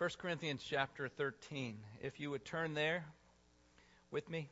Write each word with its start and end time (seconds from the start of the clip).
1 0.00 0.08
Corinthians 0.16 0.64
chapter 0.66 1.08
13. 1.08 1.76
If 2.00 2.18
you 2.20 2.30
would 2.30 2.42
turn 2.42 2.72
there 2.72 3.04
with 4.10 4.30
me. 4.30 4.48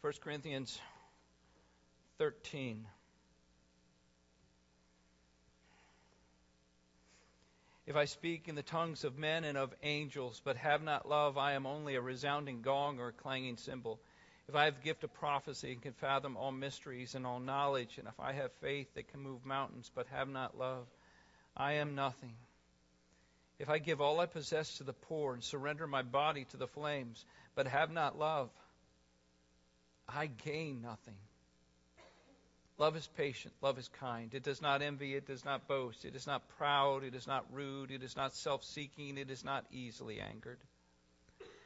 1 0.00 0.14
Corinthians 0.22 0.80
13. 2.16 2.86
If 7.86 7.94
I 7.94 8.06
speak 8.06 8.48
in 8.48 8.54
the 8.54 8.62
tongues 8.62 9.04
of 9.04 9.18
men 9.18 9.44
and 9.44 9.58
of 9.58 9.74
angels, 9.82 10.40
but 10.42 10.56
have 10.56 10.82
not 10.82 11.06
love, 11.06 11.36
I 11.36 11.52
am 11.52 11.66
only 11.66 11.96
a 11.96 12.00
resounding 12.00 12.62
gong 12.62 13.00
or 13.00 13.08
a 13.08 13.12
clanging 13.12 13.58
cymbal. 13.58 14.00
If 14.50 14.56
I 14.56 14.64
have 14.64 14.74
the 14.74 14.82
gift 14.82 15.04
of 15.04 15.14
prophecy 15.14 15.70
and 15.70 15.80
can 15.80 15.92
fathom 15.92 16.36
all 16.36 16.50
mysteries 16.50 17.14
and 17.14 17.24
all 17.24 17.38
knowledge, 17.38 17.98
and 17.98 18.08
if 18.08 18.18
I 18.18 18.32
have 18.32 18.50
faith 18.54 18.92
that 18.94 19.06
can 19.06 19.20
move 19.20 19.46
mountains, 19.46 19.88
but 19.94 20.08
have 20.08 20.28
not 20.28 20.58
love, 20.58 20.88
I 21.56 21.74
am 21.74 21.94
nothing. 21.94 22.34
If 23.60 23.70
I 23.70 23.78
give 23.78 24.00
all 24.00 24.18
I 24.18 24.26
possess 24.26 24.78
to 24.78 24.82
the 24.82 24.92
poor 24.92 25.34
and 25.34 25.44
surrender 25.44 25.86
my 25.86 26.02
body 26.02 26.46
to 26.46 26.56
the 26.56 26.66
flames, 26.66 27.24
but 27.54 27.68
have 27.68 27.92
not 27.92 28.18
love, 28.18 28.50
I 30.08 30.26
gain 30.26 30.82
nothing. 30.82 31.18
Love 32.76 32.96
is 32.96 33.06
patient. 33.16 33.54
Love 33.62 33.78
is 33.78 33.86
kind. 34.00 34.34
It 34.34 34.42
does 34.42 34.60
not 34.60 34.82
envy. 34.82 35.14
It 35.14 35.28
does 35.28 35.44
not 35.44 35.68
boast. 35.68 36.04
It 36.04 36.16
is 36.16 36.26
not 36.26 36.48
proud. 36.58 37.04
It 37.04 37.14
is 37.14 37.28
not 37.28 37.44
rude. 37.52 37.92
It 37.92 38.02
is 38.02 38.16
not 38.16 38.34
self 38.34 38.64
seeking. 38.64 39.16
It 39.16 39.30
is 39.30 39.44
not 39.44 39.64
easily 39.70 40.20
angered. 40.20 40.58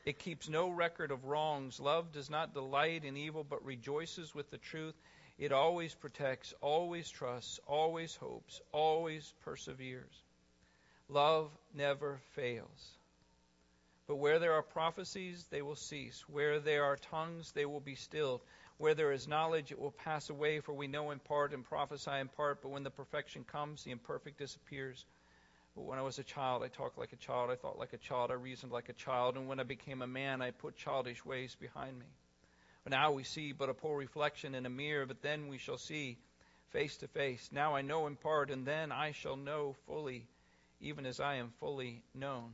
It 0.05 0.19
keeps 0.19 0.49
no 0.49 0.69
record 0.69 1.11
of 1.11 1.25
wrongs. 1.25 1.81
Love 1.81 2.13
does 2.13 2.29
not 2.29 2.53
delight 2.53 3.05
in 3.05 3.17
evil, 3.17 3.43
but 3.43 3.65
rejoices 3.65 4.35
with 4.35 4.51
the 4.51 4.59
truth. 4.59 4.95
It 5.39 5.51
always 5.51 5.95
protects, 5.95 6.53
always 6.61 7.09
trusts, 7.09 7.59
always 7.67 8.15
hopes, 8.15 8.61
always 8.71 9.33
perseveres. 9.45 10.23
Love 11.09 11.51
never 11.75 12.21
fails. 12.35 12.99
But 14.07 14.17
where 14.17 14.39
there 14.39 14.53
are 14.53 14.63
prophecies, 14.63 15.47
they 15.51 15.63
will 15.63 15.77
cease. 15.77 16.23
Where 16.29 16.61
there 16.61 16.85
are 16.85 16.97
tongues, 16.97 17.53
they 17.53 17.65
will 17.65 17.81
be 17.81 17.95
stilled. 17.95 18.43
Where 18.77 18.95
there 18.95 19.13
is 19.13 19.27
knowledge, 19.27 19.73
it 19.73 19.81
will 19.81 19.93
pass 19.93 20.29
away, 20.29 20.61
for 20.61 20.75
we 20.75 20.87
know 20.87 21.11
in 21.13 21.19
part 21.19 21.55
and 21.55 21.65
prophesy 21.65 22.11
in 22.11 22.29
part, 22.29 22.61
but 22.61 22.69
when 22.71 22.83
the 22.83 22.91
perfection 22.91 23.45
comes, 23.45 23.85
the 23.85 23.93
imperfect 23.93 24.37
disappears. 24.37 25.07
But 25.75 25.87
when 25.87 25.99
I 25.99 26.03
was 26.03 26.19
a 26.19 26.25
child, 26.25 26.63
I 26.63 26.69
talked 26.69 26.99
like 26.99 27.13
a 27.13 27.17
child, 27.17 27.51
I 27.51 27.57
thought 27.57 27.79
like 27.79 27.93
a 27.93 27.99
child, 27.99 28.31
I 28.31 28.35
reasoned 28.35 28.73
like 28.73 28.89
a 28.89 28.95
child, 28.95 29.37
and 29.37 29.49
when 29.49 29.59
I 29.59 29.65
became 29.65 30.03
a 30.03 30.07
man, 30.07 30.41
I 30.41 30.53
put 30.53 30.77
childish 30.77 31.25
ways 31.25 31.57
behind 31.59 31.99
me. 31.99 32.07
But 32.85 32.93
now 32.93 33.13
we 33.13 33.25
see 33.25 33.53
but 33.53 33.69
a 33.69 33.75
poor 33.75 33.99
reflection 33.99 34.55
in 34.55 34.67
a 34.67 34.71
mirror, 34.71 35.07
but 35.07 35.23
then 35.23 35.49
we 35.49 35.59
shall 35.59 35.79
see 35.79 36.19
face 36.71 36.97
to 36.99 37.09
face. 37.09 37.49
Now 37.51 37.75
I 37.75 37.83
know 37.83 38.07
in 38.07 38.15
part, 38.17 38.51
and 38.51 38.65
then 38.65 38.93
I 38.93 39.13
shall 39.13 39.37
know 39.37 39.75
fully, 39.87 40.27
even 40.81 41.07
as 41.07 41.19
I 41.19 41.37
am 41.37 41.53
fully 41.59 42.03
known. 42.15 42.53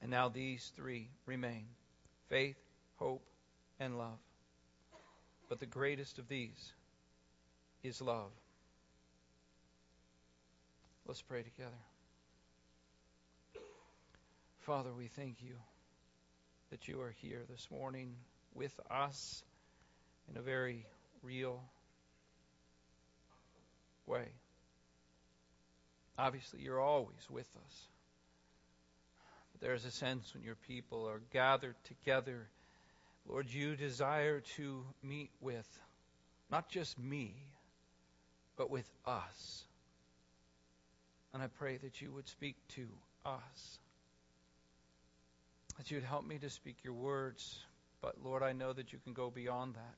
And 0.00 0.10
now 0.10 0.28
these 0.28 0.72
three 0.76 1.08
remain 1.26 1.66
faith, 2.28 2.56
hope, 2.96 3.22
and 3.78 3.98
love. 3.98 4.18
But 5.48 5.60
the 5.60 5.66
greatest 5.66 6.18
of 6.18 6.28
these 6.28 6.72
is 7.82 8.00
love. 8.00 8.30
Let's 11.06 11.22
pray 11.22 11.42
together. 11.42 11.70
Father, 14.60 14.90
we 14.92 15.06
thank 15.06 15.36
you 15.40 15.54
that 16.70 16.88
you 16.88 17.00
are 17.00 17.14
here 17.22 17.42
this 17.48 17.68
morning 17.70 18.14
with 18.54 18.78
us 18.90 19.44
in 20.30 20.36
a 20.36 20.42
very 20.42 20.84
real 21.22 21.62
way. 24.06 24.26
Obviously, 26.18 26.60
you're 26.60 26.80
always 26.80 27.30
with 27.30 27.48
us. 27.64 27.86
But 29.52 29.60
there's 29.60 29.84
a 29.84 29.90
sense 29.90 30.34
when 30.34 30.42
your 30.42 30.56
people 30.66 31.06
are 31.08 31.20
gathered 31.32 31.76
together 31.84 32.48
Lord, 33.28 33.50
you 33.50 33.74
desire 33.74 34.40
to 34.56 34.84
meet 35.02 35.30
with 35.40 35.66
not 36.50 36.68
just 36.68 36.98
me, 36.98 37.34
but 38.56 38.70
with 38.70 38.88
us. 39.04 39.64
And 41.36 41.42
I 41.42 41.48
pray 41.48 41.76
that 41.76 42.00
you 42.00 42.10
would 42.12 42.26
speak 42.28 42.56
to 42.76 42.86
us. 43.26 43.78
That 45.76 45.90
you'd 45.90 46.02
help 46.02 46.26
me 46.26 46.38
to 46.38 46.48
speak 46.48 46.76
your 46.82 46.94
words. 46.94 47.58
But 48.00 48.14
Lord, 48.24 48.42
I 48.42 48.54
know 48.54 48.72
that 48.72 48.90
you 48.90 48.98
can 49.04 49.12
go 49.12 49.28
beyond 49.28 49.74
that. 49.74 49.96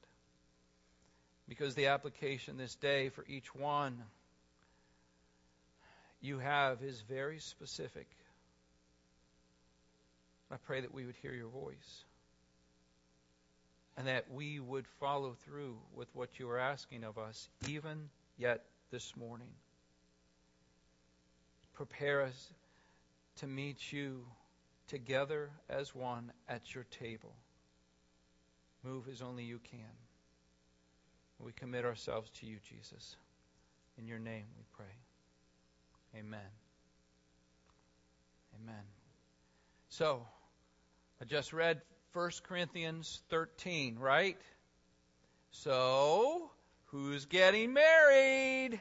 Because 1.48 1.76
the 1.76 1.86
application 1.86 2.56
this 2.56 2.74
day 2.74 3.10
for 3.10 3.24
each 3.28 3.54
one 3.54 4.02
you 6.20 6.40
have 6.40 6.82
is 6.82 7.00
very 7.08 7.38
specific. 7.38 8.08
I 10.50 10.56
pray 10.56 10.80
that 10.80 10.92
we 10.92 11.06
would 11.06 11.14
hear 11.22 11.34
your 11.34 11.50
voice 11.50 12.04
and 13.96 14.08
that 14.08 14.24
we 14.32 14.58
would 14.58 14.88
follow 14.98 15.36
through 15.44 15.76
with 15.94 16.08
what 16.14 16.40
you 16.40 16.50
are 16.50 16.58
asking 16.58 17.04
of 17.04 17.16
us, 17.16 17.48
even 17.68 18.08
yet 18.38 18.64
this 18.90 19.16
morning. 19.16 19.52
Prepare 21.78 22.22
us 22.22 22.52
to 23.36 23.46
meet 23.46 23.92
you 23.92 24.24
together 24.88 25.48
as 25.70 25.94
one 25.94 26.32
at 26.48 26.74
your 26.74 26.82
table. 26.98 27.32
Move 28.82 29.04
as 29.08 29.22
only 29.22 29.44
you 29.44 29.60
can. 29.70 29.78
We 31.38 31.52
commit 31.52 31.84
ourselves 31.84 32.32
to 32.40 32.46
you, 32.46 32.56
Jesus. 32.68 33.14
In 33.96 34.08
your 34.08 34.18
name 34.18 34.42
we 34.56 34.64
pray. 34.76 36.18
Amen. 36.20 36.40
Amen. 38.60 38.82
So, 39.88 40.26
I 41.22 41.26
just 41.26 41.52
read 41.52 41.80
1 42.12 42.30
Corinthians 42.42 43.22
13, 43.30 44.00
right? 44.00 44.36
So, 45.52 46.50
who's 46.86 47.26
getting 47.26 47.72
married? 47.72 48.80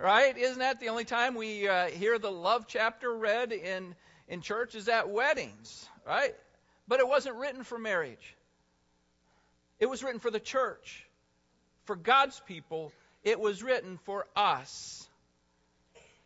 Right? 0.00 0.36
Isn't 0.36 0.60
that 0.60 0.80
the 0.80 0.88
only 0.88 1.04
time 1.04 1.34
we 1.34 1.68
uh, 1.68 1.88
hear 1.88 2.18
the 2.18 2.30
love 2.30 2.64
chapter 2.66 3.12
read 3.12 3.52
in, 3.52 3.94
in 4.28 4.40
church 4.40 4.74
is 4.74 4.88
at 4.88 5.10
weddings, 5.10 5.86
right? 6.06 6.34
But 6.88 7.00
it 7.00 7.08
wasn't 7.08 7.36
written 7.36 7.64
for 7.64 7.78
marriage. 7.78 8.34
It 9.78 9.90
was 9.90 10.02
written 10.02 10.18
for 10.18 10.30
the 10.30 10.40
church. 10.40 11.06
For 11.84 11.96
God's 11.96 12.40
people, 12.46 12.92
it 13.24 13.38
was 13.38 13.62
written 13.62 13.98
for 14.04 14.26
us. 14.34 15.06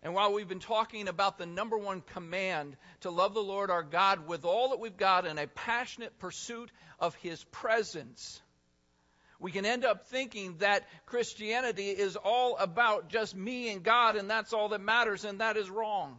And 0.05 0.15
while 0.15 0.33
we've 0.33 0.49
been 0.49 0.61
talking 0.61 1.09
about 1.09 1.39
the 1.39 1.47
number 1.47 1.77
one 1.77 2.03
command 2.13 2.77
to 3.01 3.11
love 3.11 3.35
the 3.35 3.43
Lord 3.43 3.71
our 3.71 3.83
God 3.83 4.29
with 4.29 4.45
all 4.45 4.69
that 4.69 4.79
we've 4.79 4.97
got 4.97 5.27
in 5.27 5.37
a 5.37 5.49
passionate 5.49 6.17
pursuit 6.21 6.71
of 7.01 7.17
His 7.17 7.43
presence, 7.45 8.41
we 9.45 9.53
can 9.53 9.67
end 9.67 9.85
up 9.85 10.07
thinking 10.07 10.57
that 10.61 10.89
Christianity 11.05 11.91
is 11.91 12.17
all 12.17 12.57
about 12.57 13.11
just 13.11 13.37
me 13.37 13.69
and 13.69 13.83
God 13.83 14.17
and 14.17 14.31
that's 14.31 14.55
all 14.55 14.71
that 14.71 14.81
matters, 14.81 15.27
and 15.27 15.41
that 15.41 15.59
is 15.59 15.69
wrong. 15.69 16.17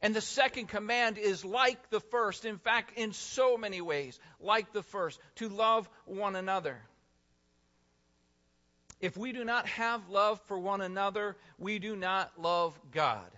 And 0.00 0.14
the 0.14 0.22
second 0.22 0.68
command 0.68 1.18
is 1.18 1.44
like 1.44 1.90
the 1.90 2.00
first, 2.00 2.46
in 2.46 2.56
fact, 2.56 2.96
in 2.96 3.12
so 3.12 3.58
many 3.58 3.82
ways, 3.82 4.18
like 4.40 4.72
the 4.72 4.82
first, 4.82 5.20
to 5.34 5.50
love 5.50 5.86
one 6.06 6.36
another. 6.36 6.80
If 8.98 9.14
we 9.18 9.32
do 9.32 9.44
not 9.44 9.66
have 9.66 10.08
love 10.08 10.40
for 10.46 10.58
one 10.58 10.80
another, 10.80 11.36
we 11.58 11.80
do 11.80 11.96
not 11.96 12.32
love 12.40 12.80
God. 12.92 13.30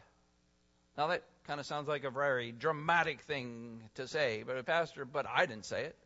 Now 0.96 1.08
that 1.08 1.24
kind 1.48 1.58
of 1.58 1.66
sounds 1.66 1.88
like 1.88 2.04
a 2.04 2.10
very 2.10 2.52
dramatic 2.52 3.22
thing 3.22 3.82
to 3.96 4.06
say, 4.06 4.44
but 4.46 4.64
pastor, 4.66 5.04
but 5.04 5.26
I 5.26 5.46
didn't 5.46 5.64
say 5.64 5.86
it. 5.86 5.96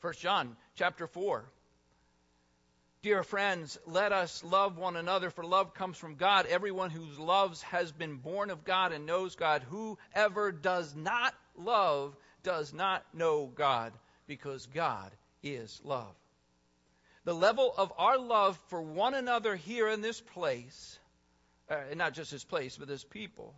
First 0.00 0.20
John 0.20 0.56
chapter 0.76 1.06
4. 1.06 1.44
Dear 3.02 3.22
friends, 3.22 3.78
let 3.86 4.12
us 4.12 4.42
love 4.42 4.76
one 4.76 4.96
another, 4.96 5.30
for 5.30 5.44
love 5.44 5.74
comes 5.74 5.96
from 5.96 6.16
God. 6.16 6.46
Everyone 6.46 6.90
who 6.90 7.04
loves 7.22 7.62
has 7.62 7.92
been 7.92 8.16
born 8.16 8.50
of 8.50 8.64
God 8.64 8.92
and 8.92 9.06
knows 9.06 9.36
God. 9.36 9.62
Whoever 9.68 10.50
does 10.50 10.94
not 10.96 11.34
love 11.56 12.16
does 12.42 12.72
not 12.72 13.04
know 13.14 13.46
God, 13.46 13.92
because 14.26 14.66
God 14.66 15.12
is 15.42 15.80
love 15.84 16.14
the 17.28 17.34
level 17.34 17.74
of 17.76 17.92
our 17.98 18.16
love 18.16 18.58
for 18.68 18.80
one 18.80 19.12
another 19.12 19.54
here 19.54 19.86
in 19.86 20.00
this 20.00 20.18
place, 20.18 20.98
uh, 21.68 21.76
not 21.94 22.14
just 22.14 22.30
this 22.30 22.42
place, 22.42 22.78
but 22.78 22.88
this 22.88 23.04
people, 23.04 23.54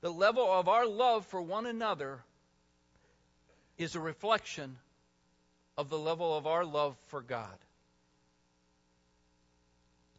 the 0.00 0.10
level 0.10 0.44
of 0.50 0.68
our 0.68 0.84
love 0.84 1.24
for 1.26 1.40
one 1.40 1.66
another 1.66 2.24
is 3.76 3.94
a 3.94 4.00
reflection 4.00 4.76
of 5.78 5.88
the 5.88 5.98
level 5.98 6.36
of 6.36 6.48
our 6.48 6.64
love 6.64 6.96
for 7.06 7.22
God. 7.22 7.56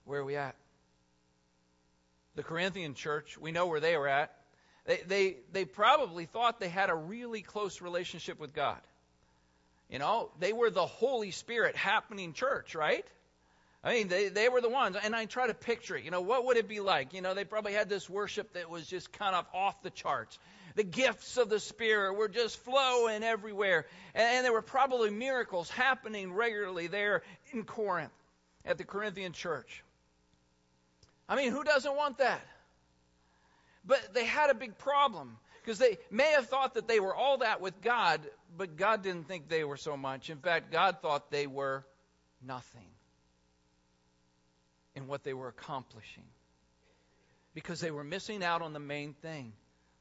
Where 0.05 0.21
are 0.21 0.25
we 0.25 0.37
at? 0.37 0.55
The 2.35 2.43
Corinthian 2.43 2.93
church, 2.93 3.37
we 3.37 3.51
know 3.51 3.67
where 3.67 3.81
they 3.81 3.97
were 3.97 4.07
at. 4.07 4.33
They, 4.85 5.01
they, 5.05 5.35
they 5.51 5.65
probably 5.65 6.25
thought 6.25 6.61
they 6.61 6.69
had 6.69 6.89
a 6.89 6.95
really 6.95 7.41
close 7.41 7.81
relationship 7.81 8.39
with 8.39 8.53
God. 8.53 8.79
You 9.89 9.99
know, 9.99 10.31
they 10.39 10.53
were 10.53 10.69
the 10.69 10.85
Holy 10.85 11.31
Spirit 11.31 11.75
happening 11.75 12.31
church, 12.31 12.73
right? 12.73 13.05
I 13.83 13.93
mean, 13.93 14.07
they, 14.07 14.29
they 14.29 14.47
were 14.47 14.61
the 14.61 14.69
ones, 14.69 14.95
and 15.03 15.13
I 15.13 15.25
try 15.25 15.47
to 15.47 15.53
picture 15.53 15.97
it. 15.97 16.05
You 16.05 16.11
know, 16.11 16.21
what 16.21 16.45
would 16.45 16.55
it 16.55 16.69
be 16.69 16.79
like? 16.79 17.13
You 17.13 17.21
know, 17.21 17.33
they 17.33 17.43
probably 17.43 17.73
had 17.73 17.89
this 17.89 18.09
worship 18.09 18.53
that 18.53 18.69
was 18.69 18.87
just 18.87 19.11
kind 19.11 19.35
of 19.35 19.45
off 19.53 19.81
the 19.83 19.89
charts. 19.89 20.39
The 20.75 20.83
gifts 20.83 21.37
of 21.37 21.49
the 21.49 21.59
Spirit 21.59 22.13
were 22.13 22.27
just 22.27 22.57
flowing 22.63 23.23
everywhere. 23.23 23.85
And, 24.13 24.37
and 24.37 24.45
there 24.45 24.53
were 24.53 24.61
probably 24.61 25.09
miracles 25.09 25.69
happening 25.69 26.33
regularly 26.33 26.87
there 26.87 27.23
in 27.51 27.63
Corinth 27.63 28.11
at 28.65 28.77
the 28.77 28.83
Corinthian 28.83 29.33
church. 29.33 29.83
I 31.27 31.35
mean, 31.35 31.51
who 31.51 31.63
doesn't 31.63 31.95
want 31.95 32.17
that? 32.19 32.41
But 33.85 34.13
they 34.13 34.25
had 34.25 34.49
a 34.49 34.53
big 34.53 34.77
problem 34.77 35.37
because 35.61 35.77
they 35.77 35.97
may 36.09 36.31
have 36.31 36.47
thought 36.47 36.73
that 36.75 36.87
they 36.87 36.99
were 36.99 37.13
all 37.13 37.39
that 37.39 37.61
with 37.61 37.81
God, 37.81 38.21
but 38.57 38.75
God 38.77 39.03
didn't 39.03 39.27
think 39.27 39.47
they 39.47 39.63
were 39.63 39.77
so 39.77 39.95
much. 39.95 40.29
In 40.29 40.37
fact, 40.37 40.71
God 40.71 40.97
thought 41.01 41.31
they 41.31 41.47
were 41.47 41.85
nothing 42.45 42.87
in 44.95 45.07
what 45.07 45.23
they 45.23 45.33
were 45.33 45.47
accomplishing 45.47 46.23
because 47.53 47.79
they 47.79 47.91
were 47.91 48.03
missing 48.03 48.43
out 48.43 48.61
on 48.61 48.73
the 48.73 48.79
main 48.79 49.13
thing 49.13 49.53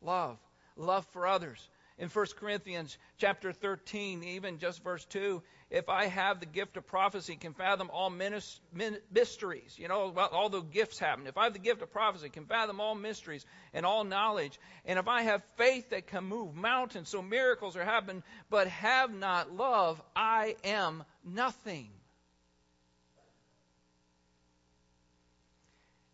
love 0.03 0.39
love 0.79 1.07
for 1.13 1.27
others. 1.27 1.69
In 1.99 2.09
1 2.09 2.27
corinthians 2.39 2.97
chapter 3.19 3.53
13 3.53 4.23
even 4.23 4.59
just 4.61 4.85
verse 4.85 5.05
2 5.07 5.43
if 5.69 5.89
i 5.89 6.07
have 6.07 6.39
the 6.39 6.47
gift 6.47 6.77
of 6.77 6.87
prophecy 6.87 7.35
can 7.35 7.55
fathom 7.55 7.91
all 7.93 8.09
mysteries. 8.09 9.75
You 9.77 9.89
know 9.89 10.15
all 10.17 10.49
the 10.49 10.61
gifts 10.61 11.01
happen. 11.01 11.27
If 11.27 11.37
i 11.37 11.45
have 11.45 11.55
the 11.55 11.59
gift 11.59 11.83
of 11.83 11.91
prophecy 11.91 12.29
can 12.29 12.47
fathom 12.47 12.81
all 12.81 12.95
mysteries 12.95 13.45
and 13.75 13.85
all 13.85 14.05
knowledge. 14.05 14.61
And 14.85 14.99
if 14.99 15.09
i 15.09 15.23
have 15.23 15.43
faith 15.57 15.91
that 15.91 16.07
can 16.07 16.25
move 16.25 16.55
mountains 16.55 17.09
so 17.09 17.21
miracles 17.21 17.77
are 17.77 17.85
happening 17.85 18.23
but 18.49 18.69
have 18.69 19.13
not 19.13 19.53
love 19.53 20.01
i 20.15 20.55
am 20.63 21.03
nothing. 21.25 21.91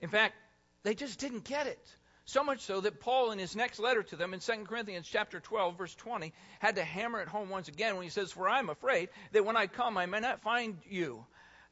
In 0.01 0.09
fact, 0.09 0.35
they 0.83 0.95
just 0.95 1.19
didn't 1.19 1.45
get 1.45 1.67
it. 1.67 1.95
So 2.27 2.43
much 2.43 2.61
so 2.61 2.81
that 2.81 3.01
Paul, 3.01 3.33
in 3.33 3.39
his 3.39 3.55
next 3.55 3.79
letter 3.79 4.03
to 4.05 4.17
them 4.17 4.33
in 4.33 4.41
2 4.41 4.53
Corinthians 4.65 5.07
chapter 5.07 5.41
12, 5.41 5.77
verse 5.77 5.95
20, 5.95 6.33
had 6.59 6.77
to 6.77 6.85
hammer 6.85 7.21
it 7.21 7.29
home 7.29 7.51
once 7.51 7.69
again 7.69 7.95
when 7.95 8.05
he 8.05 8.11
says, 8.11 8.33
For 8.33 8.49
I'm 8.49 8.71
afraid 8.71 9.11
that 9.33 9.45
when 9.45 9.57
I 9.57 9.67
come, 9.67 9.99
I 9.99 10.07
may 10.07 10.21
not 10.21 10.43
find 10.43 10.79
you 10.89 11.27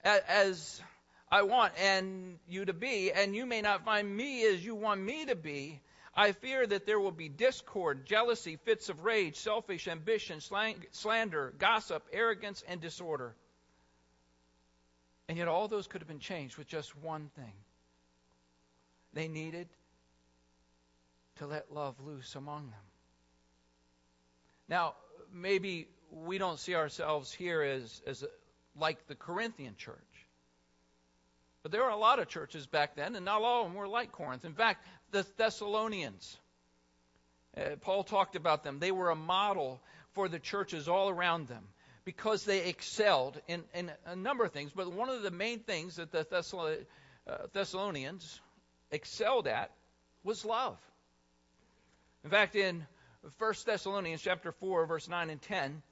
as 0.05 0.83
I 1.31 1.43
want 1.43 1.73
and 1.79 2.39
you 2.49 2.67
to 2.67 2.75
be, 2.75 3.11
and 3.13 3.35
you 3.35 3.47
may 3.47 3.63
not 3.63 3.87
find 3.87 4.15
me 4.15 4.45
as 4.45 4.63
you 4.65 4.75
want 4.75 5.01
me 5.01 5.25
to 5.27 5.35
be. 5.35 5.81
I 6.15 6.33
fear 6.33 6.67
that 6.67 6.85
there 6.85 7.01
will 7.01 7.13
be 7.13 7.31
discord, 7.31 8.05
jealousy, 8.05 8.57
fits 8.57 8.91
of 8.91 9.03
rage, 9.05 9.37
selfish 9.37 9.89
ambition, 9.89 10.41
slander, 10.91 11.55
gossip, 11.59 12.07
arrogance, 12.13 12.63
and 12.69 12.83
disorder. 12.83 13.35
And 15.31 15.39
yet 15.39 15.49
all 15.49 15.69
those 15.69 15.87
could 15.87 16.03
have 16.03 16.09
been 16.09 16.19
changed 16.19 16.59
with 16.59 16.69
just 16.69 16.95
one 16.99 17.31
thing 17.37 17.55
they 19.15 19.29
needed 19.29 19.69
to 21.43 21.49
let 21.49 21.73
love 21.73 21.97
loose 22.07 22.37
among 22.37 22.71
them. 22.71 22.81
Now, 24.69 24.95
maybe 25.35 25.89
we 26.13 26.39
don't 26.39 26.59
see 26.59 26.77
ourselves 26.77 27.33
here 27.33 27.63
as, 27.63 28.01
as 28.07 28.23
a, 28.23 28.29
like 28.79 29.09
the 29.09 29.17
Corinthian 29.17 29.75
church. 29.77 29.97
But 31.65 31.73
there 31.73 31.83
were 31.83 31.89
a 31.89 31.97
lot 31.97 32.21
of 32.21 32.29
churches 32.29 32.67
back 32.67 32.95
then, 32.95 33.17
and 33.17 33.25
not 33.25 33.43
all 33.43 33.63
of 33.63 33.69
them 33.69 33.77
were 33.77 33.89
like 33.89 34.13
Corinth. 34.13 34.45
In 34.45 34.55
fact, 34.55 34.87
the 35.11 35.27
Thessalonians, 35.37 36.37
uh, 37.57 37.77
Paul 37.81 38.05
talked 38.05 38.37
about 38.37 38.63
them. 38.63 38.79
They 38.79 38.93
were 38.93 39.11
a 39.11 39.17
model 39.17 39.81
for 40.13 40.29
the 40.29 40.39
churches 40.39 40.87
all 40.87 41.09
around 41.09 41.49
them 41.49 41.65
because 42.05 42.45
they 42.45 42.69
excelled 42.69 43.41
in, 43.49 43.65
in 43.75 43.91
a 44.07 44.15
number 44.15 44.45
of 44.45 44.53
things. 44.53 44.71
But 44.75 44.93
one 44.93 45.09
of 45.09 45.23
the 45.23 45.33
main 45.33 45.59
things 45.59 45.97
that 45.97 46.13
the 46.13 46.87
uh, 47.27 47.37
Thessalonians 47.53 48.41
excelled 48.93 49.49
at 49.49 49.73
was 50.23 50.45
love. 50.45 50.79
In 52.25 52.31
fact, 52.31 52.55
in 52.55 52.87
1 53.39 53.55
Thessalonians 53.67 54.23
chapter 54.23 54.53
4, 54.53 54.87
verse 54.87 55.09
9 55.09 55.31
and 55.31 55.43
10, 55.43 55.83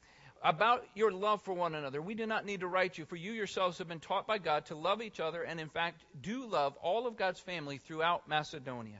about 0.42 0.86
your 0.94 1.12
love 1.12 1.42
for 1.42 1.52
one 1.52 1.74
another, 1.74 2.00
we 2.00 2.14
do 2.14 2.26
not 2.26 2.46
need 2.46 2.60
to 2.60 2.66
write 2.66 2.96
you, 2.96 3.04
for 3.04 3.16
you 3.16 3.32
yourselves 3.32 3.78
have 3.78 3.88
been 3.88 4.00
taught 4.00 4.26
by 4.26 4.38
God 4.38 4.66
to 4.66 4.74
love 4.74 5.02
each 5.02 5.20
other, 5.20 5.42
and 5.42 5.60
in 5.60 5.68
fact, 5.68 6.02
do 6.22 6.46
love 6.46 6.74
all 6.82 7.06
of 7.06 7.16
God's 7.16 7.40
family 7.40 7.78
throughout 7.78 8.28
Macedonia. 8.28 8.98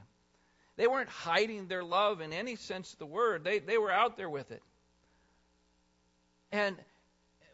They 0.77 0.87
weren't 0.87 1.09
hiding 1.09 1.67
their 1.67 1.83
love 1.83 2.21
in 2.21 2.31
any 2.31 2.55
sense 2.55 2.93
of 2.93 2.99
the 2.99 3.05
word, 3.05 3.43
they, 3.43 3.59
they 3.59 3.77
were 3.77 3.91
out 3.91 4.17
there 4.17 4.29
with 4.29 4.51
it. 4.51 4.61
And 6.51 6.75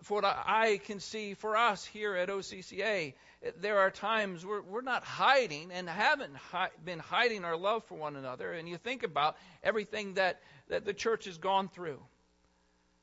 for 0.08 0.22
what 0.22 0.26
I 0.26 0.80
can 0.86 1.02
see 1.02 1.34
for 1.34 1.58
us 1.58 1.86
here 1.86 2.16
at 2.16 2.30
OCCA, 2.30 3.14
there 3.60 3.80
are 3.80 3.92
times 3.92 4.46
where 4.46 4.62
we're 4.62 4.82
not 4.82 5.04
hiding 5.04 5.70
and 5.72 5.88
haven't 5.88 6.34
hi- 6.36 6.70
been 6.86 7.00
hiding 7.00 7.44
our 7.44 7.58
love 7.58 7.84
for 7.84 7.96
one 7.96 8.16
another. 8.16 8.54
And 8.54 8.70
you 8.70 8.78
think 8.78 9.04
about 9.04 9.36
everything 9.64 10.14
that, 10.14 10.42
that 10.70 10.86
the 10.86 10.94
church 10.94 11.26
has 11.26 11.38
gone 11.38 11.68
through 11.68 12.00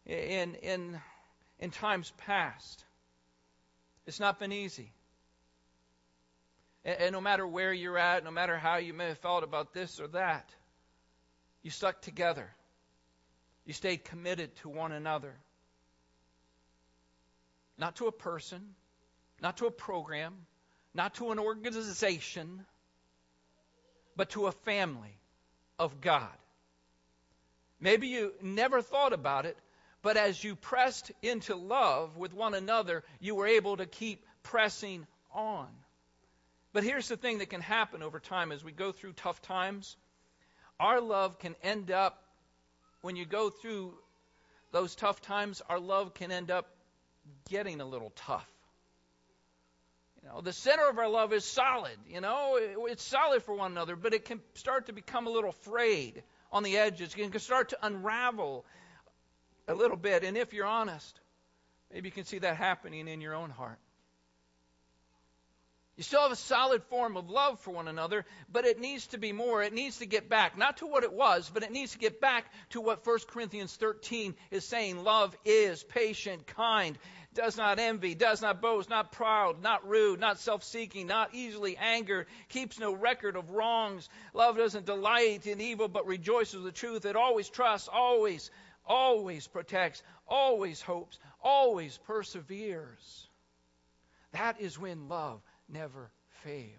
in, 0.06 0.55
in, 0.55 0.99
in 1.59 1.71
times 1.71 2.11
past. 2.17 2.83
It's 4.06 4.19
not 4.19 4.39
been 4.39 4.53
easy. 4.53 4.91
And, 6.87 6.99
and 6.99 7.12
no 7.12 7.21
matter 7.21 7.47
where 7.47 7.73
you're 7.73 7.99
at, 7.99 8.25
no 8.25 8.31
matter 8.31 8.56
how 8.56 8.77
you 8.77 8.95
may 8.95 9.09
have 9.09 9.19
felt 9.19 9.45
about 9.45 9.75
this 9.75 10.01
or 10.01 10.09
that, 10.09 10.49
you 11.62 11.71
stuck 11.71 12.01
together. 12.01 12.51
You 13.67 13.75
stayed 13.75 14.05
committed 14.05 14.56
to 14.56 14.71
one 14.71 14.93
another. 14.93 15.35
Not 17.79 17.97
to 17.97 18.06
a 18.06 18.12
person, 18.12 18.75
not 19.41 19.56
to 19.59 19.67
a 19.67 19.71
program, 19.71 20.35
not 20.94 21.15
to 21.17 21.32
an 21.32 21.38
organization, 21.38 22.65
but 24.17 24.31
to 24.31 24.47
a 24.47 24.53
family 24.53 25.19
of 25.79 26.00
God. 26.00 26.37
Maybe 27.81 28.09
you 28.09 28.32
never 28.41 28.81
thought 28.81 29.12
about 29.12 29.44
it, 29.44 29.59
but 30.03 30.17
as 30.17 30.43
you 30.43 30.55
pressed 30.55 31.11
into 31.23 31.56
love 31.56 32.17
with 32.17 32.32
one 32.32 32.55
another, 32.55 33.03
you 33.21 33.35
were 33.35 33.47
able 33.47 33.77
to 33.77 33.87
keep 33.87 34.25
pressing 34.43 35.06
on. 35.32 35.69
But 36.73 36.85
here's 36.85 37.09
the 37.09 37.17
thing 37.17 37.38
that 37.38 37.50
can 37.50 37.61
happen 37.61 38.03
over 38.03 38.20
time 38.20 38.53
as 38.53 38.65
we 38.65 38.73
go 38.73 38.93
through 38.93 39.12
tough 39.15 39.43
times. 39.43 39.97
Our 40.79 41.00
love 41.00 41.38
can 41.38 41.55
end 41.62 41.91
up, 41.91 42.23
when 43.00 43.17
you 43.17 43.25
go 43.25 43.50
through 43.50 43.94
those 44.73 44.94
tough 44.94 45.20
times, 45.20 45.62
our 45.69 45.79
love 45.79 46.15
can 46.15 46.32
end 46.32 46.50
up 46.50 46.74
getting 47.49 47.81
a 47.81 47.85
little 47.85 48.12
tough. 48.17 48.49
You 50.23 50.29
know, 50.29 50.41
the 50.41 50.53
center 50.53 50.88
of 50.88 50.99
our 50.99 51.09
love 51.09 51.32
is 51.32 51.44
solid. 51.44 51.97
You 52.09 52.21
know, 52.21 52.59
it's 52.59 53.05
solid 53.05 53.43
for 53.43 53.55
one 53.55 53.72
another, 53.72 53.94
but 53.94 54.15
it 54.15 54.25
can 54.25 54.41
start 54.55 54.87
to 54.87 54.93
become 54.93 55.27
a 55.27 55.31
little 55.31 55.53
frayed 55.53 56.22
on 56.51 56.63
the 56.63 56.79
edges. 56.79 57.15
It 57.15 57.31
can 57.31 57.41
start 57.41 57.70
to 57.70 57.79
unravel 57.82 58.65
a 59.69 59.75
little 59.75 59.99
bit. 59.99 60.25
And 60.25 60.37
if 60.37 60.55
you're 60.55 60.67
honest, 60.67 61.20
maybe 61.93 62.08
you 62.08 62.13
can 62.13 62.25
see 62.25 62.39
that 62.39 62.56
happening 62.56 63.06
in 63.06 63.20
your 63.20 63.34
own 63.34 63.51
heart. 63.51 63.79
You 65.96 66.03
still 66.03 66.22
have 66.22 66.32
a 66.32 66.36
solid 66.36 66.82
form 66.84 67.17
of 67.17 67.31
love 67.31 67.60
for 67.60 67.70
one 67.70 67.86
another, 67.86 68.24
but 68.51 68.65
it 68.65 68.81
needs 68.81 69.06
to 69.08 69.19
be 69.19 69.31
more. 69.31 69.63
It 69.63 69.72
needs 69.72 69.98
to 69.98 70.06
get 70.06 70.29
back, 70.29 70.58
not 70.58 70.79
to 70.79 70.86
what 70.86 71.05
it 71.05 71.13
was, 71.13 71.48
but 71.55 71.63
it 71.63 71.70
needs 71.70 71.93
to 71.93 71.98
get 71.98 72.20
back 72.20 72.53
to 72.70 72.81
what 72.81 73.06
1 73.06 73.19
Corinthians 73.29 73.77
13 73.77 74.34
is 74.51 74.65
saying. 74.65 75.05
Love 75.05 75.36
is 75.44 75.84
patient, 75.84 76.48
kind, 76.48 76.98
does 77.32 77.56
not 77.56 77.79
envy, 77.79 78.17
does 78.17 78.43
not 78.43 78.60
boast, 78.60 78.91
not 78.91 79.13
proud, 79.13 79.63
not 79.63 79.86
rude, 79.86 80.19
not 80.19 80.41
self 80.41 80.65
seeking, 80.65 81.06
not 81.06 81.32
easily 81.32 81.77
angered, 81.77 82.27
keeps 82.48 82.81
no 82.81 82.93
record 82.93 83.36
of 83.36 83.53
wrongs. 83.53 84.08
Love 84.32 84.56
doesn't 84.56 84.86
delight 84.86 85.46
in 85.46 85.60
evil, 85.60 85.86
but 85.86 86.08
rejoices 86.08 86.56
with 86.56 86.65
the 86.65 86.72
truth. 86.72 87.05
It 87.05 87.15
always 87.15 87.48
trusts, 87.48 87.89
always, 87.89 88.51
always 88.84 89.46
protects, 89.46 90.03
always 90.27 90.82
hopes, 90.82 91.20
always 91.41 91.98
perseveres. 91.98 93.29
That 94.32 94.60
is 94.60 94.77
when 94.77 95.08
love 95.08 95.41
never 95.75 96.11
fails. 96.45 96.71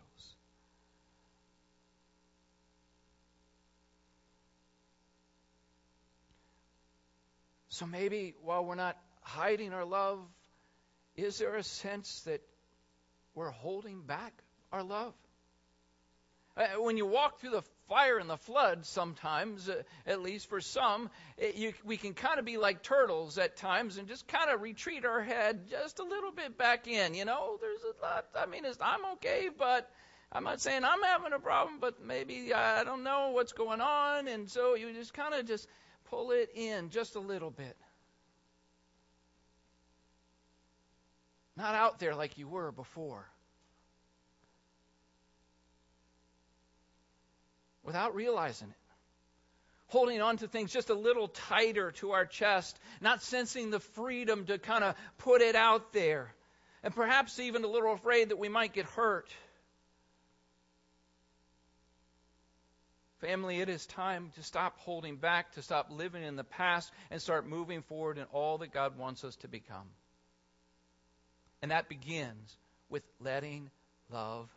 So 7.70 7.86
maybe 7.86 8.36
while 8.42 8.64
we're 8.64 8.76
not 8.76 8.98
hiding 9.22 9.74
our 9.74 9.84
love, 9.84 10.20
is 11.18 11.40
there 11.40 11.56
a 11.56 11.64
sense 11.64 12.22
that 12.22 12.42
we're 13.34 13.50
holding 13.50 14.02
back 14.02 14.34
our 14.72 14.82
love? 14.82 15.14
Uh, 16.58 16.68
when 16.78 16.96
you 16.96 17.06
walk 17.06 17.40
through 17.40 17.50
the 17.50 17.64
fire 17.90 18.18
and 18.18 18.30
the 18.30 18.38
flood, 18.38 18.86
sometimes, 18.86 19.68
uh, 19.68 19.84
at 20.08 20.22
least 20.22 20.48
for 20.48 20.62
some, 20.62 21.10
it, 21.38 21.56
you, 21.56 21.74
we 21.84 21.98
can 21.98 22.14
kind 22.14 22.40
of 22.40 22.46
be 22.46 22.58
like 22.58 22.82
turtles 22.82 23.38
at 23.38 23.58
times 23.58 23.98
and 23.98 24.08
just 24.08 24.26
kind 24.28 24.50
of 24.50 24.62
retreat 24.62 25.06
our 25.06 25.22
head 25.22 25.68
just 25.70 26.00
a 26.00 26.04
little 26.04 26.32
bit 26.32 26.58
back 26.58 26.88
in. 26.88 27.14
You 27.14 27.26
know, 27.26 27.58
there's 27.60 27.82
a 27.84 28.02
lot. 28.02 28.26
I 28.40 28.46
mean, 28.46 28.64
I'm 28.80 29.06
okay, 29.14 29.50
but 29.58 29.92
I'm 30.32 30.46
not 30.46 30.62
saying 30.62 30.86
I'm 30.86 31.04
having 31.04 31.34
a 31.34 31.40
problem, 31.40 31.80
but 31.80 32.02
maybe 32.04 32.54
I 32.54 32.86
don't 32.86 33.04
know 33.04 33.32
what's 33.32 33.54
going 33.54 33.82
on, 33.82 34.30
and 34.30 34.50
so 34.50 34.76
you 34.76 34.94
just 34.94 35.14
kind 35.14 35.34
of 35.34 35.46
just 35.46 35.68
pull 36.06 36.32
it 36.32 36.52
in 36.56 36.90
just 36.90 37.16
a 37.16 37.20
little 37.20 37.52
bit. 37.52 37.76
Not 41.58 41.76
out 41.76 42.00
there 42.00 42.16
like 42.16 42.38
you 42.38 42.48
were 42.48 42.72
before. 42.72 43.30
Without 47.86 48.16
realizing 48.16 48.70
it. 48.70 48.76
Holding 49.88 50.20
on 50.22 50.38
to 50.38 50.48
things 50.48 50.74
just 50.74 50.90
a 50.90 50.96
little 50.96 51.28
tighter 51.28 51.92
to 51.94 52.12
our 52.12 52.26
chest, 52.26 52.78
not 53.02 53.22
sensing 53.22 53.70
the 53.70 53.80
freedom 53.80 54.46
to 54.46 54.58
kind 54.58 54.84
of 54.84 54.96
put 55.20 55.42
it 55.42 55.56
out 55.56 55.94
there, 55.94 56.34
and 56.84 56.94
perhaps 56.94 57.40
even 57.40 57.64
a 57.64 57.68
little 57.68 57.94
afraid 57.94 58.30
that 58.30 58.40
we 58.40 58.50
might 58.50 58.74
get 58.74 58.86
hurt. 58.86 59.30
Family, 63.22 63.62
it 63.62 63.70
is 63.70 63.86
time 63.86 64.32
to 64.36 64.44
stop 64.44 64.78
holding 64.80 65.16
back, 65.16 65.54
to 65.54 65.62
stop 65.62 65.88
living 65.92 66.24
in 66.24 66.36
the 66.36 66.44
past, 66.44 66.92
and 67.12 67.22
start 67.22 67.48
moving 67.48 67.82
forward 67.84 68.18
in 68.18 68.26
all 68.34 68.58
that 68.58 68.74
God 68.74 68.98
wants 68.98 69.24
us 69.24 69.36
to 69.38 69.48
become. 69.48 69.88
And 71.62 71.72
that 71.72 71.88
begins 71.88 72.58
with 72.90 73.04
letting 73.20 73.70
love 74.12 74.50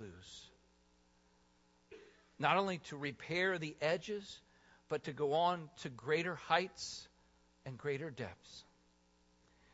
loose. 0.00 0.48
Not 2.38 2.56
only 2.56 2.78
to 2.88 2.96
repair 2.96 3.58
the 3.58 3.76
edges, 3.80 4.40
but 4.88 5.04
to 5.04 5.12
go 5.12 5.32
on 5.34 5.68
to 5.82 5.88
greater 5.88 6.34
heights 6.34 7.08
and 7.64 7.76
greater 7.76 8.10
depths. 8.10 8.64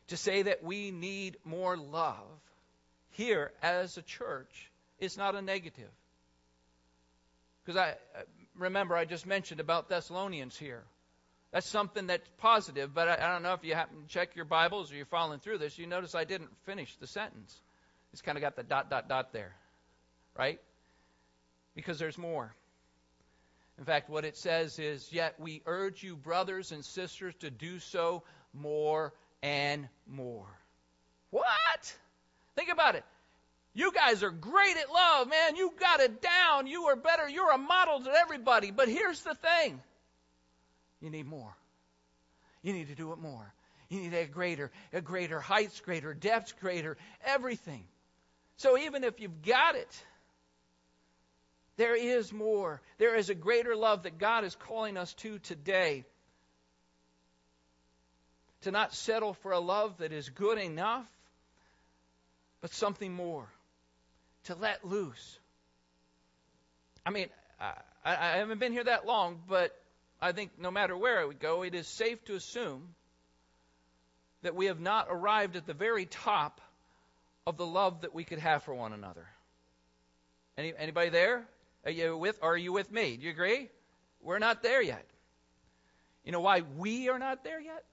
To 0.07 0.17
say 0.17 0.43
that 0.43 0.63
we 0.63 0.91
need 0.91 1.37
more 1.45 1.77
love 1.77 2.39
here 3.11 3.51
as 3.61 3.97
a 3.97 4.01
church 4.01 4.71
is 4.99 5.17
not 5.17 5.35
a 5.35 5.41
negative. 5.41 5.89
Because 7.63 7.79
I 7.79 7.91
uh, 7.91 8.23
remember 8.57 8.95
I 8.95 9.05
just 9.05 9.25
mentioned 9.25 9.59
about 9.59 9.89
Thessalonians 9.89 10.57
here. 10.57 10.83
That's 11.51 11.67
something 11.67 12.07
that's 12.07 12.27
positive, 12.39 12.93
but 12.93 13.07
I, 13.07 13.13
I 13.15 13.31
don't 13.31 13.43
know 13.43 13.53
if 13.53 13.63
you 13.63 13.75
happen 13.75 14.01
to 14.01 14.07
check 14.07 14.35
your 14.35 14.45
Bibles 14.45 14.91
or 14.91 14.95
you're 14.95 15.05
following 15.05 15.39
through 15.39 15.59
this. 15.59 15.77
You 15.77 15.85
notice 15.85 16.15
I 16.15 16.23
didn't 16.23 16.49
finish 16.65 16.95
the 16.97 17.07
sentence. 17.07 17.61
It's 18.11 18.21
kind 18.21 18.37
of 18.37 18.41
got 18.41 18.55
the 18.55 18.63
dot, 18.63 18.89
dot, 18.89 19.07
dot 19.07 19.33
there, 19.33 19.53
right? 20.37 20.59
Because 21.75 21.99
there's 21.99 22.17
more. 22.17 22.53
In 23.77 23.85
fact, 23.85 24.09
what 24.09 24.25
it 24.25 24.37
says 24.37 24.79
is, 24.79 25.11
Yet 25.11 25.35
we 25.39 25.61
urge 25.65 26.03
you, 26.03 26.15
brothers 26.15 26.71
and 26.71 26.83
sisters, 26.85 27.33
to 27.39 27.49
do 27.49 27.79
so 27.79 28.23
more 28.53 29.13
and 29.41 29.87
more. 30.07 30.47
What? 31.31 31.95
Think 32.55 32.71
about 32.71 32.95
it. 32.95 33.03
You 33.73 33.91
guys 33.91 34.21
are 34.21 34.29
great 34.29 34.77
at 34.77 34.91
love, 34.91 35.27
man. 35.27 35.55
You 35.55 35.73
got 35.79 35.99
it 35.99 36.21
down. 36.21 36.67
You 36.67 36.83
are 36.83 36.95
better. 36.95 37.27
You're 37.27 37.51
a 37.51 37.57
model 37.57 38.01
to 38.01 38.11
everybody. 38.11 38.69
But 38.69 38.87
here's 38.87 39.21
the 39.21 39.33
thing 39.33 39.81
you 41.01 41.09
need 41.09 41.25
more. 41.25 41.55
You 42.61 42.73
need 42.73 42.87
to 42.89 42.95
do 42.95 43.11
it 43.11 43.17
more. 43.17 43.51
You 43.89 44.01
need 44.01 44.13
a 44.13 44.25
greater, 44.25 44.71
a 44.93 45.01
greater 45.01 45.39
heights, 45.39 45.81
greater 45.81 46.13
depths, 46.13 46.53
greater 46.53 46.97
everything. 47.25 47.83
So 48.57 48.77
even 48.77 49.03
if 49.03 49.19
you've 49.19 49.41
got 49.41 49.75
it, 49.75 50.03
there 51.77 51.95
is 51.95 52.31
more. 52.31 52.81
There 52.97 53.15
is 53.15 53.29
a 53.29 53.35
greater 53.35 53.75
love 53.75 54.03
that 54.03 54.17
God 54.17 54.43
is 54.43 54.55
calling 54.55 54.97
us 54.97 55.13
to 55.15 55.39
today. 55.39 56.05
To 58.61 58.71
not 58.71 58.93
settle 58.93 59.33
for 59.33 59.51
a 59.51 59.59
love 59.59 59.97
that 59.97 60.11
is 60.11 60.29
good 60.29 60.57
enough, 60.57 61.05
but 62.61 62.71
something 62.73 63.13
more 63.13 63.47
to 64.45 64.55
let 64.55 64.85
loose. 64.85 65.39
I 67.05 67.09
mean, 67.09 67.27
I, 67.59 67.73
I 68.05 68.37
haven't 68.37 68.59
been 68.59 68.71
here 68.71 68.83
that 68.85 69.05
long, 69.05 69.41
but 69.49 69.75
I 70.21 70.31
think 70.31 70.51
no 70.57 70.71
matter 70.71 70.95
where 70.95 71.27
we 71.27 71.35
go, 71.35 71.63
it 71.63 71.75
is 71.75 71.87
safe 71.87 72.23
to 72.25 72.35
assume 72.35 72.95
that 74.43 74.55
we 74.55 74.67
have 74.67 74.79
not 74.79 75.07
arrived 75.09 75.55
at 75.55 75.65
the 75.65 75.73
very 75.73 76.05
top 76.05 76.61
of 77.45 77.57
the 77.57 77.65
love 77.65 78.01
that 78.01 78.13
we 78.13 78.23
could 78.23 78.39
have 78.39 78.63
for 78.63 78.73
one 78.73 78.93
another. 78.93 79.25
Any, 80.57 80.73
anybody 80.77 81.09
there? 81.09 81.45
Are 81.85 81.91
you 81.91 82.17
with? 82.17 82.39
Are 82.41 82.57
you 82.57 82.73
with 82.73 82.91
me? 82.91 83.17
Do 83.17 83.25
you 83.25 83.31
agree? 83.31 83.69
We're 84.21 84.39
not 84.39 84.63
there 84.63 84.81
yet. 84.81 85.05
You 86.23 86.31
know 86.31 86.39
why 86.39 86.61
we 86.77 87.09
are 87.09 87.19
not 87.19 87.43
there 87.43 87.59
yet? 87.59 87.83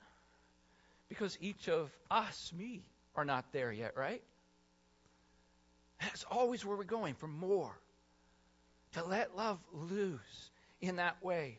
Because 1.09 1.37
each 1.40 1.68
of 1.68 1.90
us, 2.11 2.52
me, 2.56 2.82
are 3.16 3.25
not 3.25 3.44
there 3.52 3.73
yet, 3.73 3.97
right? 3.97 4.23
That's 6.00 6.25
always 6.30 6.64
where 6.64 6.76
we're 6.76 6.85
going 6.85 7.14
for 7.14 7.26
more. 7.26 7.73
To 8.92 9.04
let 9.04 9.37
love 9.37 9.59
loose 9.73 10.50
in 10.80 10.97
that 10.97 11.23
way. 11.23 11.59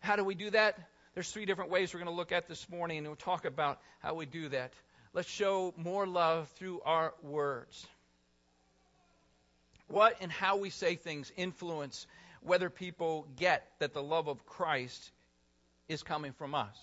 How 0.00 0.16
do 0.16 0.24
we 0.24 0.34
do 0.34 0.50
that? 0.50 0.78
There's 1.14 1.30
three 1.30 1.44
different 1.44 1.70
ways 1.70 1.92
we're 1.92 2.00
going 2.00 2.12
to 2.12 2.16
look 2.16 2.32
at 2.32 2.48
this 2.48 2.68
morning, 2.68 2.98
and 2.98 3.06
we'll 3.06 3.16
talk 3.16 3.44
about 3.44 3.78
how 4.00 4.14
we 4.14 4.26
do 4.26 4.48
that. 4.48 4.72
Let's 5.12 5.28
show 5.28 5.74
more 5.76 6.06
love 6.06 6.48
through 6.56 6.80
our 6.84 7.14
words. 7.22 7.86
What 9.92 10.16
and 10.22 10.32
how 10.32 10.56
we 10.56 10.70
say 10.70 10.94
things 10.94 11.30
influence 11.36 12.06
whether 12.40 12.70
people 12.70 13.26
get 13.36 13.70
that 13.78 13.92
the 13.92 14.02
love 14.02 14.26
of 14.26 14.46
Christ 14.46 15.10
is 15.86 16.02
coming 16.02 16.32
from 16.32 16.54
us. 16.54 16.74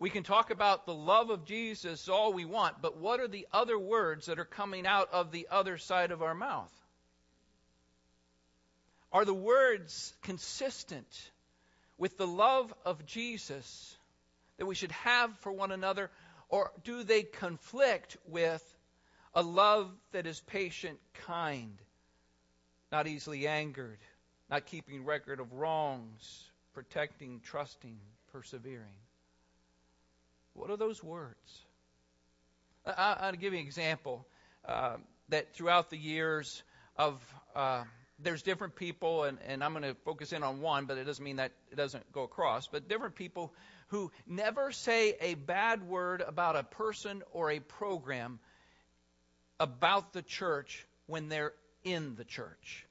We 0.00 0.10
can 0.10 0.24
talk 0.24 0.50
about 0.50 0.86
the 0.86 0.92
love 0.92 1.30
of 1.30 1.44
Jesus 1.44 2.08
all 2.08 2.32
we 2.32 2.44
want, 2.44 2.82
but 2.82 2.96
what 2.96 3.20
are 3.20 3.28
the 3.28 3.46
other 3.52 3.78
words 3.78 4.26
that 4.26 4.40
are 4.40 4.44
coming 4.44 4.88
out 4.88 5.08
of 5.12 5.30
the 5.30 5.46
other 5.52 5.78
side 5.78 6.10
of 6.10 6.20
our 6.20 6.34
mouth? 6.34 6.72
Are 9.12 9.24
the 9.24 9.32
words 9.32 10.12
consistent 10.22 11.30
with 11.96 12.18
the 12.18 12.26
love 12.26 12.74
of 12.84 13.06
Jesus 13.06 13.96
that 14.58 14.66
we 14.66 14.74
should 14.74 14.90
have 14.90 15.32
for 15.38 15.52
one 15.52 15.70
another, 15.70 16.10
or 16.48 16.72
do 16.82 17.04
they 17.04 17.22
conflict 17.22 18.16
with 18.26 18.64
a 19.32 19.44
love 19.44 19.88
that 20.10 20.26
is 20.26 20.40
patient, 20.40 20.98
kind, 21.24 21.78
not 22.92 23.06
easily 23.06 23.46
angered, 23.46 23.98
not 24.50 24.66
keeping 24.66 25.04
record 25.04 25.40
of 25.40 25.52
wrongs, 25.52 26.50
protecting, 26.72 27.40
trusting, 27.44 27.98
persevering? 28.32 29.00
What 30.54 30.70
are 30.70 30.76
those 30.76 31.02
words? 31.02 31.64
I, 32.86 33.30
will 33.30 33.38
give 33.38 33.52
you 33.52 33.58
an 33.58 33.66
example 33.66 34.26
uh, 34.66 34.96
that 35.28 35.54
throughout 35.54 35.90
the 35.90 35.98
years 35.98 36.62
of 36.96 37.20
uh, 37.54 37.82
there's 38.18 38.42
different 38.42 38.76
people, 38.76 39.24
and, 39.24 39.38
and 39.46 39.62
I'm 39.62 39.72
going 39.72 39.82
to 39.82 39.94
focus 40.04 40.32
in 40.32 40.42
on 40.42 40.60
one, 40.60 40.86
but 40.86 40.96
it 40.96 41.04
doesn't 41.04 41.24
mean 41.24 41.36
that 41.36 41.52
it 41.70 41.76
doesn't 41.76 42.10
go 42.12 42.22
across. 42.22 42.68
But 42.68 42.88
different 42.88 43.14
people 43.14 43.52
who 43.88 44.10
never 44.26 44.72
say 44.72 45.16
a 45.20 45.34
bad 45.34 45.86
word 45.86 46.22
about 46.26 46.56
a 46.56 46.62
person 46.62 47.22
or 47.32 47.50
a 47.50 47.60
program 47.60 48.38
about 49.60 50.12
the 50.12 50.22
church 50.22 50.86
when 51.06 51.28
they're 51.28 51.52
in 51.86 52.16
the 52.16 52.24
church, 52.24 52.84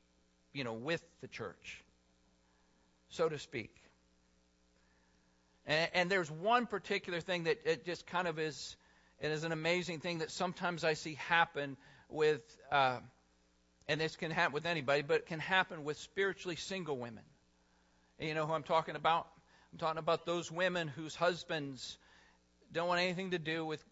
you 0.53 0.63
know, 0.63 0.73
with 0.73 1.03
the 1.19 1.27
church, 1.27 1.83
so 3.09 3.27
to 3.27 3.37
speak. 3.37 3.75
And, 5.67 5.89
and 5.93 6.09
there's 6.09 6.31
one 6.31 6.65
particular 6.65 7.19
thing 7.19 7.43
that 7.43 7.59
it 7.65 7.85
just 7.85 8.07
kind 8.07 8.25
of 8.27 8.39
is, 8.39 8.77
it 9.19 9.31
is 9.31 9.43
an 9.43 9.51
amazing 9.51 9.99
thing 9.99 10.19
that 10.19 10.31
sometimes 10.31 10.85
I 10.85 10.93
see 10.93 11.15
happen 11.15 11.75
with, 12.09 12.41
uh, 12.71 12.99
and 13.89 13.99
this 13.99 14.15
can 14.15 14.31
happen 14.31 14.53
with 14.53 14.65
anybody, 14.65 15.01
but 15.01 15.17
it 15.17 15.25
can 15.25 15.39
happen 15.39 15.83
with 15.83 15.97
spiritually 15.97 16.55
single 16.55 16.97
women. 16.97 17.23
And 18.17 18.29
you 18.29 18.33
know 18.33 18.45
who 18.45 18.53
I'm 18.53 18.63
talking 18.63 18.95
about? 18.95 19.27
I'm 19.73 19.77
talking 19.77 19.99
about 19.99 20.25
those 20.25 20.49
women 20.49 20.87
whose 20.87 21.15
husbands 21.15 21.97
don't 22.71 22.87
want 22.87 23.01
anything 23.01 23.31
to 23.31 23.39
do 23.39 23.65
with 23.65 23.83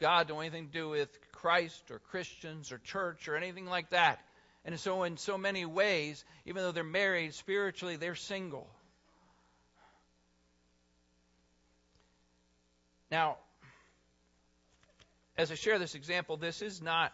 God, 0.00 0.26
don't 0.26 0.38
want 0.38 0.46
anything 0.46 0.66
to 0.66 0.72
do 0.72 0.88
with 0.88 1.16
Christ 1.36 1.90
or 1.90 1.98
Christians 1.98 2.72
or 2.72 2.78
church 2.78 3.28
or 3.28 3.36
anything 3.36 3.66
like 3.66 3.90
that. 3.90 4.20
And 4.64 4.78
so, 4.80 5.04
in 5.04 5.16
so 5.16 5.38
many 5.38 5.64
ways, 5.64 6.24
even 6.44 6.62
though 6.62 6.72
they're 6.72 6.82
married, 6.82 7.34
spiritually 7.34 7.96
they're 7.96 8.16
single. 8.16 8.68
Now, 13.10 13.36
as 15.38 15.52
I 15.52 15.54
share 15.54 15.78
this 15.78 15.94
example, 15.94 16.36
this 16.36 16.62
is 16.62 16.82
not, 16.82 17.12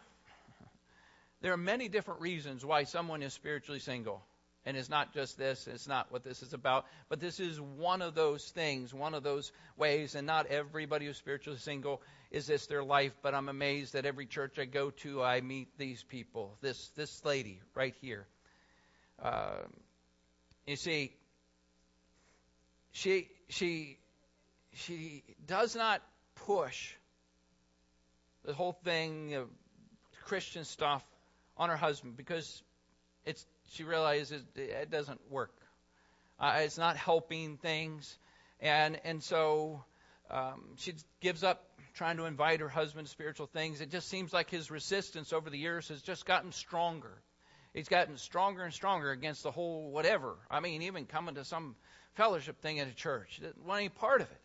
there 1.43 1.53
are 1.53 1.59
many 1.59 1.89
different 1.89 2.21
reasons 2.21 2.65
why 2.65 2.85
someone 2.85 3.23
is 3.23 3.35
spiritually 3.35 3.81
single. 3.81 4.23
And 4.65 4.77
it's 4.77 4.89
not 4.89 5.13
just 5.13 5.37
this, 5.37 5.67
it's 5.67 5.89
not 5.89 6.13
what 6.13 6.23
this 6.23 6.43
is 6.43 6.53
about, 6.53 6.87
but 7.09 7.19
this 7.19 7.41
is 7.41 7.61
one 7.61 8.01
of 8.01 8.15
those 8.15 8.49
things, 8.51 8.95
one 8.95 9.15
of 9.15 9.25
those 9.25 9.51
ways, 9.77 10.15
and 10.15 10.27
not 10.27 10.47
everybody 10.47 11.07
who's 11.07 11.17
spiritually 11.17 11.59
single 11.59 12.01
is 12.31 12.47
this 12.47 12.67
their 12.67 12.85
life, 12.85 13.13
but 13.23 13.35
I'm 13.35 13.49
amazed 13.49 13.95
that 13.95 14.07
every 14.07 14.27
church 14.27 14.59
I 14.61 14.65
go 14.67 14.91
to, 14.91 15.23
I 15.23 15.41
meet 15.41 15.77
these 15.79 16.05
people. 16.05 16.57
This, 16.61 16.91
this 16.97 17.25
lady 17.25 17.61
right 17.75 17.95
here. 18.01 18.27
Uh, 19.21 19.63
you 20.67 20.77
see, 20.77 21.13
she, 22.93 23.29
she 23.49 23.99
she 24.75 25.23
does 25.47 25.77
not 25.77 26.03
push 26.47 26.95
the 28.45 28.53
whole 28.53 28.73
thing 28.85 29.35
of 29.35 29.49
Christian 30.25 30.65
stuff 30.65 31.05
on 31.57 31.69
her 31.69 31.77
husband 31.77 32.17
because 32.17 32.63
she 33.73 33.85
realizes 33.85 34.43
it 34.55 34.91
doesn't 34.91 35.21
work. 35.31 35.55
Uh, 36.39 36.61
it's 36.61 36.79
not 36.79 36.97
helping 36.97 37.57
things, 37.57 38.19
and 38.61 39.01
and 39.05 39.23
so 39.23 39.85
um, 40.31 40.63
she 40.77 40.95
gives 41.21 41.45
up 41.45 41.65
trying 41.95 42.17
to 42.17 42.25
invite 42.25 42.61
her 42.61 42.69
husband 42.69 43.07
to 43.07 43.11
spiritual 43.11 43.47
things. 43.47 43.81
It 43.81 43.91
just 43.91 44.09
seems 44.09 44.33
like 44.33 44.51
his 44.51 44.71
resistance 44.71 45.33
over 45.33 45.51
the 45.51 45.59
years 45.59 45.89
has 45.89 46.03
just 46.03 46.25
gotten 46.25 46.53
stronger. 46.53 47.23
He's 47.75 47.89
gotten 47.89 48.17
stronger 48.19 48.65
and 48.65 48.73
stronger 48.73 49.11
against 49.11 49.43
the 49.43 49.51
whole 49.51 49.91
whatever. 49.91 50.37
I 50.51 50.61
mean, 50.61 50.83
even 50.83 51.07
coming 51.07 51.37
to 51.37 51.45
some 51.45 51.75
fellowship 52.15 52.61
thing 52.61 52.81
at 52.81 52.89
a 52.89 52.95
church. 52.95 53.39
Didn't 53.41 53.65
want 53.65 53.81
any 53.81 53.89
part 53.89 54.21
of 54.21 54.31
it. 54.31 54.41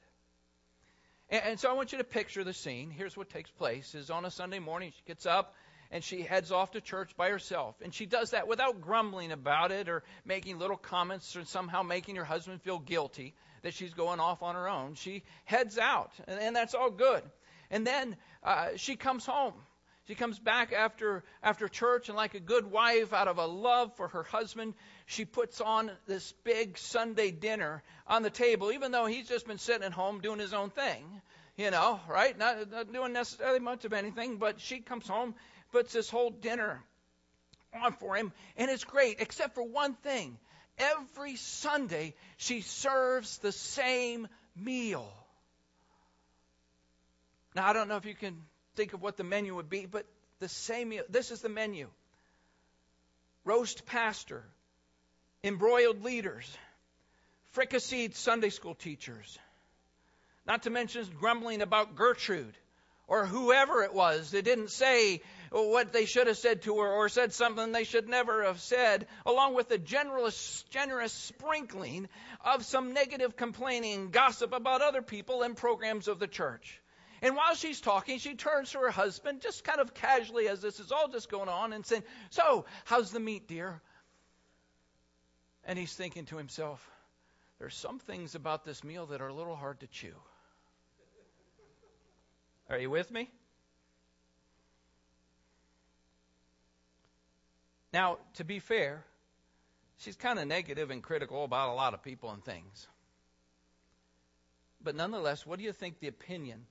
And, 1.29 1.43
and 1.45 1.59
so 1.59 1.69
I 1.69 1.73
want 1.73 1.91
you 1.91 1.97
to 1.97 2.03
picture 2.03 2.43
the 2.43 2.53
scene. 2.53 2.89
Here's 2.91 3.17
what 3.17 3.29
takes 3.29 3.51
place: 3.51 3.95
is 3.95 4.09
on 4.09 4.25
a 4.25 4.31
Sunday 4.31 4.59
morning, 4.59 4.91
she 4.95 5.03
gets 5.05 5.25
up 5.25 5.55
and 5.91 6.03
she 6.03 6.21
heads 6.21 6.51
off 6.51 6.71
to 6.71 6.81
church 6.81 7.15
by 7.15 7.29
herself. 7.29 7.75
And 7.81 7.93
she 7.93 8.05
does 8.05 8.31
that 8.31 8.47
without 8.47 8.81
grumbling 8.81 9.31
about 9.31 9.71
it 9.71 9.89
or 9.89 10.03
making 10.25 10.59
little 10.59 10.77
comments 10.77 11.35
or 11.35 11.45
somehow 11.45 11.83
making 11.83 12.15
her 12.15 12.25
husband 12.25 12.61
feel 12.61 12.79
guilty 12.79 13.33
that 13.63 13.73
she's 13.73 13.93
going 13.93 14.19
off 14.19 14.43
on 14.43 14.55
her 14.55 14.69
own. 14.69 14.95
She 14.95 15.23
heads 15.45 15.77
out, 15.77 16.11
and, 16.27 16.39
and 16.39 16.55
that's 16.55 16.73
all 16.73 16.91
good. 16.91 17.23
And 17.69 17.85
then 17.85 18.15
uh, 18.43 18.69
she 18.77 18.95
comes 18.95 19.25
home. 19.25 19.53
She 20.07 20.15
comes 20.15 20.39
back 20.39 20.71
after 20.71 21.25
after 21.43 21.67
church, 21.67 22.07
and 22.07 22.15
like 22.15 22.33
a 22.33 22.39
good 22.39 22.71
wife, 22.71 23.11
out 23.11 23.27
of 23.27 23.39
a 23.39 23.45
love 23.45 23.93
for 23.97 24.07
her 24.07 24.23
husband, 24.23 24.73
she 25.05 25.25
puts 25.25 25.59
on 25.59 25.91
this 26.07 26.33
big 26.45 26.77
Sunday 26.77 27.29
dinner 27.31 27.83
on 28.07 28.23
the 28.23 28.29
table, 28.29 28.71
even 28.71 28.93
though 28.93 29.05
he's 29.05 29.27
just 29.27 29.45
been 29.45 29.57
sitting 29.57 29.83
at 29.83 29.91
home 29.91 30.21
doing 30.21 30.39
his 30.39 30.53
own 30.53 30.69
thing, 30.69 31.03
you 31.57 31.71
know, 31.71 31.99
right? 32.07 32.37
Not, 32.37 32.71
not 32.71 32.93
doing 32.93 33.11
necessarily 33.11 33.59
much 33.59 33.83
of 33.83 33.91
anything, 33.91 34.37
but 34.37 34.61
she 34.61 34.79
comes 34.79 35.09
home, 35.09 35.35
puts 35.71 35.93
this 35.93 36.09
whole 36.09 36.29
dinner 36.29 36.83
on 37.73 37.93
for 37.93 38.15
him, 38.15 38.31
and 38.55 38.71
it's 38.71 38.83
great, 38.83 39.17
except 39.19 39.55
for 39.55 39.63
one 39.63 39.93
thing. 39.95 40.37
Every 40.77 41.35
Sunday, 41.35 42.13
she 42.37 42.61
serves 42.61 43.39
the 43.39 43.51
same 43.51 44.27
meal. 44.55 45.11
Now, 47.55 47.67
I 47.67 47.73
don't 47.73 47.87
know 47.87 47.97
if 47.97 48.05
you 48.05 48.13
can 48.13 48.43
think 48.75 48.93
of 48.93 49.01
what 49.01 49.17
the 49.17 49.23
menu 49.23 49.55
would 49.55 49.69
be, 49.69 49.85
but 49.85 50.05
the 50.39 50.47
same 50.47 50.89
meal. 50.89 51.03
This 51.09 51.31
is 51.31 51.41
the 51.41 51.49
menu 51.49 51.87
roast 53.45 53.85
pastor, 53.85 54.43
embroiled 55.43 56.03
leaders, 56.03 56.45
fricasseed 57.55 58.13
Sunday 58.13 58.49
school 58.49 58.75
teachers, 58.75 59.39
not 60.45 60.63
to 60.63 60.69
mention 60.69 61.05
grumbling 61.17 61.61
about 61.61 61.95
Gertrude 61.95 62.57
or 63.07 63.25
whoever 63.25 63.83
it 63.83 63.93
was 63.93 64.31
that 64.31 64.43
didn't 64.43 64.69
say 64.69 65.21
what 65.51 65.93
they 65.93 66.05
should 66.05 66.27
have 66.27 66.37
said 66.37 66.61
to 66.63 66.79
her 66.79 66.87
or 66.87 67.09
said 67.09 67.33
something 67.33 67.71
they 67.71 67.83
should 67.83 68.09
never 68.09 68.43
have 68.43 68.59
said, 68.59 69.07
along 69.25 69.55
with 69.55 69.71
a 69.71 69.77
generous, 69.77 70.63
generous 70.69 71.13
sprinkling 71.13 72.07
of 72.43 72.65
some 72.65 72.93
negative 72.93 73.35
complaining 73.35 74.09
gossip 74.09 74.53
about 74.53 74.81
other 74.81 75.01
people 75.01 75.43
and 75.43 75.55
programs 75.55 76.07
of 76.07 76.19
the 76.19 76.27
church. 76.27 76.81
And 77.21 77.35
while 77.35 77.55
she's 77.55 77.81
talking, 77.81 78.19
she 78.19 78.35
turns 78.35 78.71
to 78.71 78.79
her 78.79 78.91
husband, 78.91 79.41
just 79.41 79.63
kind 79.63 79.79
of 79.79 79.93
casually 79.93 80.47
as 80.47 80.61
this 80.61 80.79
is 80.79 80.91
all 80.91 81.07
just 81.07 81.29
going 81.29 81.49
on, 81.49 81.73
and 81.73 81.85
saying, 81.85 82.03
So, 82.29 82.65
how's 82.85 83.11
the 83.11 83.19
meat, 83.19 83.47
dear? 83.47 83.81
And 85.63 85.79
he's 85.79 85.93
thinking 85.93 86.25
to 86.25 86.37
himself, 86.37 86.87
There's 87.59 87.75
some 87.75 87.99
things 87.99 88.35
about 88.35 88.65
this 88.65 88.83
meal 88.83 89.07
that 89.07 89.21
are 89.21 89.27
a 89.27 89.33
little 89.33 89.55
hard 89.55 89.79
to 89.79 89.87
chew. 89.87 90.13
Are 92.69 92.77
you 92.77 92.89
with 92.89 93.09
me? 93.09 93.29
Now, 97.93 98.17
to 98.35 98.43
be 98.43 98.59
fair, 98.59 99.03
she's 99.97 100.15
kind 100.15 100.39
of 100.39 100.47
negative 100.47 100.91
and 100.91 101.01
critical 101.01 101.43
about 101.43 101.69
a 101.69 101.73
lot 101.73 101.93
of 101.93 102.03
people 102.03 102.31
and 102.31 102.43
things. 102.43 102.87
But 104.83 104.95
nonetheless, 104.95 105.45
what 105.45 105.59
do 105.59 105.65
you 105.65 105.73
think 105.73 105.99
the 105.99 106.07
opinion 106.07 106.65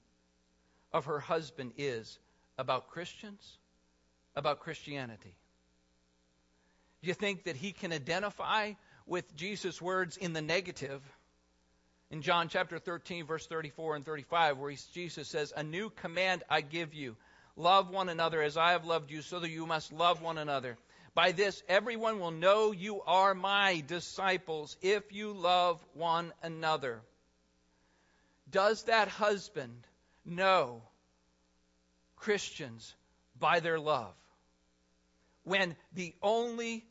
of 0.93 1.07
her 1.07 1.19
husband 1.19 1.73
is 1.77 2.19
about 2.59 2.91
Christians, 2.91 3.59
about 4.35 4.61
Christianity? 4.61 5.35
Do 7.03 7.09
you 7.09 7.15
think 7.15 7.45
that 7.45 7.57
he 7.57 7.73
can 7.73 7.93
identify 7.93 8.73
with 9.07 9.37
Jesus' 9.37 9.81
words 9.81 10.17
in 10.17 10.33
the 10.33 10.43
negative 10.43 11.03
in 12.11 12.23
John 12.23 12.49
chapter 12.49 12.79
13, 12.79 13.27
verse 13.27 13.47
34 13.47 13.97
and 13.97 14.05
35, 14.05 14.59
where 14.59 14.73
Jesus 14.93 15.29
says, 15.29 15.53
A 15.57 15.63
new 15.63 15.91
command 15.91 16.45
I 16.49 16.61
give 16.61 16.95
you 16.95 17.17
love 17.57 17.91
one 17.91 18.09
another 18.09 18.43
as 18.43 18.57
I 18.57 18.73
have 18.73 18.85
loved 18.85 19.11
you, 19.11 19.23
so 19.23 19.41
that 19.41 19.51
you 19.51 19.67
must 19.67 19.93
love 19.93 20.23
one 20.23 20.39
another. 20.39 20.77
By 21.17 21.33
this, 21.33 21.63
everyone 21.67 22.21
will 22.21 22.31
know 22.31 22.73
you 22.73 23.01
are 23.01 23.35
my 23.35 23.83
disciples 23.87 24.77
if 24.83 25.15
you 25.15 25.33
love 25.33 25.83
one 25.95 26.31
another. 26.43 27.01
Does 28.51 28.83
that 28.83 29.09
husband 29.09 29.87
know 30.27 30.83
Christians 32.17 32.95
by 33.41 33.61
their 33.61 33.81
love? 33.81 34.13
When 35.43 35.75
the 35.95 36.15
only 36.21 36.85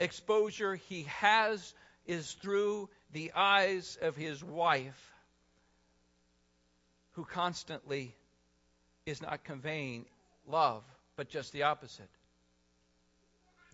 exposure 0.00 0.74
he 0.74 1.04
has 1.04 1.72
is 2.06 2.32
through 2.42 2.88
the 3.12 3.30
eyes 3.36 3.96
of 4.02 4.16
his 4.16 4.42
wife, 4.42 5.14
who 7.12 7.24
constantly 7.24 8.16
is 9.06 9.22
not 9.22 9.44
conveying 9.44 10.06
love, 10.48 10.82
but 11.14 11.28
just 11.28 11.52
the 11.52 11.62
opposite. 11.62 12.10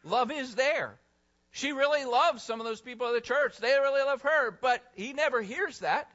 Love 0.07 0.31
is 0.31 0.55
there. 0.55 0.99
She 1.51 1.73
really 1.73 2.05
loves 2.05 2.43
some 2.43 2.61
of 2.61 2.67
those 2.67 2.81
people 2.81 3.09
in 3.09 3.15
the 3.15 3.21
church. 3.21 3.57
They 3.59 3.73
really 3.73 4.03
love 4.03 4.23
her, 4.23 4.51
but 4.51 4.83
he 4.95 5.13
never 5.13 5.43
hears 5.43 5.81
that. 5.81 6.09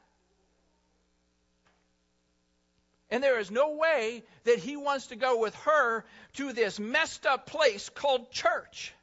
And 3.09 3.21
there 3.21 3.39
is 3.39 3.51
no 3.51 3.75
way 3.75 4.23
that 4.45 4.59
he 4.59 4.77
wants 4.77 5.07
to 5.07 5.17
go 5.17 5.39
with 5.39 5.53
her 5.55 6.05
to 6.33 6.53
this 6.53 6.79
messed 6.79 7.25
up 7.25 7.47
place 7.47 7.89
called 7.89 8.31
church 8.31 8.93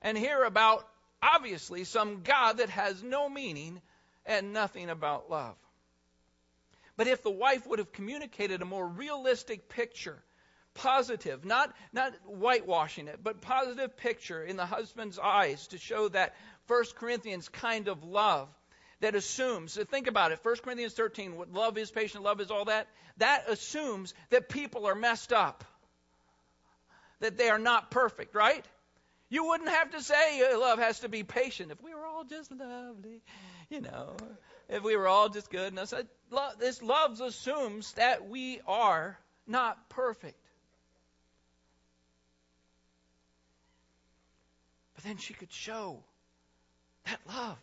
and 0.00 0.18
hear 0.18 0.42
about, 0.42 0.88
obviously, 1.22 1.84
some 1.84 2.22
God 2.22 2.56
that 2.56 2.70
has 2.70 3.02
no 3.02 3.28
meaning 3.28 3.80
and 4.26 4.52
nothing 4.52 4.90
about 4.90 5.30
love. 5.30 5.54
But 6.96 7.06
if 7.06 7.22
the 7.22 7.30
wife 7.30 7.66
would 7.66 7.78
have 7.78 7.92
communicated 7.92 8.62
a 8.62 8.66
more 8.66 8.86
realistic 8.86 9.68
picture 9.68 10.20
positive, 10.74 11.44
not, 11.44 11.74
not 11.92 12.12
whitewashing 12.26 13.08
it, 13.08 13.20
but 13.22 13.40
positive 13.40 13.96
picture 13.96 14.42
in 14.42 14.56
the 14.56 14.66
husband's 14.66 15.18
eyes 15.18 15.66
to 15.68 15.78
show 15.78 16.08
that 16.08 16.34
1 16.68 16.84
Corinthians 16.96 17.48
kind 17.48 17.88
of 17.88 18.04
love 18.04 18.48
that 19.00 19.14
assumes, 19.14 19.72
so 19.72 19.84
think 19.84 20.06
about 20.06 20.32
it, 20.32 20.38
1 20.42 20.56
Corinthians 20.62 20.94
13, 20.94 21.36
what 21.36 21.52
love 21.52 21.76
is 21.76 21.90
patient, 21.90 22.22
love 22.22 22.40
is 22.40 22.50
all 22.50 22.66
that, 22.66 22.86
that 23.18 23.48
assumes 23.48 24.14
that 24.30 24.48
people 24.48 24.86
are 24.86 24.94
messed 24.94 25.32
up, 25.32 25.64
that 27.20 27.36
they 27.36 27.50
are 27.50 27.58
not 27.58 27.90
perfect, 27.90 28.34
right? 28.34 28.64
You 29.28 29.46
wouldn't 29.46 29.70
have 29.70 29.90
to 29.92 30.02
say 30.02 30.42
uh, 30.42 30.58
love 30.58 30.78
has 30.78 31.00
to 31.00 31.08
be 31.08 31.24
patient 31.24 31.72
if 31.72 31.82
we 31.82 31.94
were 31.94 32.06
all 32.06 32.24
just 32.24 32.52
lovely, 32.52 33.22
you 33.70 33.80
know, 33.80 34.16
if 34.68 34.82
we 34.82 34.96
were 34.96 35.08
all 35.08 35.28
just 35.28 35.50
good. 35.50 35.72
And 35.72 35.80
I 35.80 35.84
said, 35.84 36.06
this 36.58 36.82
love 36.82 37.20
assumes 37.20 37.92
that 37.94 38.28
we 38.28 38.60
are 38.66 39.18
not 39.46 39.88
perfect. 39.88 40.38
But 45.02 45.08
then 45.08 45.16
she 45.16 45.34
could 45.34 45.52
show 45.52 45.98
that 47.06 47.18
love. 47.26 47.58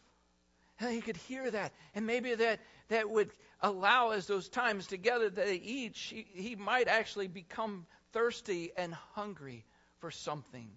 And 0.79 0.91
he 0.91 1.01
could 1.01 1.17
hear 1.17 1.49
that. 1.49 1.73
And 1.95 2.05
maybe 2.05 2.35
that, 2.35 2.59
that 2.89 3.09
would 3.09 3.29
allow, 3.61 4.09
as 4.09 4.27
those 4.27 4.49
times 4.49 4.87
together 4.87 5.29
that 5.29 5.45
they 5.45 5.55
eat, 5.55 5.95
she, 5.95 6.25
he 6.33 6.55
might 6.55 6.87
actually 6.87 7.27
become 7.27 7.85
thirsty 8.11 8.71
and 8.77 8.93
hungry 9.13 9.65
for 9.99 10.11
something. 10.11 10.69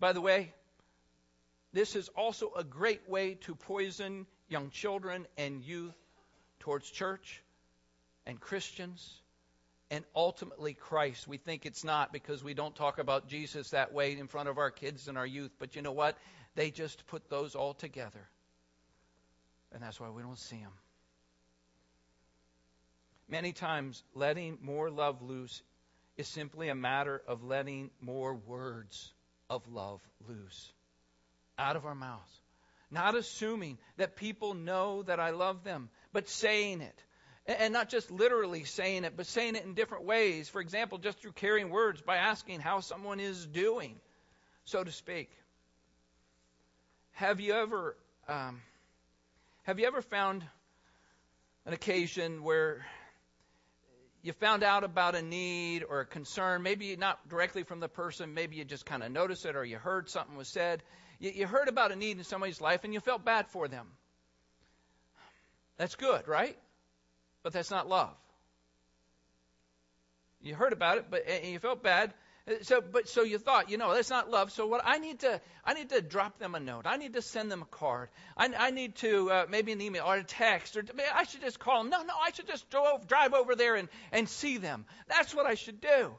By 0.00 0.12
the 0.12 0.20
way, 0.20 0.52
this 1.72 1.96
is 1.96 2.08
also 2.10 2.52
a 2.56 2.64
great 2.64 3.08
way 3.08 3.34
to 3.42 3.54
poison 3.54 4.26
young 4.48 4.70
children 4.70 5.26
and 5.36 5.62
youth 5.62 5.94
towards 6.60 6.90
church 6.90 7.42
and 8.26 8.40
Christians 8.40 9.21
and 9.92 10.06
ultimately 10.16 10.72
Christ. 10.72 11.28
We 11.28 11.36
think 11.36 11.66
it's 11.66 11.84
not 11.84 12.14
because 12.14 12.42
we 12.42 12.54
don't 12.54 12.74
talk 12.74 12.98
about 12.98 13.28
Jesus 13.28 13.70
that 13.70 13.92
way 13.92 14.18
in 14.18 14.26
front 14.26 14.48
of 14.48 14.56
our 14.56 14.70
kids 14.70 15.06
and 15.06 15.18
our 15.18 15.26
youth. 15.26 15.50
But 15.58 15.76
you 15.76 15.82
know 15.82 15.92
what? 15.92 16.16
They 16.54 16.70
just 16.70 17.06
put 17.08 17.28
those 17.28 17.54
all 17.54 17.74
together. 17.74 18.26
And 19.70 19.82
that's 19.82 20.00
why 20.00 20.08
we 20.08 20.22
don't 20.22 20.38
see 20.38 20.56
them. 20.56 20.72
Many 23.28 23.52
times, 23.52 24.02
letting 24.14 24.56
more 24.62 24.90
love 24.90 25.20
loose 25.20 25.60
is 26.16 26.26
simply 26.26 26.70
a 26.70 26.74
matter 26.74 27.20
of 27.28 27.44
letting 27.44 27.90
more 28.00 28.34
words 28.34 29.12
of 29.50 29.62
love 29.68 30.00
loose 30.26 30.72
out 31.58 31.76
of 31.76 31.84
our 31.84 31.94
mouths. 31.94 32.40
Not 32.90 33.14
assuming 33.14 33.76
that 33.98 34.16
people 34.16 34.54
know 34.54 35.02
that 35.02 35.20
I 35.20 35.30
love 35.30 35.64
them, 35.64 35.90
but 36.14 36.30
saying 36.30 36.80
it 36.80 36.98
and 37.46 37.72
not 37.72 37.88
just 37.88 38.10
literally 38.10 38.64
saying 38.64 39.04
it, 39.04 39.14
but 39.16 39.26
saying 39.26 39.56
it 39.56 39.64
in 39.64 39.74
different 39.74 40.04
ways. 40.04 40.48
For 40.48 40.60
example, 40.60 40.98
just 40.98 41.18
through 41.20 41.32
carrying 41.32 41.70
words 41.70 42.00
by 42.00 42.16
asking 42.16 42.60
how 42.60 42.80
someone 42.80 43.20
is 43.20 43.46
doing, 43.46 43.96
so 44.64 44.84
to 44.84 44.92
speak. 44.92 45.30
Have 47.12 47.40
you 47.40 47.52
ever 47.54 47.96
um, 48.28 48.60
have 49.64 49.78
you 49.78 49.86
ever 49.86 50.02
found 50.02 50.44
an 51.66 51.72
occasion 51.72 52.42
where 52.42 52.84
you 54.22 54.32
found 54.32 54.62
out 54.62 54.84
about 54.84 55.16
a 55.16 55.22
need 55.22 55.84
or 55.88 56.00
a 56.00 56.06
concern, 56.06 56.62
maybe 56.62 56.94
not 56.96 57.28
directly 57.28 57.64
from 57.64 57.80
the 57.80 57.88
person, 57.88 58.34
maybe 58.34 58.56
you 58.56 58.64
just 58.64 58.86
kind 58.86 59.02
of 59.02 59.10
noticed 59.10 59.44
it 59.46 59.56
or 59.56 59.64
you 59.64 59.78
heard 59.78 60.08
something 60.08 60.36
was 60.36 60.48
said. 60.48 60.82
You, 61.18 61.32
you 61.34 61.46
heard 61.46 61.68
about 61.68 61.90
a 61.90 61.96
need 61.96 62.18
in 62.18 62.24
somebody's 62.24 62.60
life 62.60 62.84
and 62.84 62.94
you 62.94 63.00
felt 63.00 63.24
bad 63.24 63.48
for 63.48 63.66
them. 63.66 63.86
That's 65.76 65.96
good, 65.96 66.28
right? 66.28 66.56
But 67.42 67.52
that's 67.52 67.70
not 67.70 67.88
love. 67.88 68.14
You 70.40 70.54
heard 70.54 70.72
about 70.72 70.98
it, 70.98 71.06
but 71.10 71.26
and 71.28 71.46
you 71.46 71.58
felt 71.58 71.82
bad. 71.82 72.12
So, 72.62 72.80
but 72.80 73.08
so 73.08 73.22
you 73.22 73.38
thought, 73.38 73.70
you 73.70 73.78
know, 73.78 73.94
that's 73.94 74.10
not 74.10 74.28
love. 74.28 74.50
So 74.50 74.66
what 74.66 74.82
I 74.84 74.98
need 74.98 75.20
to, 75.20 75.40
I 75.64 75.74
need 75.74 75.90
to 75.90 76.02
drop 76.02 76.40
them 76.40 76.56
a 76.56 76.60
note. 76.60 76.86
I 76.88 76.96
need 76.96 77.12
to 77.12 77.22
send 77.22 77.52
them 77.52 77.62
a 77.62 77.66
card. 77.66 78.08
I, 78.36 78.52
I 78.58 78.70
need 78.72 78.96
to 78.96 79.30
uh, 79.30 79.46
maybe 79.48 79.70
an 79.70 79.80
email 79.80 80.02
or 80.04 80.16
a 80.16 80.24
text, 80.24 80.76
or 80.76 80.84
I 81.14 81.22
should 81.22 81.40
just 81.40 81.60
call 81.60 81.80
them. 81.80 81.90
No, 81.90 82.02
no, 82.02 82.14
I 82.20 82.32
should 82.32 82.48
just 82.48 82.68
drive, 82.68 83.06
drive 83.06 83.34
over 83.34 83.54
there 83.54 83.76
and 83.76 83.88
and 84.10 84.28
see 84.28 84.56
them. 84.56 84.86
That's 85.06 85.32
what 85.32 85.46
I 85.46 85.54
should 85.54 85.80
do. 85.80 86.16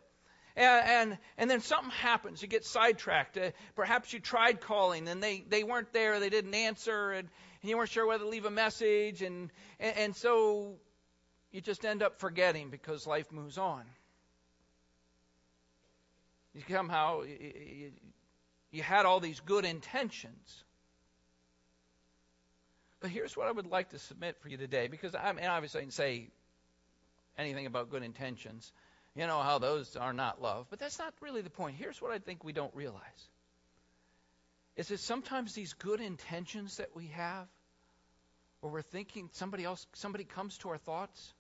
And, 0.55 0.87
and, 0.87 1.17
and 1.37 1.49
then 1.49 1.59
something 1.61 1.91
happens. 1.91 2.41
You 2.41 2.47
get 2.47 2.63
sidetracked. 2.63 3.37
Uh, 3.37 3.51
perhaps 3.75 4.13
you 4.13 4.19
tried 4.19 4.61
calling 4.61 5.07
and 5.07 5.21
they, 5.21 5.43
they 5.49 5.63
weren't 5.63 5.91
there. 5.93 6.19
They 6.19 6.29
didn't 6.29 6.53
answer, 6.53 7.11
and, 7.11 7.27
and 7.61 7.69
you 7.69 7.75
weren't 7.75 7.89
sure 7.89 8.05
whether 8.05 8.23
to 8.23 8.29
leave 8.29 8.45
a 8.45 8.51
message, 8.51 9.23
and, 9.23 9.51
and 9.79 9.97
and 9.97 10.15
so 10.15 10.75
you 11.53 11.61
just 11.61 11.85
end 11.85 12.03
up 12.03 12.19
forgetting 12.19 12.69
because 12.69 13.07
life 13.07 13.31
moves 13.31 13.57
on. 13.57 13.83
You 16.53 16.61
somehow 16.69 17.21
you, 17.21 17.91
you 18.71 18.83
had 18.83 19.05
all 19.05 19.19
these 19.19 19.39
good 19.39 19.63
intentions. 19.63 20.63
But 22.99 23.11
here's 23.11 23.37
what 23.37 23.47
I 23.47 23.51
would 23.51 23.67
like 23.67 23.89
to 23.89 23.99
submit 23.99 24.37
for 24.41 24.49
you 24.49 24.57
today, 24.57 24.87
because 24.87 25.13
I 25.15 25.31
mean, 25.31 25.45
obviously 25.45 25.81
I 25.81 25.83
can 25.83 25.91
say 25.91 26.27
anything 27.37 27.65
about 27.65 27.89
good 27.91 28.03
intentions. 28.03 28.71
You 29.15 29.27
know 29.27 29.41
how 29.41 29.59
those 29.59 29.95
are 29.95 30.13
not 30.13 30.41
love, 30.41 30.65
but 30.71 30.79
that's 30.79 30.97
not 30.97 31.13
really 31.21 31.41
the 31.41 31.51
point. 31.51 31.75
Here's 31.77 32.01
what 32.01 32.11
I 32.11 32.17
think 32.17 32.43
we 32.43 32.53
don't 32.53 32.73
realize: 32.75 33.29
is 34.75 34.87
that 34.87 34.99
sometimes 34.99 35.53
these 35.53 35.73
good 35.73 36.01
intentions 36.01 36.77
that 36.77 36.95
we 36.95 37.07
have, 37.07 37.47
or 38.63 38.71
we're 38.71 38.81
thinking 38.81 39.29
somebody 39.33 39.65
else, 39.65 39.85
somebody 39.93 40.23
comes 40.23 40.57
to 40.59 40.69
our 40.69 40.79
thoughts, 40.79 41.33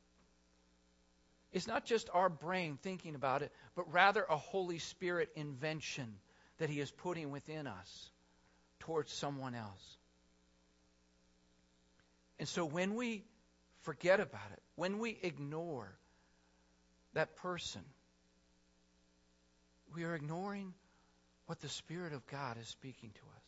it's 1.53 1.67
not 1.67 1.85
just 1.85 2.09
our 2.13 2.29
brain 2.29 2.77
thinking 2.81 3.13
about 3.15 3.43
it, 3.43 3.51
but 3.75 3.93
rather 3.93 4.23
a 4.23 4.35
Holy 4.35 4.79
Spirit 4.79 5.29
invention 5.35 6.15
that 6.57 6.69
He 6.69 6.79
is 6.79 6.89
putting 6.89 7.29
within 7.29 7.67
us 7.67 8.09
towards 8.79 9.13
someone 9.13 9.53
else. 9.53 9.97
And 12.39 12.47
so 12.47 12.65
when 12.65 12.95
we 12.95 13.23
forget 13.81 14.19
about 14.19 14.51
it, 14.51 14.61
when 14.75 14.97
we 14.97 15.17
ignore 15.21 15.93
that 17.13 17.35
person, 17.37 17.83
we 19.95 20.03
are 20.03 20.15
ignoring 20.15 20.73
what 21.45 21.59
the 21.61 21.69
Spirit 21.69 22.13
of 22.13 22.25
God 22.27 22.57
is 22.59 22.67
speaking 22.67 23.11
to 23.11 23.19
us. 23.19 23.43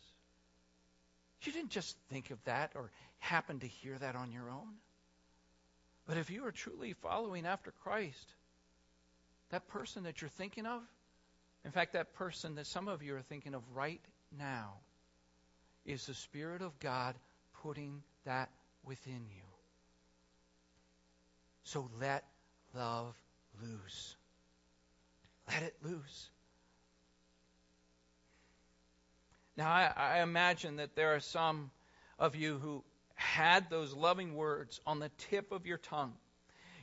You 1.42 1.52
didn't 1.52 1.72
just 1.72 1.98
think 2.10 2.32
of 2.32 2.44
that 2.46 2.72
or 2.76 2.92
happen 3.20 3.60
to 3.60 3.68
hear 3.68 3.98
that 3.98 4.16
on 4.16 4.32
your 4.32 4.50
own. 4.50 4.74
But 6.06 6.18
if 6.18 6.30
you 6.30 6.46
are 6.46 6.52
truly 6.52 6.94
following 6.94 7.46
after 7.46 7.72
Christ, 7.72 8.34
that 9.50 9.68
person 9.68 10.04
that 10.04 10.22
you're 10.22 10.30
thinking 10.30 10.66
of, 10.66 10.82
in 11.64 11.72
fact, 11.72 11.94
that 11.94 12.14
person 12.14 12.56
that 12.56 12.68
some 12.68 12.88
of 12.88 13.02
you 13.02 13.16
are 13.16 13.22
thinking 13.22 13.54
of 13.56 13.64
right 13.74 14.02
now, 14.38 14.74
is 15.86 16.06
the 16.08 16.14
Spirit 16.14 16.62
of 16.62 16.78
God 16.80 17.16
putting 17.62 18.02
that 18.26 18.50
within 18.84 19.26
you. 19.30 19.44
So 21.64 21.90
let 22.00 22.26
love 22.76 23.16
loose. 23.62 24.16
Let 25.48 25.64
it 25.64 25.76
loose. 25.84 26.30
Now, 29.58 29.70
I, 29.70 29.94
I, 29.96 30.22
imagine 30.22 30.78
that 30.78 30.96
there 30.96 31.16
are 31.16 31.20
some 31.22 31.72
of 32.20 32.36
you 32.36 32.58
who 32.58 32.84
had 33.26 33.70
those 33.70 33.94
loving 33.94 34.36
words 34.36 34.80
on 34.86 35.00
the 35.00 35.10
tip 35.30 35.52
of 35.52 35.66
your 35.66 35.78
tongue. 35.78 36.14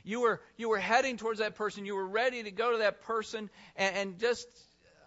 You 0.03 0.21
were, 0.21 0.41
you 0.57 0.69
were 0.69 0.79
heading 0.79 1.17
towards 1.17 1.39
that 1.39 1.55
person. 1.55 1.85
You 1.85 1.95
were 1.95 2.05
ready 2.05 2.43
to 2.43 2.51
go 2.51 2.73
to 2.73 2.77
that 2.79 3.01
person 3.03 3.49
and, 3.75 3.95
and 3.95 4.19
just 4.19 4.47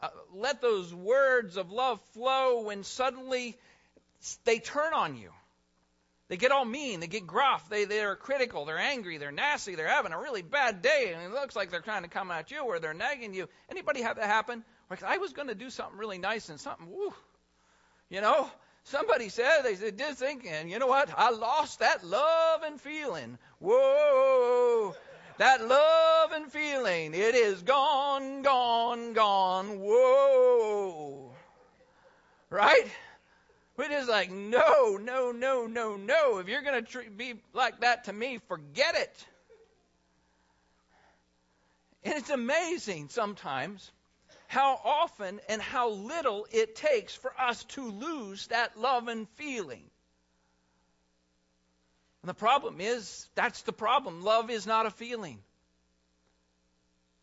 uh, 0.02 0.08
let 0.34 0.60
those 0.60 0.92
words 0.92 1.56
of 1.56 1.70
love 1.70 2.00
flow 2.14 2.62
when 2.62 2.82
suddenly 2.82 3.56
they 4.44 4.58
turn 4.58 4.94
on 4.94 5.16
you. 5.16 5.30
They 6.28 6.36
get 6.36 6.50
all 6.50 6.64
mean. 6.64 7.00
They 7.00 7.06
get 7.06 7.26
gruff. 7.26 7.68
They, 7.68 7.84
they're 7.84 8.16
critical. 8.16 8.64
They're 8.64 8.78
angry. 8.78 9.18
They're 9.18 9.30
nasty. 9.30 9.76
They're 9.76 9.86
having 9.86 10.12
a 10.12 10.18
really 10.18 10.42
bad 10.42 10.82
day. 10.82 11.12
And 11.14 11.22
it 11.22 11.30
looks 11.30 11.54
like 11.54 11.70
they're 11.70 11.80
trying 11.80 12.02
to 12.02 12.08
come 12.08 12.30
at 12.30 12.50
you 12.50 12.62
or 12.62 12.80
they're 12.80 12.94
nagging 12.94 13.32
you. 13.32 13.48
Anybody 13.70 14.02
have 14.02 14.16
that 14.16 14.26
happen? 14.26 14.64
Like, 14.90 15.02
I 15.02 15.18
was 15.18 15.32
going 15.32 15.48
to 15.48 15.54
do 15.54 15.70
something 15.70 15.98
really 15.98 16.18
nice 16.18 16.48
and 16.48 16.58
something, 16.58 16.88
woo, 16.90 17.12
you 18.08 18.20
know, 18.20 18.50
Somebody 18.86 19.30
said, 19.30 19.62
they 19.64 19.74
said, 19.74 19.98
just 19.98 20.20
thinking, 20.20 20.68
you 20.68 20.78
know 20.78 20.86
what? 20.86 21.10
I 21.16 21.30
lost 21.30 21.80
that 21.80 22.06
love 22.06 22.62
and 22.62 22.80
feeling. 22.80 23.36
Whoa. 23.58 24.94
That 25.38 25.66
love 25.66 26.30
and 26.30 26.52
feeling, 26.52 27.12
it 27.12 27.34
is 27.34 27.62
gone, 27.62 28.42
gone, 28.42 29.12
gone. 29.12 29.80
Whoa. 29.80 31.32
Right? 32.48 32.86
We're 33.76 33.88
just 33.88 34.08
like, 34.08 34.30
no, 34.30 34.96
no, 35.02 35.32
no, 35.32 35.66
no, 35.66 35.96
no. 35.96 36.38
If 36.38 36.46
you're 36.46 36.62
going 36.62 36.84
to 36.84 36.88
tr- 36.88 37.10
be 37.10 37.34
like 37.52 37.80
that 37.80 38.04
to 38.04 38.12
me, 38.12 38.38
forget 38.46 38.94
it. 38.94 39.26
And 42.04 42.14
it's 42.14 42.30
amazing 42.30 43.08
sometimes 43.08 43.90
how 44.48 44.80
often 44.84 45.40
and 45.48 45.60
how 45.60 45.90
little 45.90 46.46
it 46.50 46.76
takes 46.76 47.14
for 47.14 47.32
us 47.38 47.64
to 47.64 47.90
lose 47.90 48.46
that 48.48 48.78
love 48.78 49.08
and 49.08 49.28
feeling. 49.30 49.82
And 52.22 52.28
the 52.28 52.34
problem 52.34 52.80
is, 52.80 53.28
that's 53.34 53.62
the 53.62 53.72
problem. 53.72 54.22
Love 54.22 54.50
is 54.50 54.66
not 54.66 54.86
a 54.86 54.90
feeling. 54.90 55.38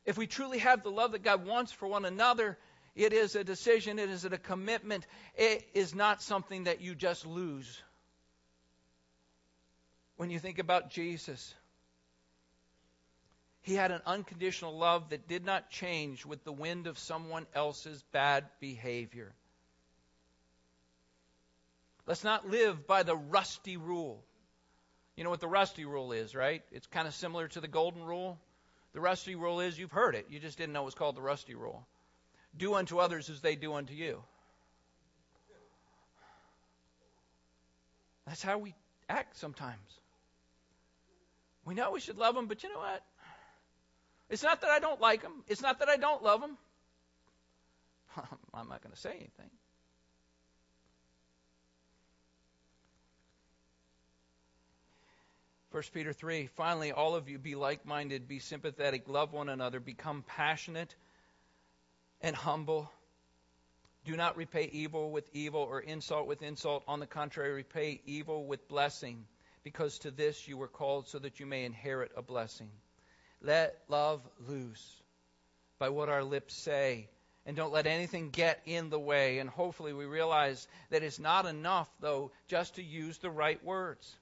If 0.06 0.18
we 0.18 0.28
truly 0.28 0.60
have 0.60 0.84
the 0.84 0.92
love 0.92 1.14
that 1.14 1.24
God 1.24 1.46
wants 1.46 1.72
for 1.72 1.88
one 1.88 2.06
another, 2.06 2.58
it 2.96 3.14
is 3.14 3.36
a 3.36 3.44
decision, 3.44 4.00
it 4.00 4.10
is 4.10 4.26
a 4.26 4.38
commitment, 4.38 5.06
it 5.36 5.68
is 5.74 5.96
not 5.96 6.22
something 6.22 6.66
that 6.66 6.82
you 6.82 6.94
just 6.96 7.26
lose. 7.26 7.82
When 10.16 10.30
you 10.30 10.40
think 10.40 10.60
about 10.60 10.90
Jesus, 10.90 11.54
he 13.64 13.76
had 13.76 13.92
an 13.92 14.02
unconditional 14.06 14.78
love 14.78 15.10
that 15.10 15.28
did 15.28 15.46
not 15.46 15.70
change 15.70 16.26
with 16.26 16.44
the 16.44 16.52
wind 16.52 16.86
of 16.86 17.00
someone 17.00 17.48
else's 17.56 18.04
bad 18.12 18.44
behavior. 18.60 19.32
Let's 22.06 22.26
not 22.26 22.50
live 22.50 22.86
by 22.86 23.04
the 23.04 23.16
rusty 23.16 23.78
rule. 23.78 24.22
You 25.16 25.24
know 25.24 25.30
what 25.30 25.40
the 25.40 25.48
rusty 25.48 25.86
rule 25.86 26.12
is, 26.12 26.36
right? 26.36 26.62
It's 26.74 26.88
kind 26.88 27.08
of 27.08 27.14
similar 27.14 27.48
to 27.50 27.62
the 27.62 27.70
golden 27.70 28.04
rule. 28.04 28.38
The 28.92 29.00
rusty 29.00 29.36
rule 29.36 29.62
is 29.62 29.80
you've 29.80 29.92
heard 29.92 30.16
it, 30.16 30.28
you 30.30 30.40
just 30.40 30.58
didn't 30.58 30.74
know 30.74 30.82
it 30.82 30.86
was 30.86 30.96
called 30.96 31.16
the 31.16 31.22
rusty 31.22 31.56
rule. 31.56 31.88
Do 32.58 32.76
unto 32.76 33.00
others 33.00 33.30
as 33.30 33.40
they 33.40 33.56
do 33.56 33.74
unto 33.74 33.94
you. 33.94 34.22
That's 38.28 38.44
how 38.44 38.58
we 38.58 38.76
act 39.08 39.38
sometimes. 39.38 40.00
We 41.66 41.76
know 41.76 41.92
we 41.92 42.02
should 42.02 42.18
love 42.18 42.36
them, 42.36 42.48
but 42.48 42.62
you 42.64 42.70
know 42.70 42.80
what? 42.80 43.04
It's 44.34 44.42
not 44.42 44.62
that 44.62 44.72
I 44.72 44.80
don't 44.80 45.00
like 45.00 45.22
them. 45.22 45.44
It's 45.48 45.62
not 45.62 45.78
that 45.78 45.90
I 45.90 45.96
don't 45.96 46.24
love 46.24 46.42
them. 46.42 46.58
I'm 48.52 48.68
not 48.68 48.82
going 48.82 48.92
to 48.92 49.00
say 49.00 49.12
anything. 49.12 49.52
First 55.70 55.94
Peter 55.94 56.14
3 56.14 56.48
Finally, 56.56 56.92
all 56.92 57.14
of 57.14 57.30
you 57.30 57.38
be 57.38 57.54
like 57.54 57.86
minded, 57.86 58.28
be 58.28 58.40
sympathetic, 58.40 59.08
love 59.08 59.34
one 59.34 59.50
another, 59.50 59.80
become 59.80 60.24
passionate 60.26 60.96
and 62.20 62.36
humble. 62.36 62.92
Do 64.04 64.18
not 64.18 64.36
repay 64.36 64.68
evil 64.74 65.12
with 65.12 65.30
evil 65.34 65.62
or 65.62 65.80
insult 65.80 66.26
with 66.26 66.42
insult. 66.42 66.84
On 66.88 67.00
the 67.00 67.06
contrary, 67.06 67.54
repay 67.54 68.02
evil 68.08 68.48
with 68.48 68.68
blessing, 68.68 69.28
because 69.64 70.00
to 70.00 70.10
this 70.10 70.48
you 70.48 70.58
were 70.58 70.68
called 70.68 71.08
so 71.08 71.20
that 71.20 71.40
you 71.40 71.46
may 71.46 71.66
inherit 71.66 72.12
a 72.18 72.24
blessing. 72.24 72.72
Let 73.44 73.78
love 73.90 74.22
loose 74.48 75.02
by 75.78 75.90
what 75.90 76.10
our 76.10 76.24
lips 76.24 76.56
say. 76.56 77.10
And 77.46 77.58
don't 77.58 77.74
let 77.74 77.88
anything 77.88 78.30
get 78.30 78.62
in 78.66 78.90
the 78.90 79.00
way. 79.00 79.40
And 79.40 79.50
hopefully, 79.50 79.92
we 79.92 80.06
realize 80.06 80.66
that 80.92 81.04
it's 81.04 81.20
not 81.20 81.46
enough, 81.46 81.90
though, 82.00 82.32
just 82.48 82.76
to 82.76 82.84
use 82.84 83.18
the 83.18 83.30
right 83.30 83.62
words. 83.66 84.16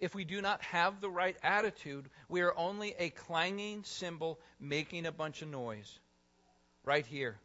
If 0.00 0.14
we 0.14 0.24
do 0.24 0.40
not 0.40 0.62
have 0.62 1.00
the 1.00 1.10
right 1.10 1.36
attitude, 1.42 2.08
we 2.28 2.40
are 2.40 2.56
only 2.56 2.94
a 2.98 3.10
clanging 3.10 3.84
cymbal 3.84 4.40
making 4.58 5.04
a 5.04 5.12
bunch 5.12 5.42
of 5.42 5.48
noise. 5.48 5.98
Right 6.84 7.06
here, 7.06 7.36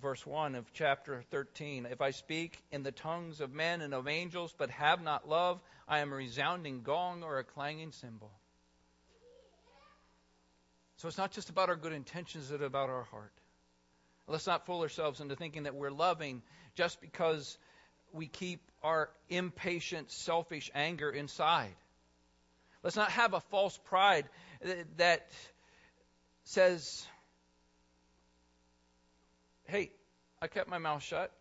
verse 0.00 0.26
1 0.26 0.54
of 0.54 0.72
chapter 0.72 1.22
13. 1.30 1.86
If 1.86 2.00
I 2.00 2.10
speak 2.10 2.62
in 2.72 2.82
the 2.82 2.92
tongues 2.92 3.40
of 3.40 3.52
men 3.52 3.82
and 3.82 3.92
of 3.92 4.08
angels, 4.08 4.54
but 4.56 4.70
have 4.70 5.02
not 5.02 5.28
love, 5.28 5.60
I 5.86 5.98
am 5.98 6.12
a 6.12 6.16
resounding 6.16 6.82
gong 6.82 7.22
or 7.22 7.38
a 7.38 7.44
clanging 7.44 7.92
cymbal. 7.92 8.30
So 10.98 11.06
it's 11.06 11.18
not 11.18 11.30
just 11.30 11.48
about 11.48 11.68
our 11.68 11.76
good 11.76 11.92
intentions, 11.92 12.50
it's 12.50 12.62
about 12.62 12.90
our 12.90 13.04
heart. 13.04 13.32
Let's 14.26 14.46
not 14.46 14.66
fool 14.66 14.82
ourselves 14.82 15.20
into 15.20 15.36
thinking 15.36 15.62
that 15.62 15.74
we're 15.74 15.90
loving 15.90 16.42
just 16.74 17.00
because 17.00 17.56
we 18.12 18.26
keep 18.26 18.60
our 18.82 19.08
impatient, 19.28 20.10
selfish 20.10 20.70
anger 20.74 21.08
inside. 21.10 21.74
Let's 22.82 22.96
not 22.96 23.10
have 23.12 23.32
a 23.32 23.40
false 23.40 23.78
pride 23.84 24.28
that 24.96 25.30
says, 26.44 27.06
hey, 29.66 29.90
I 30.42 30.48
kept 30.48 30.68
my 30.68 30.78
mouth 30.78 31.02
shut. 31.02 31.32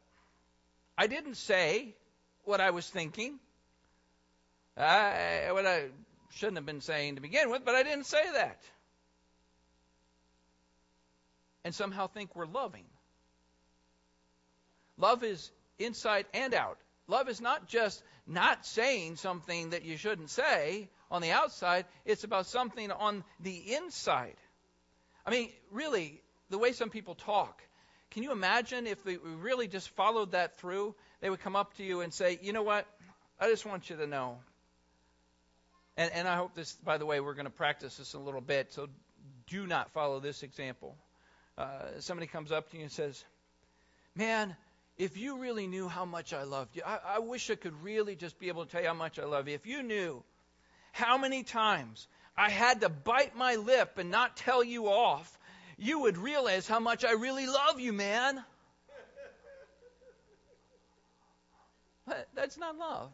I 0.98 1.08
didn't 1.08 1.36
say 1.36 1.96
what 2.46 2.62
I 2.62 2.72
was 2.72 2.88
thinking. 2.88 3.40
I, 4.78 5.50
what 5.52 5.66
I 5.66 5.88
shouldn't 6.36 6.58
have 6.58 6.66
been 6.66 6.82
saying 6.82 7.16
to 7.16 7.22
begin 7.22 7.50
with, 7.50 7.66
but 7.66 7.74
I 7.74 7.84
didn't 7.84 8.06
say 8.06 8.24
that. 8.34 8.62
And 11.68 11.76
somehow 11.76 12.08
think 12.08 12.34
we're 12.34 12.46
loving. 12.46 12.86
Love 14.98 15.22
is 15.22 15.52
inside 15.78 16.26
and 16.34 16.54
out. 16.54 16.78
Love 17.10 17.28
is 17.28 17.42
not 17.42 17.68
just 17.68 18.02
not 18.26 18.66
saying 18.66 19.18
something 19.18 19.72
that 19.72 19.84
you 19.84 19.98
shouldn't 19.98 20.30
say 20.30 20.88
on 21.12 21.22
the 21.22 21.32
outside, 21.32 21.84
it's 22.06 22.24
about 22.24 22.46
something 22.46 22.90
on 22.90 23.22
the 23.42 23.76
inside. 23.76 24.38
I 25.26 25.32
mean, 25.32 25.50
really, 25.70 26.22
the 26.50 26.58
way 26.58 26.72
some 26.72 26.90
people 26.90 27.16
talk, 27.16 27.62
can 28.12 28.24
you 28.24 28.32
imagine 28.32 28.88
if 28.88 29.04
we 29.04 29.18
really 29.18 29.68
just 29.68 29.90
followed 29.90 30.32
that 30.32 30.58
through? 30.60 30.96
They 31.20 31.30
would 31.30 31.42
come 31.42 31.58
up 31.58 31.76
to 31.76 31.84
you 31.84 32.00
and 32.00 32.14
say, 32.14 32.40
you 32.42 32.54
know 32.54 32.64
what? 32.64 32.88
I 33.42 33.50
just 33.50 33.66
want 33.66 33.90
you 33.90 33.98
to 33.98 34.08
know. 34.08 34.38
And, 35.98 36.14
and 36.14 36.30
I 36.30 36.38
hope 36.38 36.56
this, 36.56 36.72
by 36.86 36.98
the 36.98 37.06
way, 37.06 37.20
we're 37.20 37.34
going 37.34 37.44
to 37.44 37.52
practice 37.52 37.98
this 37.98 38.14
a 38.14 38.20
little 38.20 38.40
bit, 38.40 38.72
so 38.72 38.88
do 39.48 39.68
not 39.68 39.92
follow 39.92 40.22
this 40.22 40.44
example. 40.44 40.96
Uh, 41.58 42.00
somebody 42.00 42.28
comes 42.28 42.52
up 42.52 42.70
to 42.72 42.78
you 42.78 42.84
and 42.84 42.92
says, 42.92 43.24
Man, 44.16 44.56
if 44.98 45.18
you 45.18 45.40
really 45.40 45.68
knew 45.68 45.88
how 45.88 46.06
much 46.06 46.34
I 46.34 46.44
loved 46.44 46.76
you, 46.76 46.84
I, 46.86 47.00
I 47.16 47.20
wish 47.20 47.50
I 47.50 47.56
could 47.56 47.84
really 47.84 48.16
just 48.16 48.40
be 48.40 48.48
able 48.48 48.66
to 48.66 48.72
tell 48.72 48.82
you 48.82 48.88
how 48.88 48.94
much 48.94 49.20
I 49.20 49.26
love 49.26 49.48
you. 49.48 49.56
If 49.56 49.66
you 49.66 49.84
knew 49.84 50.24
how 50.92 51.18
many 51.18 51.44
times 51.44 52.08
I 52.36 52.50
had 52.50 52.82
to 52.82 52.90
bite 52.90 53.36
my 53.36 53.56
lip 53.56 53.98
and 53.98 54.12
not 54.12 54.38
tell 54.38 54.64
you 54.64 54.88
off, 54.88 55.38
you 55.78 56.00
would 56.02 56.18
realize 56.18 56.68
how 56.68 56.80
much 56.80 57.06
I 57.06 57.12
really 57.12 57.48
love 57.48 57.80
you, 57.80 57.94
man. 57.94 58.44
That's 62.36 62.58
not 62.58 62.78
love. 62.78 63.12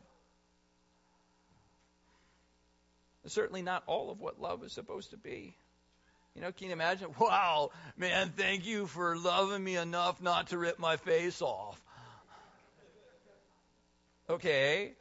Certainly 3.26 3.62
not 3.62 3.84
all 3.88 4.12
of 4.12 4.20
what 4.20 4.40
love 4.40 4.64
is 4.64 4.74
supposed 4.74 5.12
to 5.12 5.18
be. 5.18 5.56
You 6.36 6.42
know, 6.42 6.52
can 6.52 6.68
you 6.68 6.74
imagine? 6.74 7.10
Wow, 7.20 7.72
man, 7.98 8.34
thank 8.36 8.66
you 8.66 8.88
for 8.88 9.16
loving 9.16 9.64
me 9.64 9.76
enough 9.76 10.22
not 10.22 10.48
to 10.48 10.58
rip 10.58 10.80
my 10.80 10.98
face 10.98 11.42
off. 11.42 11.80
Okay. 14.30 14.94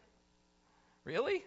Really? 1.04 1.44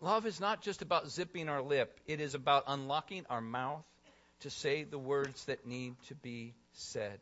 Love 0.00 0.26
is 0.26 0.40
not 0.40 0.60
just 0.60 0.82
about 0.82 1.10
zipping 1.10 1.48
our 1.48 1.62
lip, 1.62 1.98
it 2.06 2.20
is 2.20 2.34
about 2.34 2.64
unlocking 2.66 3.24
our 3.30 3.40
mouth 3.40 3.84
to 4.40 4.50
say 4.50 4.84
the 4.84 4.98
words 4.98 5.44
that 5.46 5.66
need 5.66 5.94
to 6.08 6.14
be 6.14 6.52
said. 6.74 7.18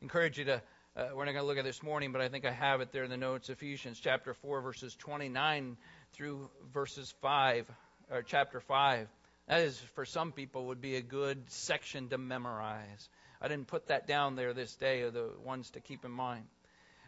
Encourage 0.00 0.38
you 0.38 0.46
to, 0.46 0.62
uh, 0.96 1.08
we're 1.14 1.26
not 1.26 1.32
going 1.32 1.42
to 1.42 1.46
look 1.46 1.58
at 1.58 1.64
this 1.64 1.82
morning, 1.82 2.10
but 2.10 2.22
I 2.22 2.28
think 2.28 2.46
I 2.46 2.50
have 2.50 2.80
it 2.80 2.92
there 2.92 3.04
in 3.04 3.10
the 3.10 3.18
notes 3.18 3.50
Ephesians 3.50 4.00
chapter 4.00 4.32
4, 4.32 4.62
verses 4.62 4.96
29 4.96 5.76
through 6.14 6.48
verses 6.72 7.12
5, 7.20 7.70
or 8.10 8.22
chapter 8.22 8.60
5. 8.60 9.08
That 9.52 9.60
is, 9.60 9.78
for 9.96 10.06
some 10.06 10.32
people, 10.32 10.68
would 10.68 10.80
be 10.80 10.96
a 10.96 11.02
good 11.02 11.50
section 11.50 12.08
to 12.08 12.16
memorize. 12.16 13.10
I 13.38 13.48
didn't 13.48 13.66
put 13.66 13.88
that 13.88 14.06
down 14.06 14.34
there 14.34 14.54
this 14.54 14.74
day, 14.76 15.02
of 15.02 15.12
the 15.12 15.28
ones 15.44 15.68
to 15.72 15.80
keep 15.80 16.06
in 16.06 16.10
mind. 16.10 16.46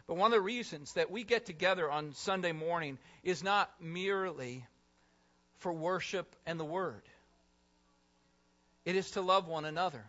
But 0.05 0.17
one 0.17 0.27
of 0.27 0.37
the 0.37 0.41
reasons 0.41 0.93
that 0.93 1.09
we 1.09 1.23
get 1.23 1.47
together 1.47 1.89
on 1.89 2.13
Sunday 2.13 2.51
morning 2.51 2.99
is 3.23 3.41
not 3.41 3.71
merely 3.81 4.63
for 5.57 5.73
worship 5.73 6.35
and 6.45 6.59
the 6.59 6.65
Word, 6.65 7.01
it 8.85 8.95
is 8.95 9.09
to 9.11 9.21
love 9.21 9.47
one 9.47 9.65
another. 9.65 10.05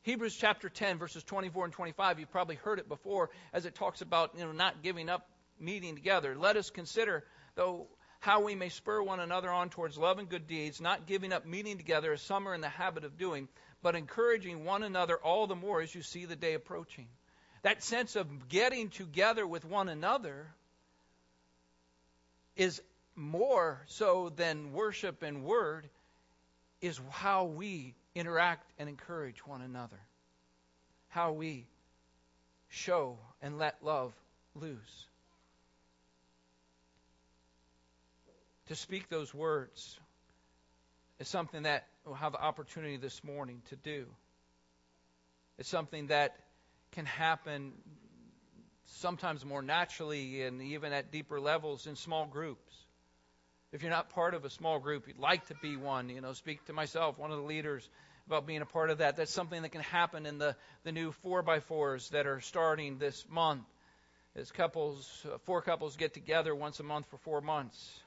Hebrews 0.00 0.36
chapter 0.36 0.70
10, 0.70 0.96
verses 0.96 1.24
24 1.24 1.66
and 1.66 1.74
25, 1.74 2.20
you've 2.20 2.32
probably 2.32 2.56
heard 2.56 2.78
it 2.78 2.88
before 2.88 3.28
as 3.52 3.66
it 3.66 3.74
talks 3.74 4.00
about 4.00 4.30
you 4.34 4.46
know, 4.46 4.52
not 4.52 4.82
giving 4.82 5.10
up 5.10 5.28
meeting 5.60 5.94
together. 5.94 6.34
Let 6.34 6.56
us 6.56 6.70
consider, 6.70 7.22
though, 7.54 7.86
how 8.24 8.40
we 8.40 8.54
may 8.54 8.70
spur 8.70 9.02
one 9.02 9.20
another 9.20 9.50
on 9.50 9.68
towards 9.68 9.98
love 9.98 10.18
and 10.18 10.30
good 10.30 10.46
deeds, 10.46 10.80
not 10.80 11.06
giving 11.06 11.30
up 11.30 11.44
meeting 11.44 11.76
together 11.76 12.10
as 12.10 12.22
some 12.22 12.48
are 12.48 12.54
in 12.54 12.62
the 12.62 12.70
habit 12.70 13.04
of 13.04 13.18
doing, 13.18 13.48
but 13.82 13.94
encouraging 13.94 14.64
one 14.64 14.82
another 14.82 15.18
all 15.18 15.46
the 15.46 15.54
more 15.54 15.82
as 15.82 15.94
you 15.94 16.00
see 16.00 16.24
the 16.24 16.34
day 16.34 16.54
approaching. 16.54 17.06
That 17.60 17.82
sense 17.82 18.16
of 18.16 18.48
getting 18.48 18.88
together 18.88 19.46
with 19.46 19.66
one 19.66 19.90
another 19.90 20.46
is 22.56 22.80
more 23.14 23.82
so 23.88 24.32
than 24.34 24.72
worship 24.72 25.22
and 25.22 25.44
word, 25.44 25.86
is 26.80 26.98
how 27.10 27.44
we 27.44 27.94
interact 28.14 28.72
and 28.78 28.88
encourage 28.88 29.46
one 29.46 29.60
another. 29.60 30.00
How 31.08 31.32
we 31.32 31.66
show 32.68 33.18
and 33.42 33.58
let 33.58 33.84
love 33.84 34.14
loose. 34.54 35.08
To 38.66 38.74
speak 38.74 39.08
those 39.08 39.34
words 39.34 39.98
is 41.18 41.28
something 41.28 41.62
that 41.64 41.86
we'll 42.04 42.14
have 42.14 42.32
the 42.32 42.42
opportunity 42.42 42.96
this 42.96 43.22
morning 43.22 43.62
to 43.68 43.76
do. 43.76 44.06
It's 45.58 45.68
something 45.68 46.08
that 46.08 46.36
can 46.92 47.06
happen 47.06 47.72
sometimes 48.86 49.44
more 49.44 49.62
naturally 49.62 50.42
and 50.42 50.60
even 50.62 50.92
at 50.92 51.12
deeper 51.12 51.40
levels 51.40 51.86
in 51.86 51.96
small 51.96 52.26
groups. 52.26 52.72
If 53.72 53.82
you're 53.82 53.90
not 53.90 54.10
part 54.10 54.34
of 54.34 54.44
a 54.44 54.50
small 54.50 54.78
group, 54.78 55.08
you'd 55.08 55.18
like 55.18 55.46
to 55.48 55.54
be 55.60 55.76
one, 55.76 56.08
you 56.08 56.20
know, 56.20 56.32
speak 56.32 56.64
to 56.66 56.72
myself, 56.72 57.18
one 57.18 57.32
of 57.32 57.38
the 57.38 57.44
leaders, 57.44 57.88
about 58.26 58.46
being 58.46 58.62
a 58.62 58.66
part 58.66 58.90
of 58.90 58.98
that. 58.98 59.16
That's 59.16 59.32
something 59.32 59.62
that 59.62 59.70
can 59.70 59.82
happen 59.82 60.26
in 60.26 60.38
the, 60.38 60.56
the 60.84 60.92
new 60.92 61.12
4 61.12 61.42
by 61.42 61.60
4s 61.60 62.10
that 62.10 62.26
are 62.26 62.40
starting 62.40 62.98
this 62.98 63.24
month. 63.28 63.64
As 64.36 64.50
couples, 64.50 65.26
uh, 65.32 65.38
four 65.44 65.62
couples 65.62 65.96
get 65.96 66.14
together 66.14 66.54
once 66.54 66.80
a 66.80 66.82
month 66.82 67.06
for 67.06 67.18
four 67.18 67.40
months. 67.40 68.00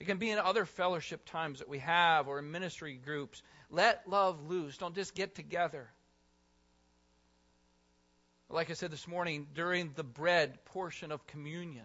It 0.00 0.06
can 0.06 0.16
be 0.16 0.30
in 0.30 0.38
other 0.38 0.64
fellowship 0.64 1.26
times 1.26 1.58
that 1.58 1.68
we 1.68 1.78
have 1.80 2.26
or 2.26 2.38
in 2.38 2.50
ministry 2.50 2.98
groups. 3.04 3.42
Let 3.70 4.08
love 4.08 4.48
loose. 4.48 4.78
Don't 4.78 4.94
just 4.94 5.14
get 5.14 5.34
together. 5.34 5.90
Like 8.48 8.70
I 8.70 8.72
said 8.72 8.90
this 8.90 9.06
morning, 9.06 9.46
during 9.54 9.92
the 9.94 10.02
bread 10.02 10.64
portion 10.64 11.12
of 11.12 11.26
communion, 11.26 11.84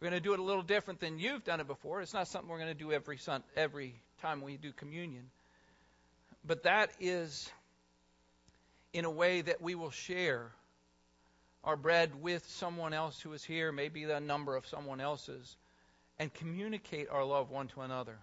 we're 0.00 0.08
going 0.08 0.20
to 0.20 0.26
do 0.26 0.32
it 0.32 0.40
a 0.40 0.42
little 0.42 0.62
different 0.62 1.00
than 1.00 1.18
you've 1.18 1.44
done 1.44 1.60
it 1.60 1.66
before. 1.66 2.00
It's 2.00 2.14
not 2.14 2.28
something 2.28 2.48
we're 2.48 2.58
going 2.58 2.72
to 2.72 2.74
do 2.74 2.92
every 2.92 3.18
sun, 3.18 3.44
every 3.54 3.94
time 4.22 4.40
we 4.40 4.56
do 4.56 4.72
communion. 4.72 5.28
But 6.46 6.62
that 6.62 6.90
is 6.98 7.50
in 8.94 9.04
a 9.04 9.10
way 9.10 9.42
that 9.42 9.60
we 9.60 9.74
will 9.74 9.90
share 9.90 10.50
our 11.62 11.76
bread 11.76 12.22
with 12.22 12.48
someone 12.48 12.94
else 12.94 13.20
who 13.20 13.32
is 13.34 13.44
here, 13.44 13.70
maybe 13.70 14.04
the 14.04 14.18
number 14.18 14.56
of 14.56 14.66
someone 14.66 15.00
else's 15.00 15.56
and 16.18 16.32
communicate 16.32 17.08
our 17.10 17.24
love 17.24 17.50
one 17.50 17.68
to 17.68 17.80
another. 17.80 18.16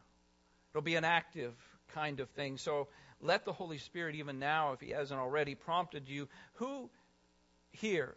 It'll 0.71 0.81
be 0.81 0.95
an 0.95 1.03
active 1.03 1.53
kind 1.93 2.19
of 2.19 2.29
thing. 2.29 2.57
So 2.57 2.87
let 3.21 3.45
the 3.45 3.53
Holy 3.53 3.77
Spirit, 3.77 4.15
even 4.15 4.39
now, 4.39 4.73
if 4.73 4.81
He 4.81 4.91
hasn't 4.91 5.19
already 5.19 5.55
prompted 5.55 6.07
you, 6.07 6.27
who 6.53 6.89
here, 7.71 8.15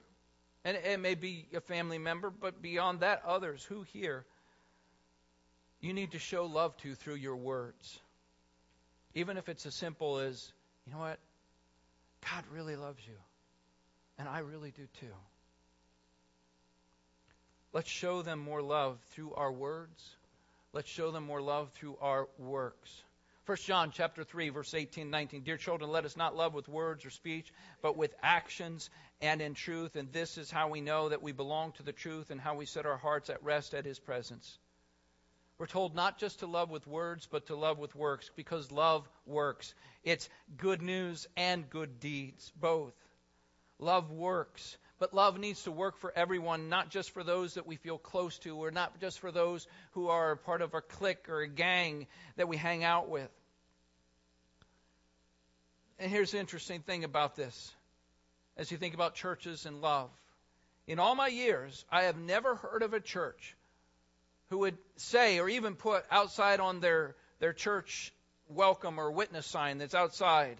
and 0.65 0.77
it 0.77 1.01
may 1.01 1.15
be 1.15 1.47
a 1.55 1.61
family 1.61 1.99
member, 1.99 2.31
but 2.31 2.63
beyond 2.63 3.01
that, 3.01 3.23
others, 3.27 3.65
who 3.65 3.83
here 3.93 4.25
you 5.85 5.93
need 5.93 6.13
to 6.13 6.19
show 6.19 6.47
love 6.47 6.75
to 6.79 6.95
through 6.95 7.17
your 7.17 7.37
words. 7.37 7.99
Even 9.15 9.37
if 9.37 9.51
it's 9.51 9.67
as 9.67 9.75
simple 9.75 10.19
as, 10.19 10.51
you 10.87 10.93
know 10.95 10.99
what? 10.99 11.19
God 12.33 12.45
really 12.51 12.75
loves 12.75 13.07
you. 13.07 13.17
And 14.19 14.27
I 14.27 14.39
really 14.39 14.71
do 14.71 14.87
too. 14.99 15.15
Let's 17.75 17.91
show 17.91 18.23
them 18.23 18.39
more 18.39 18.63
love 18.63 19.01
through 19.11 19.35
our 19.35 19.51
words. 19.51 20.15
Let's 20.73 20.89
show 20.89 21.11
them 21.11 21.25
more 21.25 21.43
love 21.43 21.73
through 21.73 21.99
our 22.01 22.29
works. 22.39 23.03
1 23.47 23.59
John 23.59 23.91
chapter 23.91 24.23
3 24.23 24.51
verse 24.51 24.73
18 24.73 25.11
19 25.11 25.43
Dear 25.43 25.57
children 25.57 25.91
let 25.91 26.05
us 26.05 26.17
not 26.17 26.37
love 26.37 26.55
with 26.55 26.69
words 26.69 27.05
or 27.05 27.11
speech 27.11 27.53
but 27.83 27.97
with 27.97 28.15
actions 28.23 28.91
and 29.21 29.43
in 29.43 29.55
truth 29.55 29.97
and 29.97 30.11
this 30.13 30.39
is 30.39 30.53
how 30.53 30.69
we 30.69 30.81
know 30.81 31.09
that 31.09 31.21
we 31.21 31.33
belong 31.33 31.73
to 31.73 31.83
the 31.83 31.93
truth 31.93 32.31
and 32.31 32.41
how 32.41 32.55
we 32.55 32.65
set 32.65 32.87
our 32.87 32.97
hearts 32.97 33.29
at 33.29 33.43
rest 33.43 33.75
at 33.75 33.85
his 33.85 33.99
presence. 33.99 34.57
We're 35.59 35.67
told 35.67 35.97
not 35.97 36.17
just 36.17 36.39
to 36.39 36.47
love 36.47 36.71
with 36.71 36.87
words 36.87 37.29
but 37.31 37.49
to 37.49 37.57
love 37.57 37.79
with 37.79 37.97
works 37.97 38.31
because 38.37 38.71
love 38.71 39.07
works. 39.27 39.75
It's 40.05 40.29
good 40.57 40.81
news 40.81 41.27
and 41.37 41.69
good 41.69 41.99
deeds 41.99 42.53
both. 42.59 42.95
Love 43.81 44.13
works. 44.13 44.79
But 44.98 45.12
love 45.12 45.38
needs 45.38 45.64
to 45.64 45.72
work 45.72 45.98
for 45.98 46.12
everyone, 46.14 46.68
not 46.68 46.90
just 46.90 47.11
for 47.11 47.24
those 47.24 47.54
that 47.54 47.66
we 47.66 47.76
feel 47.76 47.98
close 47.98 48.38
to, 48.40 48.57
or 48.57 48.70
not 48.70 49.00
just 49.00 49.18
for 49.18 49.33
those 49.33 49.66
who 49.92 50.09
are 50.09 50.37
part 50.37 50.62
of 50.62 50.74
a 50.74 50.80
clique 50.80 51.28
or 51.28 51.40
a 51.40 51.48
gang 51.48 52.07
that 52.37 52.48
we 52.48 52.57
hang 52.57 52.85
out 52.85 53.09
with. 53.09 53.30
and 55.98 56.11
here's 56.11 56.33
the 56.33 56.38
interesting 56.38 56.80
thing 56.80 57.04
about 57.04 57.37
this 57.37 57.72
as 58.57 58.70
you 58.70 58.76
think 58.76 58.94
about 58.94 59.14
churches 59.14 59.66
and 59.66 59.80
love. 59.80 60.11
In 60.87 60.98
all 60.98 61.14
my 61.14 61.28
years, 61.28 61.85
I 61.90 62.04
have 62.04 62.16
never 62.16 62.54
heard 62.54 62.83
of 62.83 62.92
a 62.94 63.00
church 63.00 63.57
who 64.50 64.59
would 64.59 64.76
say 64.96 65.38
or 65.38 65.48
even 65.48 65.74
put 65.74 66.04
outside 66.11 66.61
on 66.61 66.80
their, 66.80 67.16
their 67.40 67.52
church 67.52 68.12
welcome 68.48 68.98
or 68.98 69.11
witness 69.11 69.46
sign 69.46 69.78
that's 69.78 69.94
outside. 69.94 70.59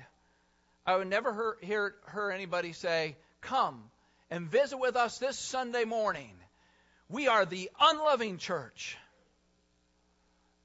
I 0.87 0.97
would 0.97 1.09
never 1.09 1.33
hear, 1.33 1.57
hear, 1.61 1.95
hear 2.13 2.31
anybody 2.31 2.73
say, 2.73 3.17
Come 3.43 3.91
and 4.35 4.51
visit 4.51 4.77
with 4.79 4.97
us 4.97 5.19
this 5.19 5.39
Sunday 5.39 5.85
morning. 5.85 6.33
We 7.09 7.29
are 7.29 7.47
the 7.47 7.71
unloving 7.81 8.39
church. 8.39 8.99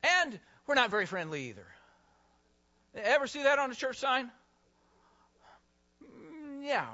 And 0.01 0.39
we're 0.65 0.73
not 0.73 0.89
very 0.89 1.05
friendly 1.05 1.49
either. 1.49 1.67
Ever 2.95 3.27
see 3.27 3.43
that 3.43 3.59
on 3.59 3.69
a 3.69 3.75
church 3.75 3.99
sign? 3.99 4.31
Mm, 6.03 6.65
yeah. 6.65 6.87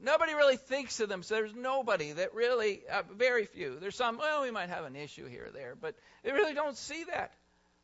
Nobody 0.00 0.34
really 0.34 0.58
thinks 0.58 1.00
of 1.00 1.08
them. 1.08 1.24
So 1.24 1.34
there's 1.34 1.56
nobody 1.56 2.12
that 2.12 2.34
really, 2.34 2.82
uh, 2.88 3.02
very 3.12 3.46
few. 3.46 3.78
There's 3.80 3.96
some, 3.96 4.18
well, 4.18 4.42
we 4.42 4.52
might 4.52 4.68
have 4.68 4.84
an 4.84 4.94
issue 4.94 5.26
here 5.26 5.46
or 5.46 5.50
there, 5.50 5.74
but 5.74 5.96
they 6.22 6.30
really 6.30 6.54
don't 6.54 6.76
see 6.76 7.02
that. 7.10 7.32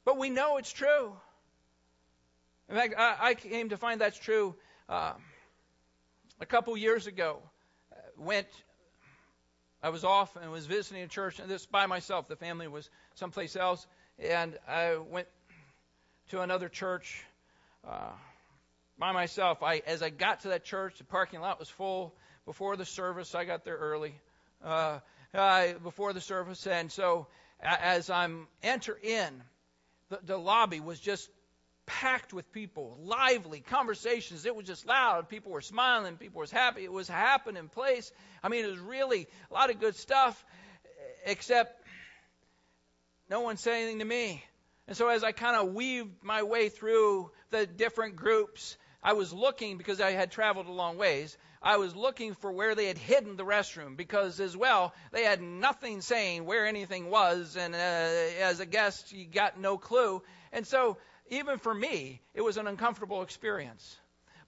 But 0.05 0.17
we 0.17 0.31
know 0.31 0.59
it's 0.59 0.73
true. 0.73 1.13
In 2.69 2.77
fact, 2.77 2.95
I, 2.97 3.17
I 3.21 3.35
came 3.35 3.71
to 3.71 3.77
find 3.77 4.01
that's 4.01 4.17
true 4.17 4.55
uh, 4.89 5.15
a 6.39 6.47
couple 6.47 6.77
years 6.77 7.09
ago. 7.09 7.43
Went, 8.19 8.49
I 9.83 9.91
was 9.91 10.05
off 10.05 10.37
and 10.37 10.51
was 10.51 10.67
visiting 10.67 11.03
a 11.03 11.09
church, 11.09 11.39
and 11.39 11.49
this 11.49 11.67
by 11.67 11.87
myself. 11.87 12.27
The 12.27 12.37
family 12.37 12.67
was 12.67 12.91
someplace 13.15 13.55
else, 13.55 13.87
and 14.19 14.59
I 14.67 14.97
went 14.97 15.29
to 16.31 16.41
another 16.41 16.69
church 16.69 17.25
uh, 17.89 18.11
by 18.99 19.13
myself. 19.13 19.63
I, 19.63 19.83
as 19.87 20.03
I 20.03 20.11
got 20.11 20.41
to 20.41 20.49
that 20.49 20.65
church, 20.65 20.99
the 20.99 21.05
parking 21.05 21.41
lot 21.41 21.61
was 21.61 21.69
full 21.69 22.15
before 22.45 22.77
the 22.77 22.85
service. 22.85 23.35
I 23.35 23.45
got 23.45 23.65
there 23.65 23.77
early 23.77 24.15
uh, 24.65 24.99
uh, 25.33 25.75
before 25.85 26.13
the 26.13 26.21
service, 26.21 26.67
and 26.67 26.91
so 26.91 27.29
as 27.61 28.11
I'm 28.11 28.49
enter 28.63 28.99
in, 29.01 29.43
the, 30.09 30.19
the 30.25 30.37
lobby 30.37 30.81
was 30.81 30.99
just 30.99 31.31
packed 31.89 32.33
with 32.35 32.53
people, 32.53 32.99
lively 33.03 33.61
conversations. 33.61 34.45
It 34.45 34.55
was 34.55 34.67
just 34.67 34.87
loud. 34.87 35.29
People 35.29 35.53
were 35.53 35.63
smiling. 35.63 36.17
People 36.17 36.39
were 36.39 36.47
happy. 36.51 36.85
It 36.85 36.93
was 36.93 37.09
a 37.09 37.13
happening 37.13 37.69
place. 37.69 38.13
I 38.43 38.49
mean, 38.49 38.65
it 38.65 38.71
was 38.71 38.79
really 38.79 39.27
a 39.51 39.55
lot 39.55 39.71
of 39.71 39.81
good 39.81 39.97
stuff, 39.97 40.45
except 41.25 41.83
no 43.31 43.41
one 43.41 43.57
said 43.57 43.75
anything 43.75 43.99
to 44.01 44.05
me. 44.05 44.45
And 44.87 44.97
so 44.97 45.09
as 45.09 45.25
I 45.25 45.33
kind 45.33 45.57
of 45.57 45.75
weaved 45.75 46.23
my 46.23 46.43
way 46.43 46.69
through 46.69 47.31
the 47.51 47.67
different 47.67 48.17
groups, 48.17 48.77
I 49.03 49.15
was 49.15 49.33
looking 49.33 49.79
because 49.79 50.01
I 50.01 50.11
had 50.11 50.31
traveled 50.31 50.67
a 50.67 50.73
long 50.73 50.99
ways. 50.99 51.37
I 51.63 51.79
was 51.79 51.97
looking 51.97 52.35
for 52.35 52.53
where 52.53 52.75
they 52.75 52.87
had 52.87 52.99
hidden 52.99 53.37
the 53.37 53.45
restroom 53.45 53.97
because, 53.97 54.41
as 54.41 54.57
well, 54.57 54.95
they 55.11 55.25
had 55.25 55.43
nothing 55.43 56.03
saying 56.03 56.45
where 56.45 56.67
anything 56.67 57.11
was, 57.11 57.57
and 57.57 57.75
uh, 57.75 57.79
as 57.79 58.61
a 58.61 58.67
guest, 58.67 59.13
you 59.13 59.25
got 59.25 59.59
no 59.59 59.77
clue. 59.77 60.23
And 60.53 60.67
so 60.67 60.99
even 61.31 61.59
for 61.59 61.75
me, 61.75 62.21
it 62.35 62.43
was 62.43 62.57
an 62.57 62.67
uncomfortable 62.67 63.23
experience. 63.23 63.99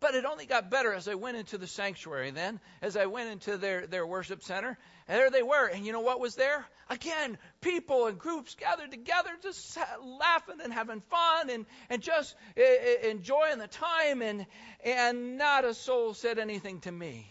But 0.00 0.14
it 0.14 0.24
only 0.24 0.46
got 0.46 0.70
better 0.70 0.94
as 0.94 1.08
I 1.08 1.14
went 1.14 1.36
into 1.36 1.58
the 1.58 1.66
sanctuary 1.66 2.30
then, 2.30 2.58
as 2.80 2.96
I 2.96 3.04
went 3.04 3.28
into 3.30 3.58
their, 3.58 3.86
their 3.86 4.06
worship 4.06 4.42
center. 4.42 4.78
And 5.06 5.18
there 5.18 5.30
they 5.30 5.42
were. 5.42 5.66
And 5.66 5.84
you 5.84 5.92
know 5.92 6.00
what 6.00 6.20
was 6.20 6.36
there? 6.36 6.64
Again, 6.88 7.36
people 7.60 8.06
and 8.06 8.18
groups 8.18 8.54
gathered 8.54 8.90
together, 8.90 9.28
just 9.42 9.76
laughing 10.02 10.56
and 10.64 10.72
having 10.72 11.02
fun 11.02 11.50
and, 11.50 11.66
and 11.90 12.00
just 12.00 12.34
eh, 12.56 12.62
eh, 12.62 13.10
enjoying 13.10 13.58
the 13.58 13.68
time. 13.68 14.22
And, 14.22 14.46
and 14.82 15.36
not 15.36 15.66
a 15.66 15.74
soul 15.74 16.14
said 16.14 16.38
anything 16.38 16.80
to 16.80 16.90
me. 16.90 17.30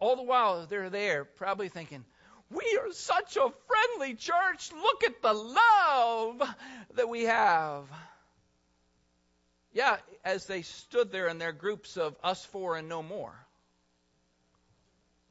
All 0.00 0.16
the 0.16 0.22
while 0.22 0.66
they're 0.66 0.90
there, 0.90 1.24
probably 1.24 1.68
thinking, 1.68 2.04
we 2.50 2.78
are 2.80 2.92
such 2.92 3.36
a 3.36 3.52
friendly 3.66 4.14
church. 4.14 4.70
Look 4.72 5.04
at 5.04 5.20
the 5.22 5.32
love 5.32 6.42
that 6.94 7.08
we 7.08 7.24
have. 7.24 7.84
Yeah, 9.72 9.96
as 10.24 10.46
they 10.46 10.62
stood 10.62 11.12
there 11.12 11.28
in 11.28 11.38
their 11.38 11.52
groups 11.52 11.96
of 11.96 12.16
us 12.24 12.44
four 12.46 12.76
and 12.76 12.88
no 12.88 13.02
more. 13.02 13.34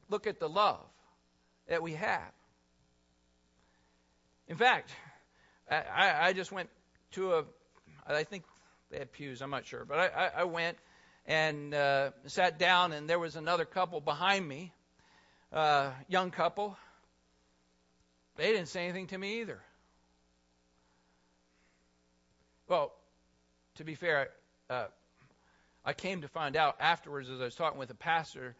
Look 0.08 0.26
at 0.26 0.38
the 0.38 0.48
love 0.48 0.86
that 1.68 1.82
we 1.82 1.94
have. 1.94 2.32
In 4.46 4.56
fact, 4.56 4.90
I, 5.70 6.28
I 6.28 6.32
just 6.32 6.50
went 6.50 6.70
to 7.12 7.34
a, 7.34 7.44
I 8.06 8.24
think 8.24 8.44
they 8.90 8.98
had 8.98 9.12
pews, 9.12 9.42
I'm 9.42 9.50
not 9.50 9.66
sure, 9.66 9.84
but 9.84 9.98
I, 9.98 10.30
I 10.38 10.44
went 10.44 10.78
and 11.26 11.74
uh, 11.74 12.10
sat 12.24 12.58
down, 12.58 12.92
and 12.92 13.08
there 13.08 13.18
was 13.18 13.36
another 13.36 13.66
couple 13.66 14.00
behind 14.00 14.48
me, 14.48 14.72
uh, 15.52 15.90
young 16.08 16.30
couple, 16.30 16.78
they 18.38 18.52
didn't 18.52 18.68
say 18.68 18.84
anything 18.84 19.08
to 19.08 19.18
me 19.18 19.40
either. 19.40 19.60
Well, 22.68 22.92
to 23.76 23.84
be 23.84 23.94
fair, 23.94 24.28
uh, 24.70 24.86
I 25.84 25.92
came 25.92 26.22
to 26.22 26.28
find 26.28 26.56
out 26.56 26.76
afterwards 26.80 27.28
as 27.28 27.40
I 27.40 27.44
was 27.44 27.54
talking 27.54 27.78
with 27.78 27.88
the 27.88 27.94
pastor 27.94 28.54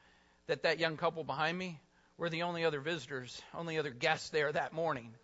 that 0.49 0.65
that 0.65 0.79
young 0.79 0.97
couple 0.97 1.25
behind 1.25 1.57
me 1.57 1.81
were 2.17 2.29
the 2.29 2.43
only 2.43 2.65
other 2.65 2.81
visitors, 2.81 3.41
only 3.55 3.79
other 3.79 3.91
guests 3.91 4.31
there 4.31 4.51
that 4.51 4.73
morning. 4.73 5.15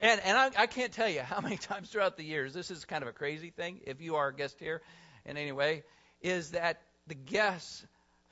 And 0.00 0.20
and 0.20 0.38
I, 0.38 0.50
I 0.62 0.66
can't 0.66 0.92
tell 0.92 1.08
you 1.08 1.20
how 1.20 1.40
many 1.40 1.56
times 1.68 1.90
throughout 1.90 2.16
the 2.16 2.24
years 2.24 2.54
this 2.54 2.70
is 2.70 2.84
kind 2.84 3.02
of 3.02 3.08
a 3.08 3.12
crazy 3.12 3.50
thing. 3.50 3.80
If 3.86 4.00
you 4.00 4.16
are 4.16 4.28
a 4.28 4.34
guest 4.34 4.56
here, 4.60 4.82
in 5.24 5.36
any 5.36 5.52
way, 5.52 5.82
is 6.20 6.52
that 6.52 6.80
the 7.08 7.14
guests 7.14 7.84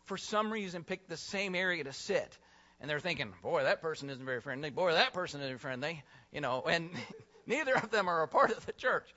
for 0.05 0.17
some 0.17 0.53
reason 0.53 0.85
pick 0.85 1.09
the 1.09 1.17
same 1.17 1.55
area 1.55 1.83
to 1.85 1.93
sit 1.93 2.39
and 2.81 2.89
they're 2.89 3.01
thinking, 3.01 3.33
boy, 3.43 3.65
that 3.65 3.83
person 3.83 4.09
isn't 4.09 4.25
very 4.25 4.41
friendly. 4.41 4.71
Boy, 4.71 4.93
that 4.93 5.13
person 5.13 5.41
isn't 5.43 5.59
friendly. 5.59 6.03
You 6.33 6.41
know, 6.41 6.63
and 6.67 6.91
neither 7.47 7.75
of 7.75 7.91
them 7.91 8.09
are 8.09 8.23
a 8.23 8.29
part 8.29 8.51
of 8.51 8.65
the 8.65 8.73
church. 8.73 9.15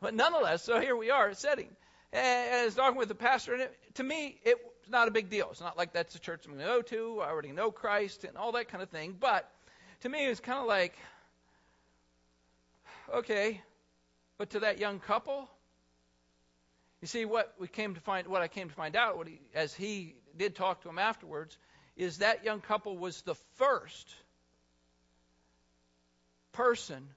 But 0.00 0.14
nonetheless, 0.14 0.62
so 0.62 0.80
here 0.80 0.96
we 0.96 1.10
are 1.10 1.32
sitting. 1.32 1.74
And 2.12 2.54
I 2.54 2.64
was 2.64 2.74
talking 2.74 2.98
with 2.98 3.08
the 3.08 3.14
pastor, 3.14 3.54
and 3.54 3.62
it, 3.62 3.76
to 3.94 4.02
me, 4.02 4.38
it's 4.44 4.60
not 4.88 5.08
a 5.08 5.10
big 5.10 5.30
deal. 5.30 5.48
It's 5.50 5.60
not 5.60 5.76
like 5.76 5.92
that's 5.92 6.12
the 6.12 6.18
church 6.18 6.44
I'm 6.46 6.52
going 6.52 6.64
to 6.64 6.72
go 6.72 6.82
to. 6.82 7.20
I 7.22 7.28
already 7.28 7.52
know 7.52 7.70
Christ 7.70 8.24
and 8.24 8.36
all 8.36 8.52
that 8.52 8.68
kind 8.68 8.82
of 8.82 8.90
thing. 8.90 9.16
But 9.18 9.50
to 10.00 10.08
me, 10.08 10.26
it's 10.26 10.40
kind 10.40 10.58
of 10.58 10.66
like, 10.66 10.96
okay, 13.14 13.62
but 14.38 14.50
to 14.50 14.60
that 14.60 14.78
young 14.78 15.00
couple, 15.00 15.48
you 17.00 17.08
see 17.08 17.24
what 17.24 17.54
we 17.58 17.68
came 17.68 17.94
to 17.94 18.00
find, 18.00 18.26
what 18.26 18.42
I 18.42 18.48
came 18.48 18.68
to 18.68 18.74
find 18.74 18.94
out, 18.94 19.16
what 19.16 19.26
he, 19.26 19.40
as 19.54 19.74
he 19.74 20.14
did 20.36 20.54
talk 20.54 20.82
to 20.82 20.88
him 20.88 20.98
afterwards, 20.98 21.56
is 21.96 22.18
that 22.18 22.44
young 22.44 22.60
couple 22.60 22.96
was 22.96 23.22
the 23.22 23.34
first 23.56 24.14
person 26.52 27.08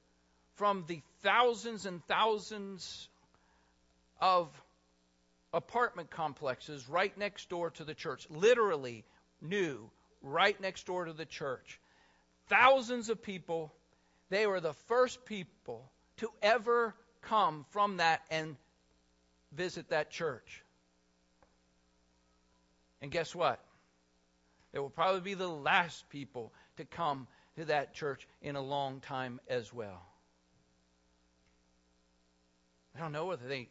from 0.56 0.86
the 0.88 1.02
thousands 1.22 1.86
and 1.86 2.04
thousands 2.06 3.08
of 4.22 4.50
apartment 5.54 6.10
complexes 6.10 6.88
right 6.88 7.18
next 7.18 7.50
door 7.50 7.72
to 7.72 7.84
the 7.84 7.94
church, 7.94 8.28
literally 8.30 9.04
new, 9.42 9.90
right 10.22 10.60
next 10.62 10.86
door 10.86 11.06
to 11.06 11.14
the 11.14 11.26
church. 11.26 11.80
Thousands 12.48 13.10
of 13.10 13.22
people, 13.22 13.74
they 14.30 14.48
were 14.48 14.60
the 14.60 14.74
first 14.88 15.26
people 15.26 15.90
to 16.18 16.30
ever 16.42 16.96
come 17.22 17.66
from 17.72 17.98
that 17.98 18.22
and 18.30 18.56
visit 19.54 19.90
that 19.90 20.12
church. 20.12 20.64
And 23.02 23.12
guess 23.12 23.34
what? 23.34 23.60
They 24.72 24.80
will 24.80 24.90
probably 24.90 25.22
be 25.22 25.34
the 25.34 25.48
last 25.48 26.10
people 26.10 26.54
to 26.78 26.86
come 26.86 27.28
to 27.58 27.66
that 27.66 27.94
church 27.94 28.28
in 28.42 28.56
a 28.56 28.62
long 28.62 29.00
time 29.00 29.40
as 29.48 29.74
well. 29.74 30.06
I 32.96 33.00
don't 33.00 33.12
know 33.12 33.26
whether 33.26 33.48
they, 33.48 33.70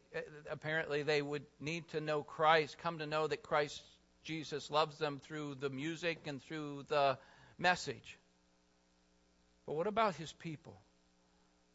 apparently, 0.50 1.02
they 1.02 1.22
would 1.22 1.44
need 1.60 1.88
to 1.88 2.00
know 2.00 2.22
Christ, 2.22 2.78
come 2.78 2.98
to 2.98 3.06
know 3.06 3.26
that 3.26 3.42
Christ 3.42 3.82
Jesus 4.24 4.70
loves 4.70 4.98
them 4.98 5.20
through 5.24 5.56
the 5.56 5.70
music 5.70 6.18
and 6.26 6.42
through 6.42 6.84
the 6.88 7.18
message. 7.58 8.18
But 9.66 9.74
what 9.74 9.86
about 9.86 10.14
his 10.14 10.32
people? 10.32 10.80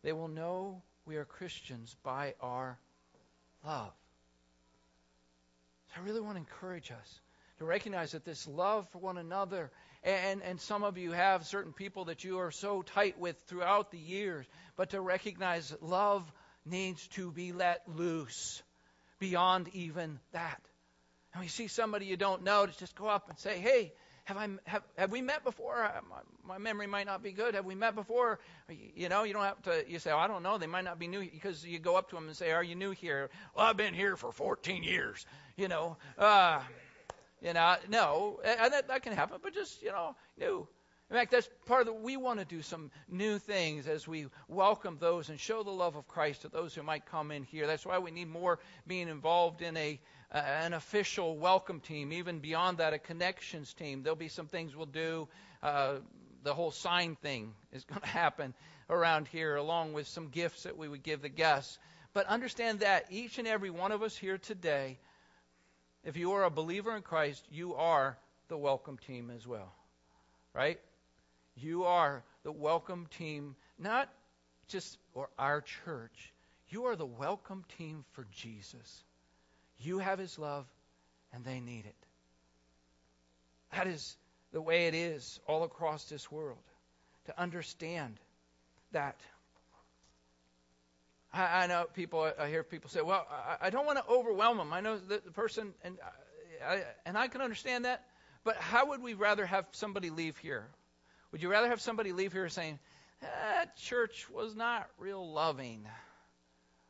They 0.03 0.13
will 0.13 0.27
know 0.27 0.81
we 1.05 1.17
are 1.17 1.25
Christians 1.25 1.95
by 2.03 2.33
our 2.41 2.77
love. 3.65 3.93
So 5.89 6.01
I 6.01 6.05
really 6.05 6.21
want 6.21 6.35
to 6.35 6.39
encourage 6.39 6.91
us 6.91 7.19
to 7.59 7.65
recognize 7.65 8.11
that 8.11 8.25
this 8.25 8.47
love 8.47 8.87
for 8.89 8.99
one 8.99 9.17
another, 9.17 9.71
and, 10.03 10.41
and 10.41 10.59
some 10.59 10.83
of 10.83 10.97
you 10.97 11.11
have 11.11 11.45
certain 11.45 11.73
people 11.73 12.05
that 12.05 12.23
you 12.23 12.39
are 12.39 12.51
so 12.51 12.81
tight 12.81 13.19
with 13.19 13.39
throughout 13.47 13.91
the 13.91 13.97
years, 13.97 14.45
but 14.75 14.89
to 14.91 15.01
recognize 15.01 15.69
that 15.69 15.83
love 15.83 16.29
needs 16.65 17.07
to 17.09 17.31
be 17.31 17.51
let 17.51 17.81
loose 17.87 18.61
beyond 19.19 19.69
even 19.73 20.19
that. 20.31 20.61
And 21.33 21.41
we 21.41 21.47
see 21.47 21.67
somebody 21.67 22.05
you 22.05 22.17
don't 22.17 22.43
know, 22.43 22.65
to 22.65 22.77
just 22.77 22.95
go 22.95 23.07
up 23.07 23.29
and 23.29 23.39
say, 23.39 23.57
hey, 23.59 23.93
have 24.25 24.37
I 24.37 24.47
have, 24.65 24.83
have 24.97 25.11
we 25.11 25.21
met 25.21 25.43
before? 25.43 25.89
My, 26.09 26.55
my 26.55 26.57
memory 26.57 26.87
might 26.87 27.05
not 27.05 27.21
be 27.21 27.33
good. 27.33 27.55
Have 27.55 27.65
we 27.65 27.75
met 27.75 27.93
before? 27.93 28.39
You 28.95 29.09
know, 29.09 29.23
you 29.23 29.33
don't 29.33 29.43
have 29.43 29.61
to. 29.63 29.83
You 29.85 29.99
say, 29.99 30.11
oh, 30.11 30.17
I 30.17 30.27
don't 30.27 30.43
know. 30.43 30.57
They 30.57 30.67
might 30.67 30.85
not 30.85 30.97
be 30.97 31.07
new 31.07 31.19
because 31.19 31.65
you 31.65 31.79
go 31.79 31.97
up 31.97 32.09
to 32.09 32.15
them 32.15 32.27
and 32.27 32.35
say, 32.35 32.51
Are 32.51 32.63
you 32.63 32.75
new 32.75 32.91
here? 32.91 33.29
Well, 33.53 33.65
I've 33.65 33.75
been 33.75 33.93
here 33.93 34.15
for 34.15 34.31
14 34.31 34.83
years. 34.83 35.25
You 35.57 35.67
know, 35.67 35.97
uh, 36.17 36.61
you 37.43 37.53
know, 37.53 37.75
no, 37.89 38.39
and 38.43 38.73
that, 38.73 38.87
that 38.87 39.03
can 39.03 39.13
happen. 39.13 39.37
But 39.43 39.53
just 39.53 39.81
you 39.81 39.89
know, 39.89 40.15
new. 40.37 40.67
In 41.09 41.17
fact, 41.17 41.31
that's 41.31 41.49
part 41.67 41.81
of 41.81 41.87
the, 41.87 41.93
we 41.93 42.17
want 42.17 42.39
to 42.39 42.45
do 42.45 42.61
some 42.61 42.89
new 43.09 43.37
things 43.37 43.87
as 43.87 44.07
we 44.07 44.27
welcome 44.47 44.97
those 44.99 45.29
and 45.29 45.39
show 45.39 45.61
the 45.61 45.69
love 45.69 45.95
of 45.95 46.07
Christ 46.07 46.41
to 46.41 46.47
those 46.47 46.73
who 46.73 46.81
might 46.81 47.05
come 47.05 47.29
in 47.29 47.43
here. 47.43 47.67
That's 47.67 47.85
why 47.85 47.99
we 47.99 48.09
need 48.09 48.29
more 48.29 48.57
being 48.87 49.09
involved 49.09 49.61
in 49.61 49.77
a 49.77 49.99
uh, 50.31 50.37
an 50.37 50.73
official 50.73 51.37
welcome 51.37 51.79
team, 51.79 52.11
even 52.11 52.39
beyond 52.39 52.79
that, 52.79 52.93
a 52.93 52.97
connections 52.97 53.73
team. 53.73 54.01
There'll 54.01 54.15
be 54.15 54.29
some 54.29 54.47
things 54.47 54.75
we'll 54.75 54.87
do. 54.87 55.27
Uh, 55.61 55.97
the 56.43 56.53
whole 56.53 56.71
sign 56.71 57.15
thing 57.17 57.53
is 57.71 57.83
going 57.89 58.01
to 58.01 58.07
happen 58.07 58.53
around 58.89 59.27
here, 59.27 59.55
along 59.55 59.93
with 59.93 60.07
some 60.07 60.29
gifts 60.29 60.63
that 60.63 60.77
we 60.77 60.87
would 60.87 61.03
give 61.03 61.21
the 61.21 61.29
guests. 61.29 61.77
But 62.13 62.25
understand 62.27 62.79
that 62.79 63.05
each 63.11 63.37
and 63.37 63.47
every 63.47 63.69
one 63.69 63.91
of 63.91 64.01
us 64.01 64.15
here 64.15 64.37
today, 64.37 64.97
if 66.03 66.17
you 66.17 66.33
are 66.33 66.43
a 66.43 66.49
believer 66.49 66.95
in 66.95 67.01
Christ, 67.01 67.45
you 67.51 67.75
are 67.75 68.17
the 68.49 68.57
welcome 68.57 68.97
team 68.97 69.31
as 69.35 69.47
well. 69.47 69.73
Right? 70.53 70.79
You 71.55 71.85
are 71.85 72.23
the 72.43 72.51
welcome 72.51 73.07
team, 73.17 73.55
not 73.79 74.09
just 74.67 74.97
for 75.13 75.29
our 75.39 75.61
church. 75.61 76.33
You 76.69 76.85
are 76.85 76.95
the 76.95 77.05
welcome 77.05 77.63
team 77.77 78.03
for 78.11 78.25
Jesus. 78.31 79.03
You 79.79 79.99
have 79.99 80.19
His 80.19 80.37
love, 80.37 80.65
and 81.33 81.43
they 81.45 81.59
need 81.59 81.85
it. 81.85 81.95
That 83.73 83.87
is 83.87 84.15
the 84.51 84.61
way 84.61 84.87
it 84.87 84.93
is 84.93 85.39
all 85.47 85.63
across 85.63 86.05
this 86.05 86.31
world. 86.31 86.57
To 87.25 87.39
understand 87.39 88.19
that. 88.91 89.15
I, 91.33 91.63
I 91.63 91.67
know 91.67 91.85
people, 91.93 92.31
I 92.39 92.47
hear 92.47 92.63
people 92.63 92.89
say, 92.89 93.01
well, 93.01 93.25
I, 93.29 93.67
I 93.67 93.69
don't 93.71 93.85
want 93.85 93.97
to 93.97 94.05
overwhelm 94.07 94.57
them. 94.57 94.71
I 94.71 94.81
know 94.81 94.97
the, 94.97 95.21
the 95.25 95.31
person, 95.31 95.73
and 95.83 95.97
I, 96.65 96.83
and 97.05 97.17
I 97.17 97.27
can 97.27 97.41
understand 97.41 97.85
that, 97.85 98.05
but 98.43 98.57
how 98.57 98.89
would 98.89 99.01
we 99.01 99.15
rather 99.15 99.45
have 99.45 99.65
somebody 99.71 100.09
leave 100.09 100.37
here? 100.37 100.67
Would 101.31 101.41
you 101.41 101.49
rather 101.49 101.69
have 101.69 101.81
somebody 101.81 102.11
leave 102.11 102.33
here 102.33 102.47
saying, 102.49 102.77
that 103.21 103.77
church 103.77 104.27
was 104.29 104.55
not 104.55 104.87
real 104.99 105.33
loving? 105.33 105.87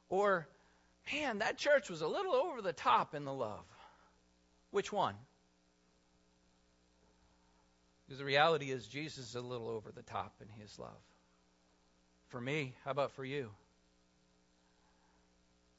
Or, 0.10 0.48
man, 1.14 1.40
that 1.40 1.58
church 1.58 1.90
was 1.90 2.02
a 2.02 2.08
little 2.08 2.34
over 2.34 2.62
the 2.62 2.74
top 2.74 3.16
in 3.16 3.24
the 3.24 3.34
love. 3.34 3.64
Which 4.72 4.92
one? 4.92 5.16
Because 8.06 8.20
the 8.20 8.26
reality 8.26 8.72
is, 8.72 8.86
Jesus 8.86 9.30
is 9.30 9.36
a 9.36 9.42
little 9.42 9.70
over 9.70 9.92
the 9.92 10.02
top 10.02 10.34
in 10.42 10.50
his 10.62 10.78
love. 10.78 10.90
For 12.28 12.42
me, 12.42 12.74
how 12.84 12.92
about 12.92 13.12
for 13.12 13.24
you? 13.24 13.52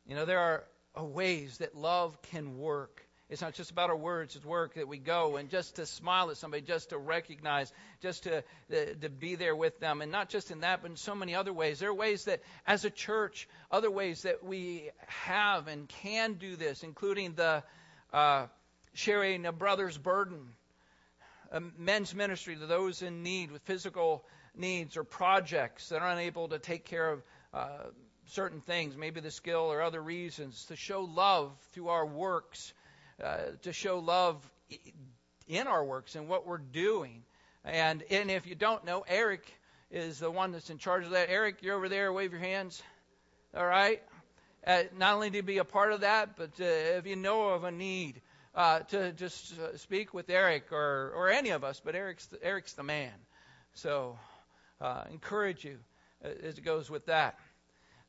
You 0.07 0.15
know, 0.15 0.25
there 0.27 0.39
are 0.41 0.65
ways 1.03 1.59
that 1.59 1.75
love 1.75 2.21
can 2.31 2.59
work. 2.59 3.01
It's 3.31 3.41
not 3.41 3.55
just 3.55 3.71
about 3.71 3.89
our 3.89 3.97
words, 3.97 4.37
it's 4.37 4.45
work 4.45 4.75
that 4.75 4.87
we 4.87 4.99
go 4.99 5.37
and 5.37 5.49
just 5.49 5.77
to 5.77 5.87
smile 5.87 6.31
at 6.31 6.37
somebody, 6.37 6.63
just 6.63 6.91
to 6.91 6.99
recognize, 6.99 7.73
just 8.03 8.25
to, 8.25 8.45
to, 8.71 8.95
to 8.97 9.09
be 9.09 9.35
there 9.35 9.57
with 9.57 9.81
them. 9.81 10.03
And 10.03 10.13
not 10.13 10.29
just 10.29 10.51
in 10.51 10.61
that, 10.61 10.83
but 10.83 10.91
in 10.91 10.97
so 10.99 11.15
many 11.15 11.35
other 11.35 11.53
ways. 11.53 11.79
There 11.79 11.89
are 11.89 11.95
ways 11.95 12.27
that, 12.27 12.43
as 12.67 12.85
a 12.85 12.91
church, 12.91 13.49
other 13.71 13.91
ways 13.91 14.23
that 14.23 14.45
we 14.45 14.91
have 15.07 15.69
and 15.69 15.89
can 15.89 16.35
do 16.35 16.55
this, 16.55 16.83
including 16.83 17.33
the 17.33 17.63
uh, 18.13 18.47
sharing 18.93 19.47
a 19.47 19.53
brother's 19.53 19.97
burden, 19.97 20.51
a 21.51 21.61
men's 21.79 22.15
ministry 22.15 22.57
to 22.57 22.67
those 22.67 23.01
in 23.01 23.23
need 23.23 23.51
with 23.51 23.63
physical 23.63 24.25
needs 24.55 24.99
or 24.99 25.03
projects 25.03 25.89
that 25.89 26.03
are 26.03 26.11
unable 26.11 26.49
to 26.49 26.59
take 26.59 26.85
care 26.85 27.11
of. 27.11 27.23
Uh, 27.55 27.69
certain 28.27 28.61
things, 28.61 28.97
maybe 28.97 29.21
the 29.21 29.31
skill 29.31 29.73
or 29.73 29.83
other 29.83 30.01
reasons, 30.01 30.65
to 30.67 30.77
show 30.77 31.03
love 31.03 31.53
through 31.73 31.89
our 31.89 32.07
works 32.07 32.73
uh, 33.23 33.37
to 33.63 33.73
show 33.73 33.99
love 33.99 34.37
in 35.47 35.67
our 35.67 35.85
works 35.85 36.17
and 36.17 36.29
what 36.29 36.47
we're 36.47 36.59
doing. 36.59 37.23
And 37.65 38.03
and 38.11 38.31
if 38.31 38.47
you 38.47 38.55
don't 38.55 38.85
know, 38.85 39.05
Eric 39.07 39.43
is 39.91 40.19
the 40.19 40.31
one 40.31 40.53
that's 40.53 40.71
in 40.71 40.79
charge 40.79 41.05
of 41.05 41.11
that. 41.11 41.31
Eric, 41.31 41.63
you're 41.63 41.77
over 41.77 41.89
there. 41.89 42.13
Wave 42.13 42.33
your 42.33 42.41
hands. 42.41 42.83
All 43.57 43.67
right. 43.67 44.03
Uh, 44.67 44.83
not 44.97 45.15
only 45.15 45.31
to 45.31 45.43
be 45.43 45.59
a 45.59 45.65
part 45.65 45.93
of 45.93 46.01
that, 46.01 46.37
but 46.37 46.51
uh, 46.61 46.65
if 46.65 47.07
you 47.07 47.17
know 47.17 47.51
of 47.51 47.65
a 47.65 47.71
need, 47.71 48.21
uh, 48.55 48.81
to 48.81 49.13
just 49.13 49.59
uh, 49.59 49.77
speak 49.77 50.13
with 50.15 50.29
Eric 50.29 50.73
or 50.73 51.13
or 51.15 51.31
any 51.31 51.51
of 51.51 51.65
us. 51.65 51.81
But 51.85 51.95
Eric's 51.95 52.27
the, 52.27 52.43
Eric's 52.43 52.73
the 52.73 52.83
man. 52.83 53.13
So 53.75 54.19
uh, 54.81 55.05
encourage 55.11 55.65
you 55.65 55.79
as 56.23 56.59
it 56.59 56.65
goes 56.65 56.91
with 56.91 57.07
that. 57.07 57.39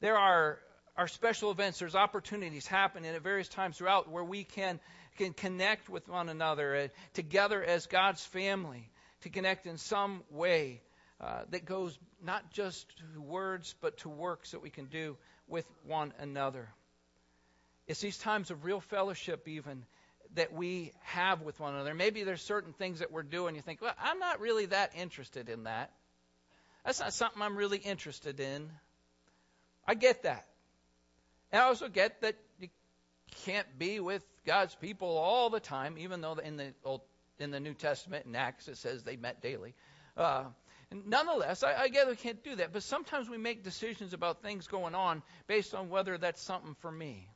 There 0.06 0.20
are 0.20 0.60
our 0.96 1.08
special 1.08 1.50
events, 1.50 1.80
there's 1.80 1.96
opportunities 1.96 2.68
happening 2.68 3.10
at 3.10 3.24
various 3.24 3.48
times 3.48 3.80
throughout 3.80 4.08
where 4.08 4.24
we 4.24 4.44
can, 4.44 4.80
can 5.18 5.34
connect 5.34 5.90
with 5.90 6.08
one 6.08 6.30
another 6.30 6.76
uh, 6.76 6.88
together 7.16 7.64
as 7.64 7.88
God's 7.88 8.24
family, 8.24 8.88
to 9.22 9.30
connect 9.30 9.66
in 9.66 9.80
some 9.80 10.22
way 10.30 10.84
uh, 11.20 11.46
that 11.50 11.66
goes 11.66 11.98
not 12.24 12.52
just 12.52 12.86
to 13.00 13.20
words, 13.20 13.74
but 13.82 13.98
to 13.98 14.10
works 14.10 14.52
that 14.52 14.62
we 14.62 14.70
can 14.70 14.86
do 14.86 15.18
with 15.48 15.66
one 15.88 16.14
another. 16.20 16.70
It's 17.88 18.00
these 18.00 18.20
times 18.20 18.52
of 18.52 18.64
real 18.64 18.82
fellowship, 18.82 19.48
even 19.48 19.86
that 20.36 20.54
we 20.54 20.92
have 21.02 21.42
with 21.42 21.60
one 21.60 21.74
another. 21.74 21.96
Maybe 21.96 22.22
there's 22.22 22.44
certain 22.44 22.74
things 22.74 23.00
that 23.00 23.12
we're 23.12 23.24
doing. 23.24 23.56
You 23.56 23.62
think, 23.62 23.82
well, 23.82 23.96
I'm 24.00 24.20
not 24.20 24.40
really 24.40 24.68
that 24.68 24.92
interested 24.96 25.50
in 25.50 25.64
that. 25.64 25.90
That's 26.86 27.00
not 27.00 27.12
something 27.14 27.42
I'm 27.42 27.58
really 27.58 27.80
interested 27.80 28.40
in. 28.40 28.70
I 29.88 29.94
get 29.94 30.24
that. 30.24 30.46
And 31.52 31.62
I 31.62 31.66
also 31.66 31.88
get 31.88 32.22
that 32.22 32.36
you 32.60 32.70
can't 33.46 33.68
be 33.78 34.00
with 34.00 34.24
God's 34.46 34.76
people 34.76 35.18
all 35.18 35.50
the 35.50 35.60
time, 35.60 35.98
even 35.98 36.22
though 36.22 36.34
in 36.34 36.58
the 36.58 36.74
Old, 36.84 37.02
in 37.40 37.52
the 37.52 37.60
New 37.60 37.74
Testament 37.74 38.26
in 38.26 38.36
Acts 38.36 38.68
it 38.68 38.78
says 38.78 39.04
they 39.04 39.16
met 39.16 39.42
daily. 39.42 39.74
Uh, 40.18 40.46
nonetheless, 41.06 41.64
I, 41.64 41.76
I 41.76 41.88
get 41.90 42.08
we 42.08 42.16
can't 42.16 42.44
do 42.44 42.56
that. 42.58 42.74
But 42.74 42.84
sometimes 42.84 43.30
we 43.30 43.38
make 43.38 43.64
decisions 43.64 44.14
about 44.14 44.42
things 44.42 44.68
going 44.68 44.96
on 44.96 45.22
based 45.48 45.74
on 45.74 45.90
whether 45.90 46.18
that's 46.18 46.42
something 46.42 46.76
for 46.80 46.92
me, 46.92 47.30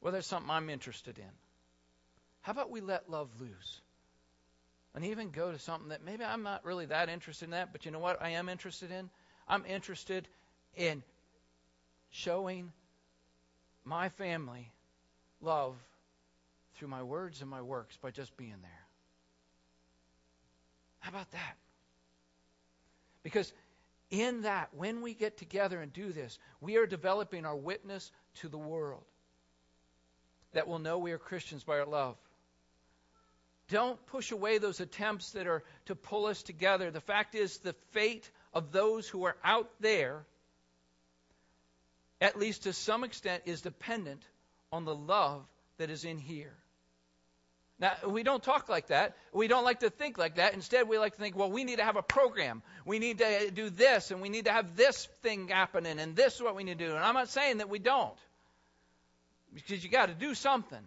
whether 0.00 0.18
it's 0.18 0.26
something 0.26 0.50
I'm 0.50 0.70
interested 0.70 1.18
in. 1.18 1.30
How 2.42 2.52
about 2.52 2.70
we 2.70 2.80
let 2.80 3.10
love 3.10 3.28
loose? 3.40 3.80
And 4.94 5.04
even 5.04 5.30
go 5.30 5.52
to 5.52 5.58
something 5.58 5.90
that 5.90 6.02
maybe 6.02 6.24
I'm 6.24 6.42
not 6.42 6.64
really 6.64 6.86
that 6.86 7.10
interested 7.10 7.46
in 7.46 7.50
that, 7.50 7.70
but 7.72 7.84
you 7.84 7.90
know 7.90 7.98
what 7.98 8.22
I 8.22 8.30
am 8.30 8.48
interested 8.48 8.90
in? 8.90 9.10
I'm 9.48 9.64
interested 9.66 10.26
in 10.76 11.02
showing 12.10 12.72
my 13.84 14.08
family 14.10 14.70
love 15.40 15.74
through 16.76 16.88
my 16.88 17.02
words 17.02 17.40
and 17.40 17.50
my 17.50 17.62
works 17.62 17.96
by 18.02 18.10
just 18.10 18.36
being 18.36 18.50
there. 18.50 18.86
How 21.00 21.10
about 21.10 21.30
that? 21.32 21.56
Because 23.22 23.52
in 24.10 24.42
that, 24.42 24.68
when 24.72 25.02
we 25.02 25.14
get 25.14 25.36
together 25.36 25.80
and 25.80 25.92
do 25.92 26.12
this, 26.12 26.38
we 26.60 26.76
are 26.76 26.86
developing 26.86 27.44
our 27.44 27.56
witness 27.56 28.10
to 28.36 28.48
the 28.48 28.58
world 28.58 29.04
that 30.52 30.68
will 30.68 30.78
know 30.78 30.98
we 30.98 31.12
are 31.12 31.18
Christians 31.18 31.64
by 31.64 31.78
our 31.78 31.86
love. 31.86 32.16
Don't 33.68 34.04
push 34.06 34.30
away 34.30 34.58
those 34.58 34.80
attempts 34.80 35.32
that 35.32 35.46
are 35.46 35.64
to 35.86 35.94
pull 35.94 36.26
us 36.26 36.42
together. 36.42 36.90
The 36.90 37.00
fact 37.00 37.34
is, 37.34 37.58
the 37.58 37.74
fate 37.90 38.30
of 38.54 38.72
those 38.72 39.08
who 39.08 39.24
are 39.24 39.36
out 39.44 39.70
there 39.80 40.24
at 42.20 42.38
least 42.38 42.62
to 42.62 42.72
some 42.72 43.04
extent, 43.04 43.42
is 43.46 43.60
dependent 43.60 44.22
on 44.72 44.84
the 44.84 44.94
love 44.94 45.44
that 45.78 45.90
is 45.90 46.04
in 46.04 46.18
here. 46.18 46.54
Now, 47.78 47.92
we 48.08 48.22
don't 48.22 48.42
talk 48.42 48.70
like 48.70 48.86
that. 48.86 49.16
We 49.34 49.48
don't 49.48 49.64
like 49.64 49.80
to 49.80 49.90
think 49.90 50.16
like 50.16 50.36
that. 50.36 50.54
Instead, 50.54 50.88
we 50.88 50.98
like 50.98 51.14
to 51.14 51.20
think, 51.20 51.36
well, 51.36 51.50
we 51.50 51.62
need 51.62 51.76
to 51.76 51.84
have 51.84 51.96
a 51.96 52.02
program. 52.02 52.62
We 52.86 52.98
need 52.98 53.18
to 53.18 53.50
do 53.50 53.68
this, 53.68 54.10
and 54.10 54.22
we 54.22 54.30
need 54.30 54.46
to 54.46 54.52
have 54.52 54.76
this 54.76 55.06
thing 55.22 55.48
happening, 55.48 55.98
and 55.98 56.16
this 56.16 56.36
is 56.36 56.42
what 56.42 56.56
we 56.56 56.64
need 56.64 56.78
to 56.78 56.86
do. 56.86 56.94
And 56.94 57.04
I'm 57.04 57.14
not 57.14 57.28
saying 57.28 57.58
that 57.58 57.68
we 57.68 57.78
don't, 57.78 58.16
because 59.54 59.84
you 59.84 59.90
got 59.90 60.06
to 60.06 60.14
do 60.14 60.34
something. 60.34 60.82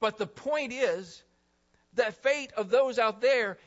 But 0.00 0.16
the 0.16 0.26
point 0.26 0.72
is, 0.72 1.22
the 1.92 2.10
fate 2.22 2.52
of 2.56 2.70
those 2.70 2.98
out 2.98 3.20
there 3.20 3.58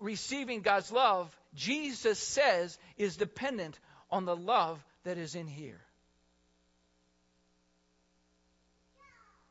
receiving 0.00 0.62
God's 0.62 0.90
love, 0.90 1.34
Jesus 1.54 2.18
says, 2.18 2.76
is 2.96 3.16
dependent 3.16 3.78
on 4.10 4.24
the 4.24 4.36
love 4.36 4.82
that 5.04 5.18
is 5.18 5.34
in 5.34 5.46
here. 5.46 5.80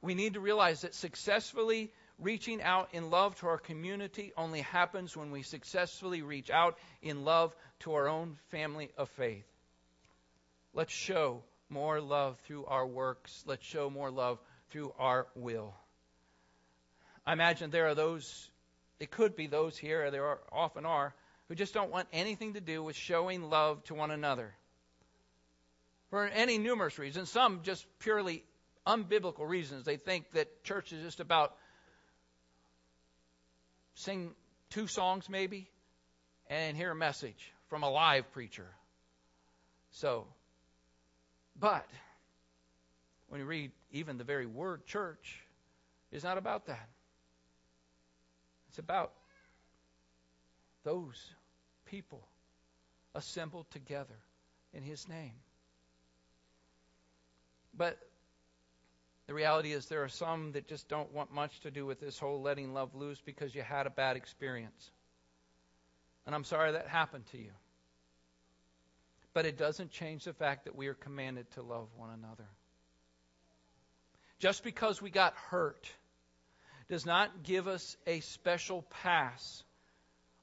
We 0.01 0.15
need 0.15 0.33
to 0.33 0.39
realize 0.39 0.81
that 0.81 0.95
successfully 0.95 1.91
reaching 2.19 2.61
out 2.61 2.89
in 2.93 3.09
love 3.09 3.35
to 3.37 3.47
our 3.47 3.57
community 3.57 4.31
only 4.37 4.61
happens 4.61 5.15
when 5.15 5.31
we 5.31 5.43
successfully 5.43 6.21
reach 6.21 6.49
out 6.49 6.77
in 7.01 7.23
love 7.23 7.55
to 7.79 7.93
our 7.93 8.07
own 8.07 8.37
family 8.49 8.89
of 8.97 9.09
faith. 9.09 9.45
Let's 10.73 10.93
show 10.93 11.43
more 11.69 12.01
love 12.01 12.37
through 12.45 12.65
our 12.65 12.85
works. 12.85 13.43
Let's 13.45 13.65
show 13.65 13.89
more 13.89 14.11
love 14.11 14.39
through 14.69 14.93
our 14.99 15.27
will. 15.35 15.73
I 17.25 17.33
imagine 17.33 17.69
there 17.69 17.87
are 17.87 17.95
those, 17.95 18.49
it 18.99 19.11
could 19.11 19.35
be 19.35 19.47
those 19.47 19.77
here, 19.77 20.11
there 20.11 20.25
are, 20.25 20.39
often 20.51 20.85
are, 20.85 21.13
who 21.47 21.55
just 21.55 21.73
don't 21.73 21.91
want 21.91 22.07
anything 22.13 22.53
to 22.53 22.61
do 22.61 22.83
with 22.83 22.95
showing 22.95 23.49
love 23.49 23.83
to 23.85 23.95
one 23.95 24.11
another. 24.11 24.53
For 26.09 26.25
any 26.25 26.57
numerous 26.57 26.97
reasons, 26.99 27.29
some 27.29 27.61
just 27.63 27.85
purely 27.99 28.43
unbiblical 28.85 29.47
reasons. 29.47 29.85
They 29.85 29.97
think 29.97 30.31
that 30.33 30.63
church 30.63 30.91
is 30.91 31.03
just 31.03 31.19
about 31.19 31.55
sing 33.95 34.31
two 34.69 34.87
songs 34.87 35.29
maybe 35.29 35.69
and 36.49 36.75
hear 36.75 36.91
a 36.91 36.95
message 36.95 37.53
from 37.67 37.83
a 37.83 37.89
live 37.89 38.31
preacher. 38.31 38.67
So, 39.91 40.25
but 41.59 41.87
when 43.29 43.39
you 43.39 43.45
read 43.45 43.71
even 43.91 44.17
the 44.17 44.23
very 44.23 44.45
word 44.45 44.85
church, 44.85 45.43
is 46.11 46.23
not 46.23 46.37
about 46.37 46.65
that. 46.67 46.89
It's 48.79 48.85
about 48.85 49.11
those 50.85 51.21
people 51.83 52.25
assembled 53.13 53.69
together 53.71 54.15
in 54.73 54.83
His 54.83 55.05
name. 55.09 55.33
But 57.77 57.97
the 59.27 59.33
reality 59.33 59.73
is, 59.73 59.87
there 59.87 60.01
are 60.05 60.09
some 60.09 60.53
that 60.53 60.69
just 60.69 60.87
don't 60.87 61.13
want 61.13 61.33
much 61.33 61.59
to 61.61 61.71
do 61.71 61.85
with 61.85 61.99
this 61.99 62.17
whole 62.17 62.41
letting 62.41 62.73
love 62.73 62.95
loose 62.95 63.19
because 63.19 63.53
you 63.53 63.63
had 63.63 63.85
a 63.85 63.89
bad 63.89 64.15
experience. 64.15 64.91
And 66.25 66.33
I'm 66.33 66.45
sorry 66.45 66.71
that 66.71 66.87
happened 66.87 67.25
to 67.33 67.37
you. 67.37 67.51
But 69.33 69.45
it 69.45 69.57
doesn't 69.57 69.91
change 69.91 70.23
the 70.23 70.33
fact 70.33 70.63
that 70.63 70.75
we 70.77 70.87
are 70.87 70.93
commanded 70.93 71.51
to 71.55 71.61
love 71.61 71.89
one 71.97 72.11
another. 72.11 72.47
Just 74.39 74.63
because 74.63 75.01
we 75.01 75.09
got 75.09 75.33
hurt 75.33 75.91
does 76.89 77.05
not 77.05 77.43
give 77.43 77.67
us 77.67 77.95
a 78.07 78.19
special 78.21 78.83
pass 79.03 79.63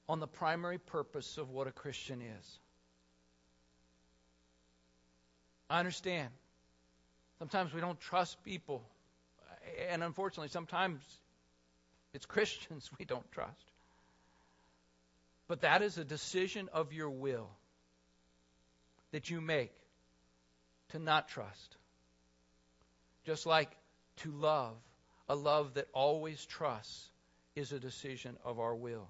on 0.08 0.20
the 0.20 0.26
primary 0.26 0.78
purpose 0.78 1.38
of 1.38 1.50
what 1.50 1.66
a 1.66 1.72
Christian 1.72 2.22
is. 2.22 2.58
I 5.68 5.80
understand. 5.80 6.28
Sometimes 7.38 7.74
we 7.74 7.80
don't 7.80 7.98
trust 7.98 8.42
people. 8.44 8.82
And 9.90 10.04
unfortunately, 10.04 10.48
sometimes 10.48 11.00
it's 12.14 12.26
Christians 12.26 12.88
we 12.98 13.04
don't 13.04 13.30
trust. 13.32 13.72
But 15.48 15.62
that 15.62 15.82
is 15.82 15.98
a 15.98 16.04
decision 16.04 16.68
of 16.72 16.92
your 16.92 17.10
will 17.10 17.48
that 19.12 19.30
you 19.30 19.40
make 19.40 19.72
to 20.90 20.98
not 20.98 21.28
trust. 21.28 21.76
Just 23.24 23.46
like 23.46 23.70
to 24.18 24.30
love, 24.30 24.74
a 25.28 25.34
love 25.34 25.74
that 25.74 25.88
always 25.92 26.44
trusts 26.46 27.10
is 27.54 27.72
a 27.72 27.80
decision 27.80 28.36
of 28.44 28.60
our 28.60 28.74
will. 28.74 29.08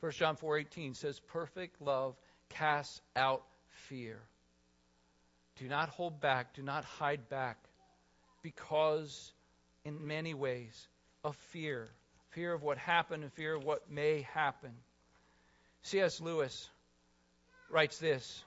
1 0.00 0.12
John 0.12 0.36
4:18 0.36 0.94
says 0.96 1.20
perfect 1.20 1.80
love 1.80 2.16
casts 2.48 3.00
out 3.14 3.44
fear. 3.88 4.20
Do 5.56 5.68
not 5.68 5.90
hold 5.90 6.20
back, 6.20 6.54
do 6.54 6.62
not 6.62 6.84
hide 6.84 7.28
back 7.28 7.58
because 8.42 9.32
in 9.84 10.06
many 10.06 10.34
ways 10.34 10.88
of 11.22 11.36
fear, 11.52 11.88
fear 12.30 12.52
of 12.52 12.62
what 12.62 12.78
happened 12.78 13.22
and 13.22 13.32
fear 13.32 13.54
of 13.54 13.64
what 13.64 13.90
may 13.90 14.22
happen. 14.22 14.72
C.S. 15.82 16.20
Lewis 16.20 16.68
writes 17.70 17.98
this 17.98 18.44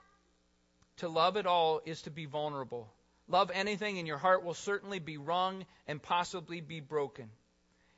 To 0.98 1.08
love 1.08 1.36
at 1.36 1.46
all 1.46 1.80
is 1.84 2.02
to 2.02 2.10
be 2.10 2.26
vulnerable. 2.26 2.88
Love 3.28 3.50
anything, 3.52 3.98
and 3.98 4.06
your 4.06 4.18
heart 4.18 4.44
will 4.44 4.54
certainly 4.54 4.98
be 4.98 5.16
wrung 5.16 5.66
and 5.86 6.02
possibly 6.02 6.60
be 6.60 6.80
broken. 6.80 7.30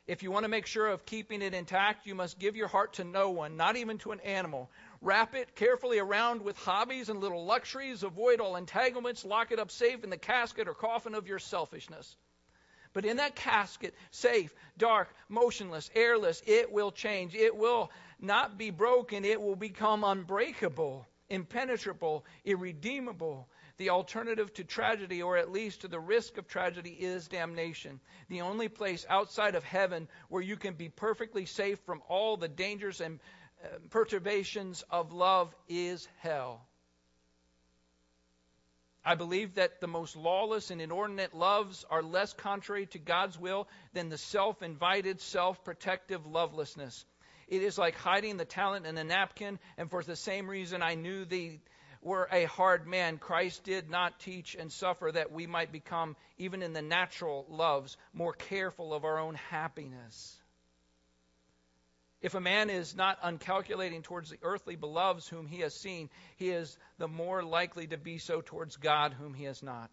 If 0.07 0.23
you 0.23 0.31
want 0.31 0.45
to 0.45 0.49
make 0.49 0.65
sure 0.65 0.87
of 0.87 1.05
keeping 1.05 1.43
it 1.43 1.53
intact, 1.53 2.07
you 2.07 2.15
must 2.15 2.39
give 2.39 2.57
your 2.57 2.67
heart 2.67 2.95
to 2.95 3.05
no 3.05 3.29
one, 3.29 3.59
not 3.59 3.77
even 3.77 3.99
to 3.99 4.13
an 4.13 4.21
animal. 4.21 4.71
Wrap 5.03 5.35
it 5.35 5.55
carefully 5.55 5.99
around 5.99 6.41
with 6.41 6.57
hobbies 6.57 7.11
and 7.11 7.21
little 7.21 7.45
luxuries. 7.45 8.03
Avoid 8.03 8.41
all 8.41 8.57
entanglements. 8.57 9.27
Lock 9.27 9.53
it 9.53 9.59
up 9.59 9.71
safe 9.71 10.03
in 10.05 10.09
the 10.09 10.17
casket 10.17 10.67
or 10.67 10.73
coffin 10.73 11.15
of 11.15 11.29
your 11.29 11.39
selfishness. 11.39 12.17
But 12.95 13.05
in 13.05 13.19
that 13.19 13.37
casket, 13.37 13.95
safe, 14.11 14.55
dark, 14.79 15.15
motionless, 15.29 15.91
airless, 15.95 16.43
it 16.47 16.73
will 16.73 16.91
change. 16.91 17.35
It 17.35 17.55
will 17.55 17.91
not 18.19 18.57
be 18.57 18.71
broken. 18.71 19.27
It 19.27 19.43
will 19.43 19.57
become 19.57 20.05
unbreakable, 20.05 21.07
impenetrable, 21.29 22.25
irredeemable. 22.47 23.47
The 23.79 23.91
alternative 23.91 24.53
to 24.55 24.65
tragedy, 24.65 25.23
or 25.23 25.37
at 25.37 25.53
least 25.53 25.83
to 25.83 25.89
the 25.89 26.01
risk 26.01 26.37
of 26.37 26.49
tragedy, 26.49 26.91
is 26.91 27.29
damnation. 27.29 28.01
The 28.29 28.41
only 28.41 28.69
place 28.69 29.07
outside 29.09 29.55
of 29.55 29.63
heaven 29.63 30.09
where 30.29 30.43
you 30.43 30.57
can 30.57 30.75
be 30.75 30.89
perfectly 30.89 31.47
safe 31.47 31.79
from 31.87 32.03
all 32.09 32.37
the 32.37 32.49
dangers 32.49 33.01
and 33.01 33.21
uh, 33.65 33.69
perturbations 33.91 34.83
of 34.91 35.13
love 35.13 35.55
is 35.69 36.09
hell. 36.19 36.67
I 39.05 39.15
believe 39.15 39.55
that 39.55 39.81
the 39.81 39.87
most 39.87 40.17
lawless 40.17 40.71
and 40.71 40.83
inordinate 40.83 41.33
loves 41.33 41.85
are 41.89 42.03
less 42.03 42.33
contrary 42.33 42.87
to 42.87 42.99
God's 42.99 43.39
will 43.39 43.69
than 43.95 44.09
the 44.09 44.19
self 44.19 44.61
invited, 44.61 45.21
self 45.21 45.65
protective 45.65 46.27
lovelessness. 46.27 47.07
It 47.47 47.63
is 47.63 47.79
like 47.79 47.95
hiding 47.95 48.37
the 48.37 48.45
talent 48.45 48.87
in 48.87 48.99
a 48.99 49.05
napkin, 49.05 49.59
and 49.79 49.89
for 49.89 50.03
the 50.03 50.17
same 50.17 50.51
reason 50.51 50.83
I 50.83 50.95
knew 50.95 51.25
the 51.25 51.59
were 52.03 52.29
a 52.31 52.45
hard 52.45 52.87
man, 52.87 53.19
Christ 53.19 53.65
did 53.65 53.91
not 53.91 54.21
teach 54.21 54.55
and 54.55 54.71
suffer 54.73 55.11
that 55.13 55.33
we 55.33 55.47
might 55.47 55.73
become, 55.73 56.17
even 56.39 56.63
in 56.63 56.73
the 56.73 56.83
natural 56.83 57.47
loves, 57.49 57.97
more 58.13 58.33
careful 58.33 58.95
of 58.95 59.05
our 59.05 59.19
own 59.19 59.35
happiness. 59.35 60.37
If 62.21 62.35
a 62.35 62.41
man 62.41 62.69
is 62.69 62.97
not 62.97 63.19
uncalculating 63.23 64.03
towards 64.03 64.31
the 64.31 64.39
earthly 64.43 64.75
beloveds 64.75 65.29
whom 65.29 65.47
he 65.47 65.61
has 65.61 65.75
seen, 65.75 66.11
he 66.37 66.51
is 66.51 66.77
the 66.99 67.09
more 67.09 67.43
likely 67.43 67.87
to 67.89 67.97
be 67.97 68.19
so 68.19 68.41
towards 68.41 68.77
God 68.77 69.13
whom 69.13 69.35
he 69.35 69.45
has 69.45 69.63
not. 69.63 69.91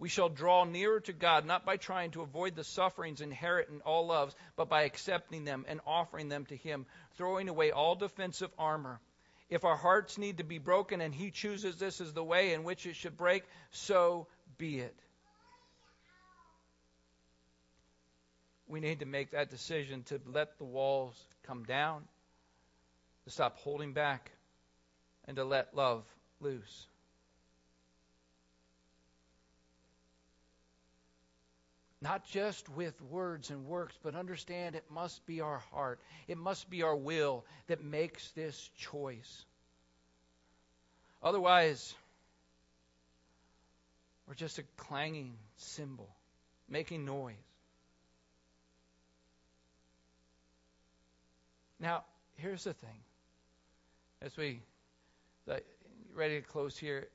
We 0.00 0.08
shall 0.08 0.30
draw 0.30 0.64
nearer 0.64 1.00
to 1.00 1.12
God 1.12 1.44
not 1.44 1.66
by 1.66 1.76
trying 1.76 2.12
to 2.12 2.22
avoid 2.22 2.56
the 2.56 2.64
sufferings 2.64 3.20
inherent 3.20 3.68
in 3.68 3.82
all 3.82 4.06
loves, 4.06 4.34
but 4.56 4.68
by 4.68 4.82
accepting 4.82 5.44
them 5.44 5.66
and 5.68 5.80
offering 5.86 6.30
them 6.30 6.46
to 6.46 6.56
Him, 6.56 6.86
throwing 7.16 7.50
away 7.50 7.70
all 7.70 7.96
defensive 7.96 8.50
armor 8.58 8.98
if 9.50 9.64
our 9.64 9.76
hearts 9.76 10.16
need 10.16 10.38
to 10.38 10.44
be 10.44 10.58
broken 10.58 11.00
and 11.00 11.14
He 11.14 11.30
chooses 11.30 11.76
this 11.76 12.00
as 12.00 12.12
the 12.12 12.24
way 12.24 12.54
in 12.54 12.64
which 12.64 12.86
it 12.86 12.96
should 12.96 13.16
break, 13.16 13.44
so 13.70 14.28
be 14.56 14.78
it. 14.78 14.96
We 18.68 18.78
need 18.78 19.00
to 19.00 19.06
make 19.06 19.32
that 19.32 19.50
decision 19.50 20.04
to 20.04 20.20
let 20.26 20.56
the 20.58 20.64
walls 20.64 21.16
come 21.42 21.64
down, 21.64 22.02
to 23.24 23.30
stop 23.30 23.58
holding 23.58 23.92
back, 23.92 24.30
and 25.26 25.36
to 25.36 25.44
let 25.44 25.74
love 25.74 26.04
loose. 26.40 26.86
Not 32.02 32.24
just 32.24 32.68
with 32.70 33.00
words 33.02 33.50
and 33.50 33.66
works, 33.66 33.94
but 34.02 34.14
understand 34.14 34.74
it 34.74 34.84
must 34.90 35.24
be 35.26 35.42
our 35.42 35.58
heart. 35.70 36.00
It 36.28 36.38
must 36.38 36.70
be 36.70 36.82
our 36.82 36.96
will 36.96 37.44
that 37.66 37.84
makes 37.84 38.30
this 38.30 38.70
choice. 38.78 39.44
Otherwise, 41.22 41.94
we're 44.26 44.34
just 44.34 44.58
a 44.58 44.62
clanging 44.78 45.34
cymbal, 45.56 46.08
making 46.68 47.04
noise. 47.04 47.34
Now, 51.78 52.04
here's 52.36 52.64
the 52.64 52.72
thing. 52.72 52.96
As 54.22 54.36
we 54.36 54.60
ready 56.14 56.40
to 56.40 56.46
close 56.46 56.76
here, 56.76 57.08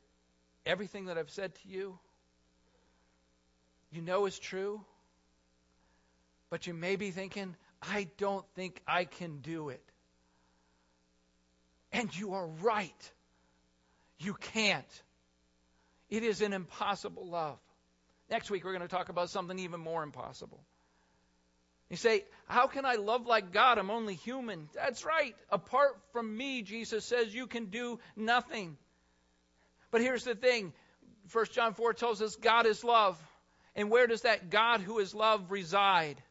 everything 0.66 1.06
that 1.06 1.18
I've 1.18 1.30
said 1.30 1.54
to 1.56 1.68
you, 1.68 2.00
you 3.96 4.02
know 4.02 4.26
is 4.26 4.38
true, 4.38 4.82
but 6.50 6.68
you 6.68 6.74
may 6.74 6.96
be 6.96 7.12
thinking, 7.12 7.56
I 7.82 8.08
don't 8.18 8.46
think 8.56 8.82
I 8.88 9.06
can 9.06 9.40
do 9.40 9.70
it. 9.70 9.84
And 11.92 12.16
you 12.18 12.34
are 12.34 12.48
right. 12.48 13.12
You 14.20 14.34
can't. 14.34 15.02
It 16.10 16.24
is 16.24 16.42
an 16.42 16.54
impossible 16.54 17.28
love. 17.28 17.58
Next 18.30 18.50
week, 18.50 18.64
we're 18.66 18.74
going 18.74 18.82
to 18.82 18.88
talk 18.88 19.10
about 19.10 19.30
something 19.30 19.58
even 19.60 19.80
more 19.80 20.04
impossible. 20.04 20.60
You 21.90 21.98
say, 21.98 22.26
How 22.48 22.68
can 22.68 22.86
I 22.86 22.96
love 22.96 23.28
like 23.28 23.54
God? 23.54 23.78
I'm 23.78 23.92
only 23.92 24.16
human. 24.16 24.70
That's 24.74 25.06
right. 25.06 25.36
Apart 25.52 26.00
from 26.12 26.36
me, 26.36 26.64
Jesus 26.64 27.06
says, 27.06 27.34
you 27.34 27.48
can 27.48 27.66
do 27.66 28.00
nothing. 28.16 28.78
But 29.92 30.02
here's 30.02 30.24
the 30.24 30.36
thing 30.36 30.74
1 31.32 31.46
John 31.54 31.74
4 31.74 31.94
tells 31.94 32.22
us 32.22 32.36
God 32.36 32.66
is 32.66 32.84
love. 32.84 33.22
And 33.76 33.90
where 33.90 34.08
does 34.08 34.22
that 34.22 34.50
God 34.50 34.82
who 34.82 35.00
is 35.00 35.14
love 35.14 35.52
reside? 35.52 36.22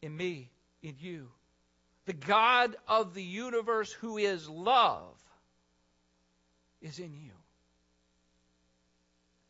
In 0.00 0.16
me, 0.16 0.50
in 0.82 0.96
you. 0.98 1.28
The 2.06 2.12
God 2.12 2.76
of 2.86 3.14
the 3.14 3.22
universe 3.22 3.92
who 3.92 4.18
is 4.18 4.48
love 4.48 5.16
is 6.80 6.98
in 6.98 7.14
you. 7.14 7.30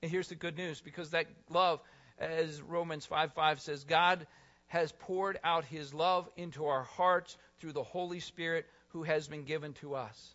And 0.03 0.11
here's 0.11 0.29
the 0.29 0.35
good 0.35 0.57
news 0.57 0.81
because 0.81 1.11
that 1.11 1.27
love, 1.49 1.81
as 2.19 2.61
Romans 2.63 3.07
5 3.07 3.33
5 3.33 3.61
says, 3.61 3.85
God 3.85 4.27
has 4.67 4.93
poured 4.93 5.39
out 5.43 5.65
his 5.65 5.95
love 5.95 6.29
into 6.37 6.67
our 6.67 6.83
hearts 6.83 7.37
through 7.59 7.73
the 7.73 7.83
Holy 7.83 8.21
Spirit 8.21 8.67
who 8.89 9.03
has 9.03 9.29
been 9.29 9.45
given 9.45 9.73
to 9.75 9.95
us. 9.95 10.35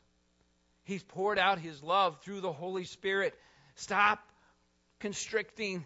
He's 0.84 1.04
poured 1.04 1.38
out 1.38 1.60
his 1.60 1.84
love 1.84 2.20
through 2.22 2.42
the 2.42 2.52
Holy 2.52 2.84
Spirit. 2.84 3.36
Stop 3.76 4.20
constricting 5.00 5.86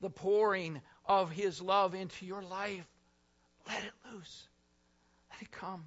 the 0.00 0.10
pouring 0.10 0.80
of 1.06 1.30
his 1.30 1.60
love 1.60 1.94
into 1.94 2.26
your 2.26 2.42
life. 2.42 2.86
Let 3.66 3.84
it 3.84 3.92
loose. 4.12 4.48
Let 5.30 5.42
it 5.42 5.50
come. 5.52 5.84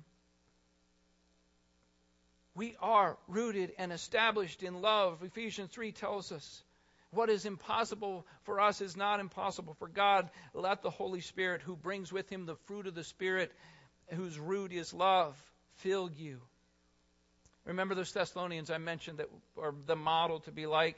We 2.55 2.78
are 2.82 3.17
rooted 3.28 3.73
and 3.78 3.91
established 3.91 4.63
in 4.63 4.82
love. 4.82 5.21
Ephesians 5.23 5.69
3 5.71 5.91
tells 5.91 6.32
us 6.32 6.63
what 7.11 7.30
is 7.30 7.45
impossible 7.45 8.26
for 8.43 8.59
us 8.59 8.82
is 8.82 8.95
not 8.95 9.19
impossible 9.19 9.73
for 9.73 9.88
God. 9.88 10.30
Let 10.53 10.82
the 10.82 10.89
Holy 10.89 11.21
Spirit, 11.21 11.61
who 11.61 11.76
brings 11.76 12.11
with 12.11 12.30
him 12.30 12.45
the 12.45 12.55
fruit 12.65 12.88
of 12.88 12.95
the 12.95 13.03
Spirit, 13.03 13.51
whose 14.09 14.39
root 14.39 14.71
is 14.71 14.93
love, 14.93 15.38
fill 15.78 16.09
you. 16.11 16.41
Remember 17.65 17.95
those 17.95 18.11
Thessalonians 18.11 18.69
I 18.69 18.78
mentioned 18.78 19.19
that 19.19 19.30
are 19.57 19.73
the 19.86 19.95
model 19.95 20.39
to 20.41 20.51
be 20.51 20.65
like? 20.65 20.95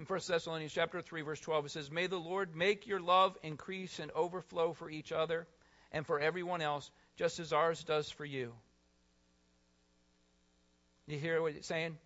In 0.00 0.06
1 0.06 0.20
Thessalonians 0.28 0.72
chapter 0.72 1.02
3 1.02 1.20
verse 1.20 1.40
12 1.40 1.66
it 1.66 1.68
says, 1.72 1.90
"May 1.90 2.06
the 2.06 2.18
Lord 2.18 2.56
make 2.56 2.86
your 2.86 3.00
love 3.00 3.36
increase 3.42 3.98
and 3.98 4.10
overflow 4.12 4.72
for 4.72 4.88
each 4.88 5.12
other 5.12 5.46
and 5.92 6.06
for 6.06 6.18
everyone 6.18 6.62
else, 6.62 6.90
just 7.16 7.38
as 7.38 7.52
ours 7.52 7.84
does 7.84 8.10
for 8.10 8.24
you." 8.24 8.58
You 11.06 11.18
hear 11.18 11.42
what 11.42 11.54
it's 11.54 11.68
saying? 11.68 11.98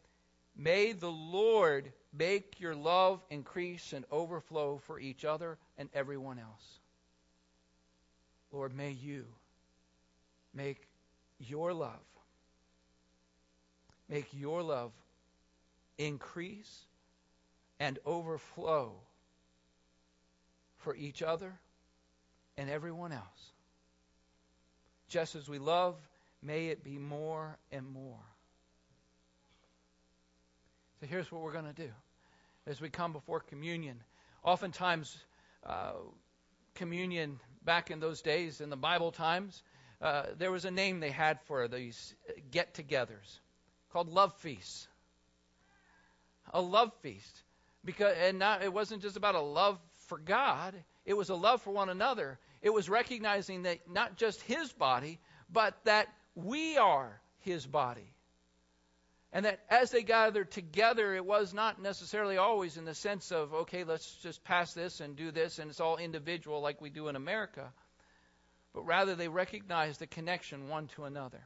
May 0.57 0.91
the 0.91 1.13
Lord 1.13 1.93
make 2.13 2.59
your 2.59 2.75
love 2.75 3.25
increase 3.31 3.93
and 3.93 4.05
overflow 4.11 4.79
for 4.79 4.99
each 4.99 5.25
other 5.25 5.57
and 5.79 5.89
everyone 5.95 6.41
else. 6.41 6.81
Lord, 8.51 8.75
may 8.75 8.91
you 8.91 9.33
make 10.53 10.85
your 11.39 11.73
love 11.73 12.05
make 14.09 14.35
your 14.35 14.65
love 14.65 14.93
increase 15.97 16.89
and 17.81 17.99
overflow 18.05 18.93
for 20.79 20.95
each 20.95 21.23
other 21.23 21.53
and 22.57 22.71
everyone 22.71 23.13
else. 23.13 23.53
Just 25.09 25.35
as 25.35 25.49
we 25.49 25.59
love, 25.59 25.97
may 26.43 26.69
it 26.69 26.85
be 26.85 26.99
more 26.99 27.59
and 27.73 27.87
more. 27.89 28.21
So 31.01 31.07
here's 31.07 31.31
what 31.31 31.43
we're 31.43 31.53
going 31.53 31.67
to 31.67 31.73
do 31.73 31.91
as 32.67 32.81
we 32.81 32.89
come 32.89 33.13
before 33.13 33.41
communion. 33.41 34.03
Oftentimes, 34.43 35.17
uh, 35.65 35.93
communion 36.75 37.39
back 37.65 37.91
in 37.91 38.01
those 38.01 38.23
days, 38.23 38.61
in 38.61 38.71
the 38.71 38.77
Bible 38.77 39.13
times, 39.13 39.63
uh, 40.01 40.25
there 40.39 40.51
was 40.51 40.65
a 40.65 40.71
name 40.71 41.01
they 41.01 41.11
had 41.11 41.41
for 41.43 41.69
these 41.69 42.15
get 42.51 42.75
togethers 42.75 43.39
called 43.93 44.09
love 44.09 44.35
feasts. 44.35 44.89
A 46.53 46.61
love 46.61 46.93
feast. 47.01 47.44
Because 47.85 48.17
and 48.19 48.39
not 48.39 48.63
it 48.63 48.73
wasn't 48.73 49.03
just 49.03 49.17
about 49.17 49.35
a 49.35 49.41
love 49.41 49.79
for 50.07 50.19
God, 50.19 50.75
it 51.05 51.15
was 51.15 51.29
a 51.29 51.35
love 51.35 51.63
for 51.63 51.73
one 51.73 51.89
another. 51.89 52.39
It 52.63 52.73
was 52.73 52.89
recognizing 52.89 53.63
that 53.63 53.91
not 53.91 54.17
just 54.17 54.41
his 54.43 54.73
body, 54.73 55.21
but 55.53 55.77
that 55.85 56.09
we 56.35 56.79
are 56.79 57.21
his 57.41 57.67
body. 57.67 58.15
And 59.33 59.45
that 59.47 59.61
as 59.69 59.91
they 59.91 60.03
gathered 60.03 60.53
together, 60.53 61.13
it 61.15 61.27
was 61.27 61.53
not 61.53 61.83
necessarily 61.83 62.37
always 62.37 62.77
in 62.77 62.85
the 62.85 62.95
sense 62.95 63.33
of, 63.33 63.53
okay, 63.53 63.83
let's 63.83 64.09
just 64.23 64.45
pass 64.45 64.73
this 64.75 65.01
and 65.01 65.17
do 65.17 65.33
this, 65.33 65.59
and 65.59 65.71
it's 65.71 65.81
all 65.81 65.97
individual 65.97 66.61
like 66.61 66.81
we 66.81 66.89
do 66.89 67.09
in 67.09 67.17
America. 67.17 67.73
But 68.73 68.87
rather, 68.87 69.17
they 69.17 69.29
recognized 69.29 69.99
the 69.99 70.07
connection 70.07 70.69
one 70.69 70.87
to 70.95 71.05
another. 71.05 71.41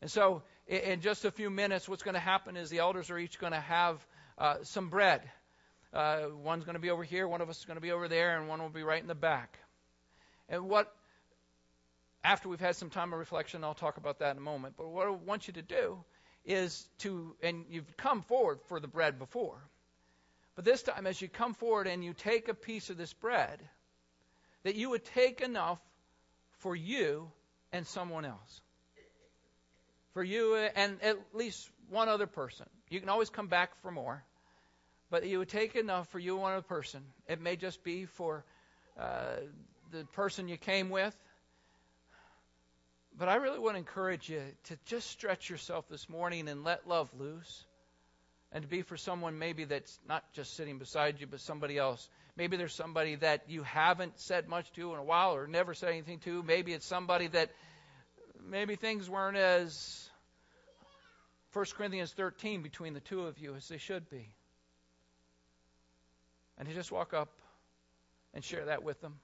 And 0.00 0.10
so, 0.10 0.42
in 0.66 1.00
just 1.00 1.24
a 1.24 1.30
few 1.30 1.50
minutes, 1.50 1.88
what's 1.88 2.04
going 2.04 2.14
to 2.14 2.20
happen 2.20 2.56
is 2.56 2.70
the 2.70 2.78
elders 2.78 3.10
are 3.10 3.18
each 3.18 3.38
going 3.38 3.52
to 3.52 3.60
have 3.60 4.04
uh, 4.38 4.62
some 4.62 4.88
bread. 4.88 5.22
Uh, 5.92 6.28
one's 6.42 6.64
going 6.64 6.74
to 6.74 6.80
be 6.80 6.90
over 6.90 7.04
here, 7.04 7.28
one 7.28 7.40
of 7.40 7.50
us 7.50 7.58
is 7.58 7.64
going 7.64 7.76
to 7.76 7.82
be 7.82 7.92
over 7.92 8.08
there, 8.08 8.38
and 8.38 8.48
one 8.48 8.60
will 8.62 8.70
be 8.70 8.82
right 8.82 9.02
in 9.02 9.08
the 9.08 9.14
back. 9.14 9.58
And 10.48 10.68
what, 10.68 10.92
after 12.24 12.48
we've 12.48 12.60
had 12.60 12.76
some 12.76 12.90
time 12.90 13.12
of 13.12 13.18
reflection, 13.18 13.62
I'll 13.62 13.74
talk 13.74 13.98
about 13.98 14.20
that 14.20 14.32
in 14.32 14.38
a 14.38 14.42
moment. 14.42 14.74
But 14.76 14.88
what 14.88 15.06
I 15.06 15.10
want 15.10 15.48
you 15.48 15.54
to 15.54 15.62
do 15.62 15.98
is 16.44 16.88
to, 16.98 17.36
and 17.42 17.66
you've 17.68 17.96
come 17.96 18.22
forward 18.22 18.60
for 18.68 18.80
the 18.80 18.88
bread 18.88 19.18
before, 19.18 19.58
but 20.54 20.64
this 20.64 20.82
time, 20.82 21.06
as 21.06 21.20
you 21.20 21.28
come 21.28 21.54
forward 21.54 21.86
and 21.86 22.04
you 22.04 22.12
take 22.14 22.48
a 22.48 22.54
piece 22.54 22.90
of 22.90 22.96
this 22.96 23.12
bread, 23.12 23.60
that 24.64 24.74
you 24.74 24.90
would 24.90 25.04
take 25.04 25.40
enough 25.40 25.80
for 26.58 26.76
you 26.76 27.30
and 27.72 27.86
someone 27.86 28.24
else 28.24 28.60
for 30.12 30.22
you 30.22 30.56
and 30.56 31.02
at 31.02 31.16
least 31.32 31.68
one 31.88 32.08
other 32.08 32.26
person. 32.26 32.66
You 32.90 33.00
can 33.00 33.08
always 33.08 33.30
come 33.30 33.46
back 33.46 33.80
for 33.82 33.90
more, 33.90 34.22
but 35.12 35.26
you 35.26 35.38
would 35.38 35.50
take 35.50 35.76
enough 35.76 36.08
for 36.08 36.18
you 36.18 36.32
and 36.32 36.42
one 36.42 36.62
person. 36.62 37.02
It 37.28 37.38
may 37.38 37.54
just 37.54 37.84
be 37.84 38.06
for 38.06 38.46
uh, 38.98 39.36
the 39.90 40.04
person 40.14 40.48
you 40.48 40.56
came 40.56 40.88
with. 40.88 41.14
But 43.18 43.28
I 43.28 43.34
really 43.34 43.58
want 43.58 43.74
to 43.74 43.78
encourage 43.78 44.30
you 44.30 44.40
to 44.64 44.78
just 44.86 45.10
stretch 45.10 45.50
yourself 45.50 45.86
this 45.90 46.08
morning 46.08 46.48
and 46.48 46.64
let 46.64 46.88
love 46.88 47.10
loose. 47.18 47.66
And 48.52 48.62
to 48.62 48.68
be 48.68 48.80
for 48.80 48.96
someone 48.96 49.38
maybe 49.38 49.64
that's 49.64 50.00
not 50.08 50.24
just 50.32 50.56
sitting 50.56 50.78
beside 50.78 51.20
you, 51.20 51.26
but 51.26 51.40
somebody 51.40 51.76
else. 51.76 52.08
Maybe 52.34 52.56
there's 52.56 52.74
somebody 52.74 53.16
that 53.16 53.42
you 53.48 53.64
haven't 53.64 54.18
said 54.18 54.48
much 54.48 54.72
to 54.72 54.94
in 54.94 54.98
a 54.98 55.04
while 55.04 55.34
or 55.34 55.46
never 55.46 55.74
said 55.74 55.90
anything 55.90 56.20
to. 56.20 56.42
Maybe 56.42 56.72
it's 56.72 56.86
somebody 56.86 57.26
that 57.28 57.50
maybe 58.42 58.76
things 58.76 59.10
weren't 59.10 59.36
as 59.36 60.08
1 61.52 61.66
Corinthians 61.76 62.12
13 62.12 62.62
between 62.62 62.94
the 62.94 63.00
two 63.00 63.26
of 63.26 63.38
you 63.38 63.54
as 63.54 63.68
they 63.68 63.76
should 63.76 64.08
be. 64.08 64.34
And 66.62 66.68
to 66.68 66.76
just 66.76 66.92
walk 66.92 67.12
up 67.12 67.28
and 68.34 68.44
share 68.44 68.66
that 68.66 68.84
with 68.84 69.00
them. 69.00 69.16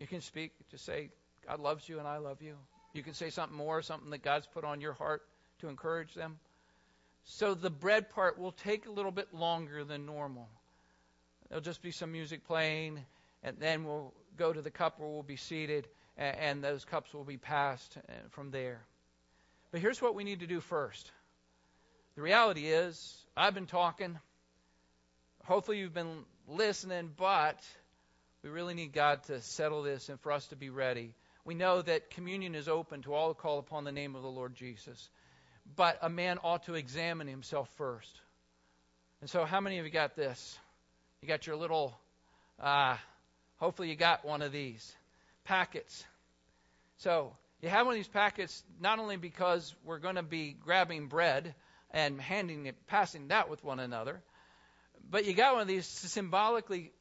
You 0.00 0.08
can 0.08 0.20
speak, 0.20 0.50
just 0.72 0.84
say, 0.84 1.10
God 1.46 1.60
loves 1.60 1.88
you 1.88 2.00
and 2.00 2.08
I 2.08 2.16
love 2.16 2.42
you. 2.42 2.56
You 2.94 3.04
can 3.04 3.14
say 3.14 3.30
something 3.30 3.56
more, 3.56 3.80
something 3.80 4.10
that 4.10 4.24
God's 4.24 4.48
put 4.48 4.64
on 4.64 4.80
your 4.80 4.92
heart 4.92 5.22
to 5.60 5.68
encourage 5.68 6.14
them. 6.14 6.40
So 7.22 7.54
the 7.54 7.70
bread 7.70 8.10
part 8.10 8.40
will 8.40 8.50
take 8.50 8.86
a 8.86 8.90
little 8.90 9.12
bit 9.12 9.32
longer 9.32 9.84
than 9.84 10.04
normal. 10.04 10.48
There'll 11.48 11.62
just 11.62 11.80
be 11.80 11.92
some 11.92 12.10
music 12.10 12.44
playing, 12.44 12.98
and 13.44 13.56
then 13.60 13.84
we'll 13.84 14.12
go 14.36 14.52
to 14.52 14.60
the 14.60 14.72
cup 14.72 14.98
where 14.98 15.08
we'll 15.08 15.22
be 15.22 15.36
seated, 15.36 15.86
and 16.16 16.64
those 16.64 16.84
cups 16.84 17.14
will 17.14 17.22
be 17.22 17.36
passed 17.36 17.96
uh, 17.96 18.12
from 18.30 18.50
there. 18.50 18.80
But 19.70 19.80
here's 19.80 20.02
what 20.02 20.16
we 20.16 20.24
need 20.24 20.40
to 20.40 20.48
do 20.48 20.58
first. 20.58 21.12
The 22.16 22.22
reality 22.22 22.66
is, 22.66 23.16
I've 23.36 23.54
been 23.54 23.66
talking. 23.66 24.18
Hopefully, 25.44 25.78
you've 25.78 25.94
been 25.94 26.24
listening, 26.48 27.10
but 27.16 27.58
we 28.42 28.50
really 28.50 28.74
need 28.74 28.92
God 28.92 29.22
to 29.24 29.40
settle 29.40 29.82
this 29.82 30.08
and 30.08 30.18
for 30.20 30.32
us 30.32 30.46
to 30.48 30.56
be 30.56 30.70
ready. 30.70 31.14
We 31.44 31.54
know 31.54 31.82
that 31.82 32.10
communion 32.10 32.54
is 32.54 32.68
open 32.68 33.02
to 33.02 33.14
all 33.14 33.28
who 33.28 33.34
call 33.34 33.58
upon 33.58 33.84
the 33.84 33.92
name 33.92 34.14
of 34.14 34.22
the 34.22 34.28
Lord 34.28 34.54
Jesus. 34.54 35.08
But 35.76 35.98
a 36.02 36.08
man 36.08 36.38
ought 36.42 36.64
to 36.64 36.74
examine 36.74 37.26
himself 37.26 37.68
first. 37.76 38.20
And 39.20 39.28
so, 39.28 39.44
how 39.44 39.60
many 39.60 39.78
of 39.78 39.84
you 39.84 39.90
got 39.90 40.16
this? 40.16 40.58
You 41.20 41.28
got 41.28 41.46
your 41.46 41.56
little, 41.56 41.98
uh, 42.62 42.96
hopefully, 43.56 43.88
you 43.88 43.96
got 43.96 44.24
one 44.24 44.42
of 44.42 44.52
these 44.52 44.94
packets. 45.44 46.04
So, 46.98 47.32
you 47.60 47.68
have 47.68 47.86
one 47.86 47.94
of 47.94 47.98
these 47.98 48.08
packets 48.08 48.62
not 48.80 48.98
only 48.98 49.16
because 49.16 49.74
we're 49.84 49.98
going 49.98 50.14
to 50.14 50.22
be 50.22 50.52
grabbing 50.64 51.08
bread 51.08 51.54
and 51.90 52.20
handing 52.20 52.66
it, 52.66 52.76
passing 52.86 53.28
that 53.28 53.50
with 53.50 53.64
one 53.64 53.80
another, 53.80 54.22
but 55.10 55.24
you 55.24 55.32
got 55.34 55.54
one 55.54 55.62
of 55.62 55.68
these 55.68 56.00
to 56.00 56.08
symbolically 56.08 56.92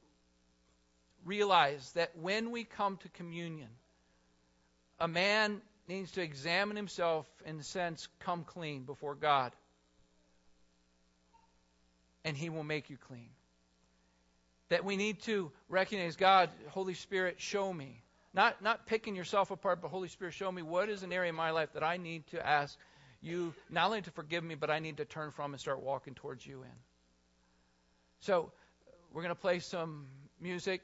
realize 1.25 1.91
that 1.93 2.17
when 2.17 2.51
we 2.51 2.63
come 2.63 2.97
to 2.97 3.09
communion, 3.09 3.69
a 4.99 5.07
man 5.07 5.61
needs 5.87 6.11
to 6.13 6.21
examine 6.21 6.75
himself 6.75 7.25
in 7.45 7.57
the 7.57 7.63
sense, 7.63 8.07
come 8.19 8.43
clean 8.43 8.83
before 8.83 9.15
God. 9.15 9.51
And 12.23 12.35
he 12.35 12.49
will 12.49 12.63
make 12.63 12.89
you 12.89 12.97
clean. 12.97 13.29
That 14.69 14.83
we 14.83 14.97
need 14.97 15.21
to 15.23 15.51
recognize 15.69 16.17
God, 16.17 16.49
Holy 16.69 16.93
Spirit, 16.93 17.39
show 17.39 17.71
me. 17.71 18.03
Not, 18.33 18.61
not 18.61 18.85
picking 18.85 19.15
yourself 19.15 19.49
apart, 19.49 19.81
but 19.81 19.89
Holy 19.89 20.09
Spirit, 20.09 20.33
show 20.33 20.51
me 20.51 20.61
what 20.61 20.89
is 20.89 21.03
an 21.03 21.13
area 21.13 21.29
in 21.29 21.35
my 21.35 21.51
life 21.51 21.69
that 21.73 21.83
I 21.83 21.97
need 21.97 22.27
to 22.27 22.45
ask 22.45 22.77
you 23.21 23.53
not 23.69 23.87
only 23.87 24.01
to 24.01 24.11
forgive 24.11 24.43
me, 24.43 24.55
but 24.55 24.69
I 24.69 24.79
need 24.79 24.97
to 24.97 25.05
turn 25.05 25.31
from 25.31 25.53
and 25.53 25.59
start 25.59 25.81
walking 25.81 26.13
towards 26.13 26.45
you 26.45 26.63
in. 26.63 26.86
So 28.21 28.51
we're 29.13 29.21
going 29.21 29.35
to 29.35 29.41
play 29.41 29.59
some 29.59 30.05
music 30.41 30.81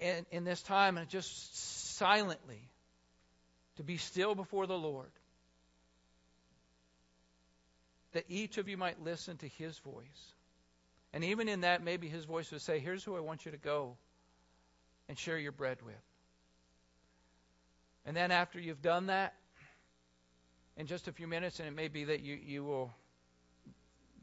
in, 0.00 0.26
in 0.30 0.44
this 0.44 0.62
time 0.62 0.98
and 0.98 1.08
just 1.08 1.96
silently 1.96 2.70
to 3.76 3.82
be 3.82 3.96
still 3.96 4.34
before 4.34 4.66
the 4.66 4.78
Lord. 4.78 5.10
That 8.12 8.24
each 8.28 8.58
of 8.58 8.68
you 8.68 8.76
might 8.76 9.02
listen 9.02 9.36
to 9.38 9.48
his 9.48 9.76
voice. 9.78 10.34
And 11.12 11.24
even 11.24 11.48
in 11.48 11.62
that, 11.62 11.82
maybe 11.82 12.08
his 12.08 12.24
voice 12.24 12.50
would 12.52 12.60
say, 12.60 12.78
Here's 12.78 13.02
who 13.02 13.16
I 13.16 13.20
want 13.20 13.44
you 13.44 13.52
to 13.52 13.58
go. 13.58 13.96
and 15.08 15.18
share 15.18 15.38
your 15.38 15.52
bread 15.52 15.78
with. 15.84 15.94
And 18.06 18.16
then 18.16 18.30
after 18.30 18.58
you've 18.58 18.82
done 18.82 19.06
that, 19.06 19.34
in 20.76 20.86
just 20.86 21.08
a 21.08 21.12
few 21.12 21.26
minutes, 21.26 21.60
and 21.60 21.68
it 21.68 21.74
may 21.74 21.88
be 21.88 22.04
that 22.04 22.22
you, 22.22 22.34
you 22.34 22.64
will 22.64 22.92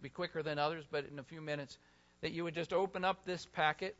be 0.01 0.09
quicker 0.09 0.43
than 0.43 0.59
others, 0.59 0.85
but 0.89 1.05
in 1.11 1.19
a 1.19 1.23
few 1.23 1.41
minutes, 1.41 1.77
that 2.21 2.31
you 2.31 2.43
would 2.43 2.53
just 2.53 2.73
open 2.73 3.03
up 3.03 3.25
this 3.25 3.45
packet 3.45 3.95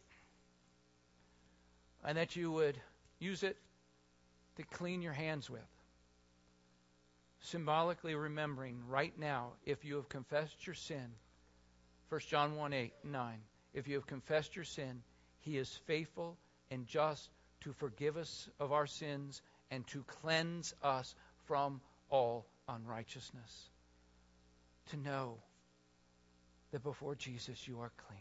and 2.04 2.18
that 2.18 2.36
you 2.36 2.52
would 2.52 2.78
use 3.20 3.43
it 3.43 3.58
to 4.58 4.64
clean 4.64 5.02
your 5.02 5.14
hands 5.14 5.49
with. 5.49 5.62
Symbolically 7.41 8.16
remembering 8.16 8.78
right 8.88 9.18
now, 9.18 9.54
if 9.66 9.84
you 9.84 9.95
have 9.95 10.10
confessed 10.10 10.66
your 10.66 10.76
sin, 10.76 11.08
1 12.10 12.22
John 12.28 12.56
1 12.56 12.74
8, 12.74 12.93
9, 13.04 13.38
if 13.74 13.88
you 13.88 13.95
have 13.95 14.06
confessed 14.06 14.56
your 14.56 14.66
sin, 14.66 15.02
he 15.39 15.58
is 15.58 15.80
faithful 15.88 16.38
and 16.70 16.86
just 16.86 17.30
to 17.62 17.74
forgive 17.74 18.18
us 18.18 18.49
of 18.60 18.72
our 18.72 18.88
sins 18.88 19.41
and 19.72 19.88
to 19.88 20.04
cleanse 20.04 20.74
us 20.84 21.16
from 21.45 21.82
all 22.10 22.45
unrighteousness. 22.68 23.70
To 24.89 24.97
know 24.97 25.38
that 26.72 26.84
before 26.84 27.15
Jesus 27.15 27.67
you 27.67 27.80
are 27.80 27.91
clean. 28.07 28.19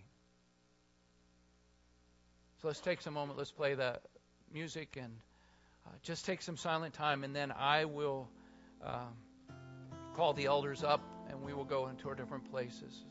So 2.60 2.68
let's 2.68 2.80
take 2.80 3.00
some 3.00 3.14
moment. 3.14 3.38
Let's 3.38 3.52
play 3.52 3.74
the 3.74 3.98
music 4.52 4.98
and 5.00 5.12
uh, 5.86 5.90
just 6.02 6.26
take 6.26 6.42
some 6.42 6.56
silent 6.56 6.92
time, 6.92 7.24
and 7.24 7.34
then 7.34 7.52
I 7.52 7.86
will 7.86 8.28
um, 8.84 9.14
call 10.14 10.34
the 10.34 10.46
elders 10.46 10.84
up 10.84 11.00
and 11.30 11.42
we 11.42 11.54
will 11.54 11.64
go 11.64 11.88
into 11.88 12.08
our 12.08 12.14
different 12.14 12.50
places. 12.50 13.04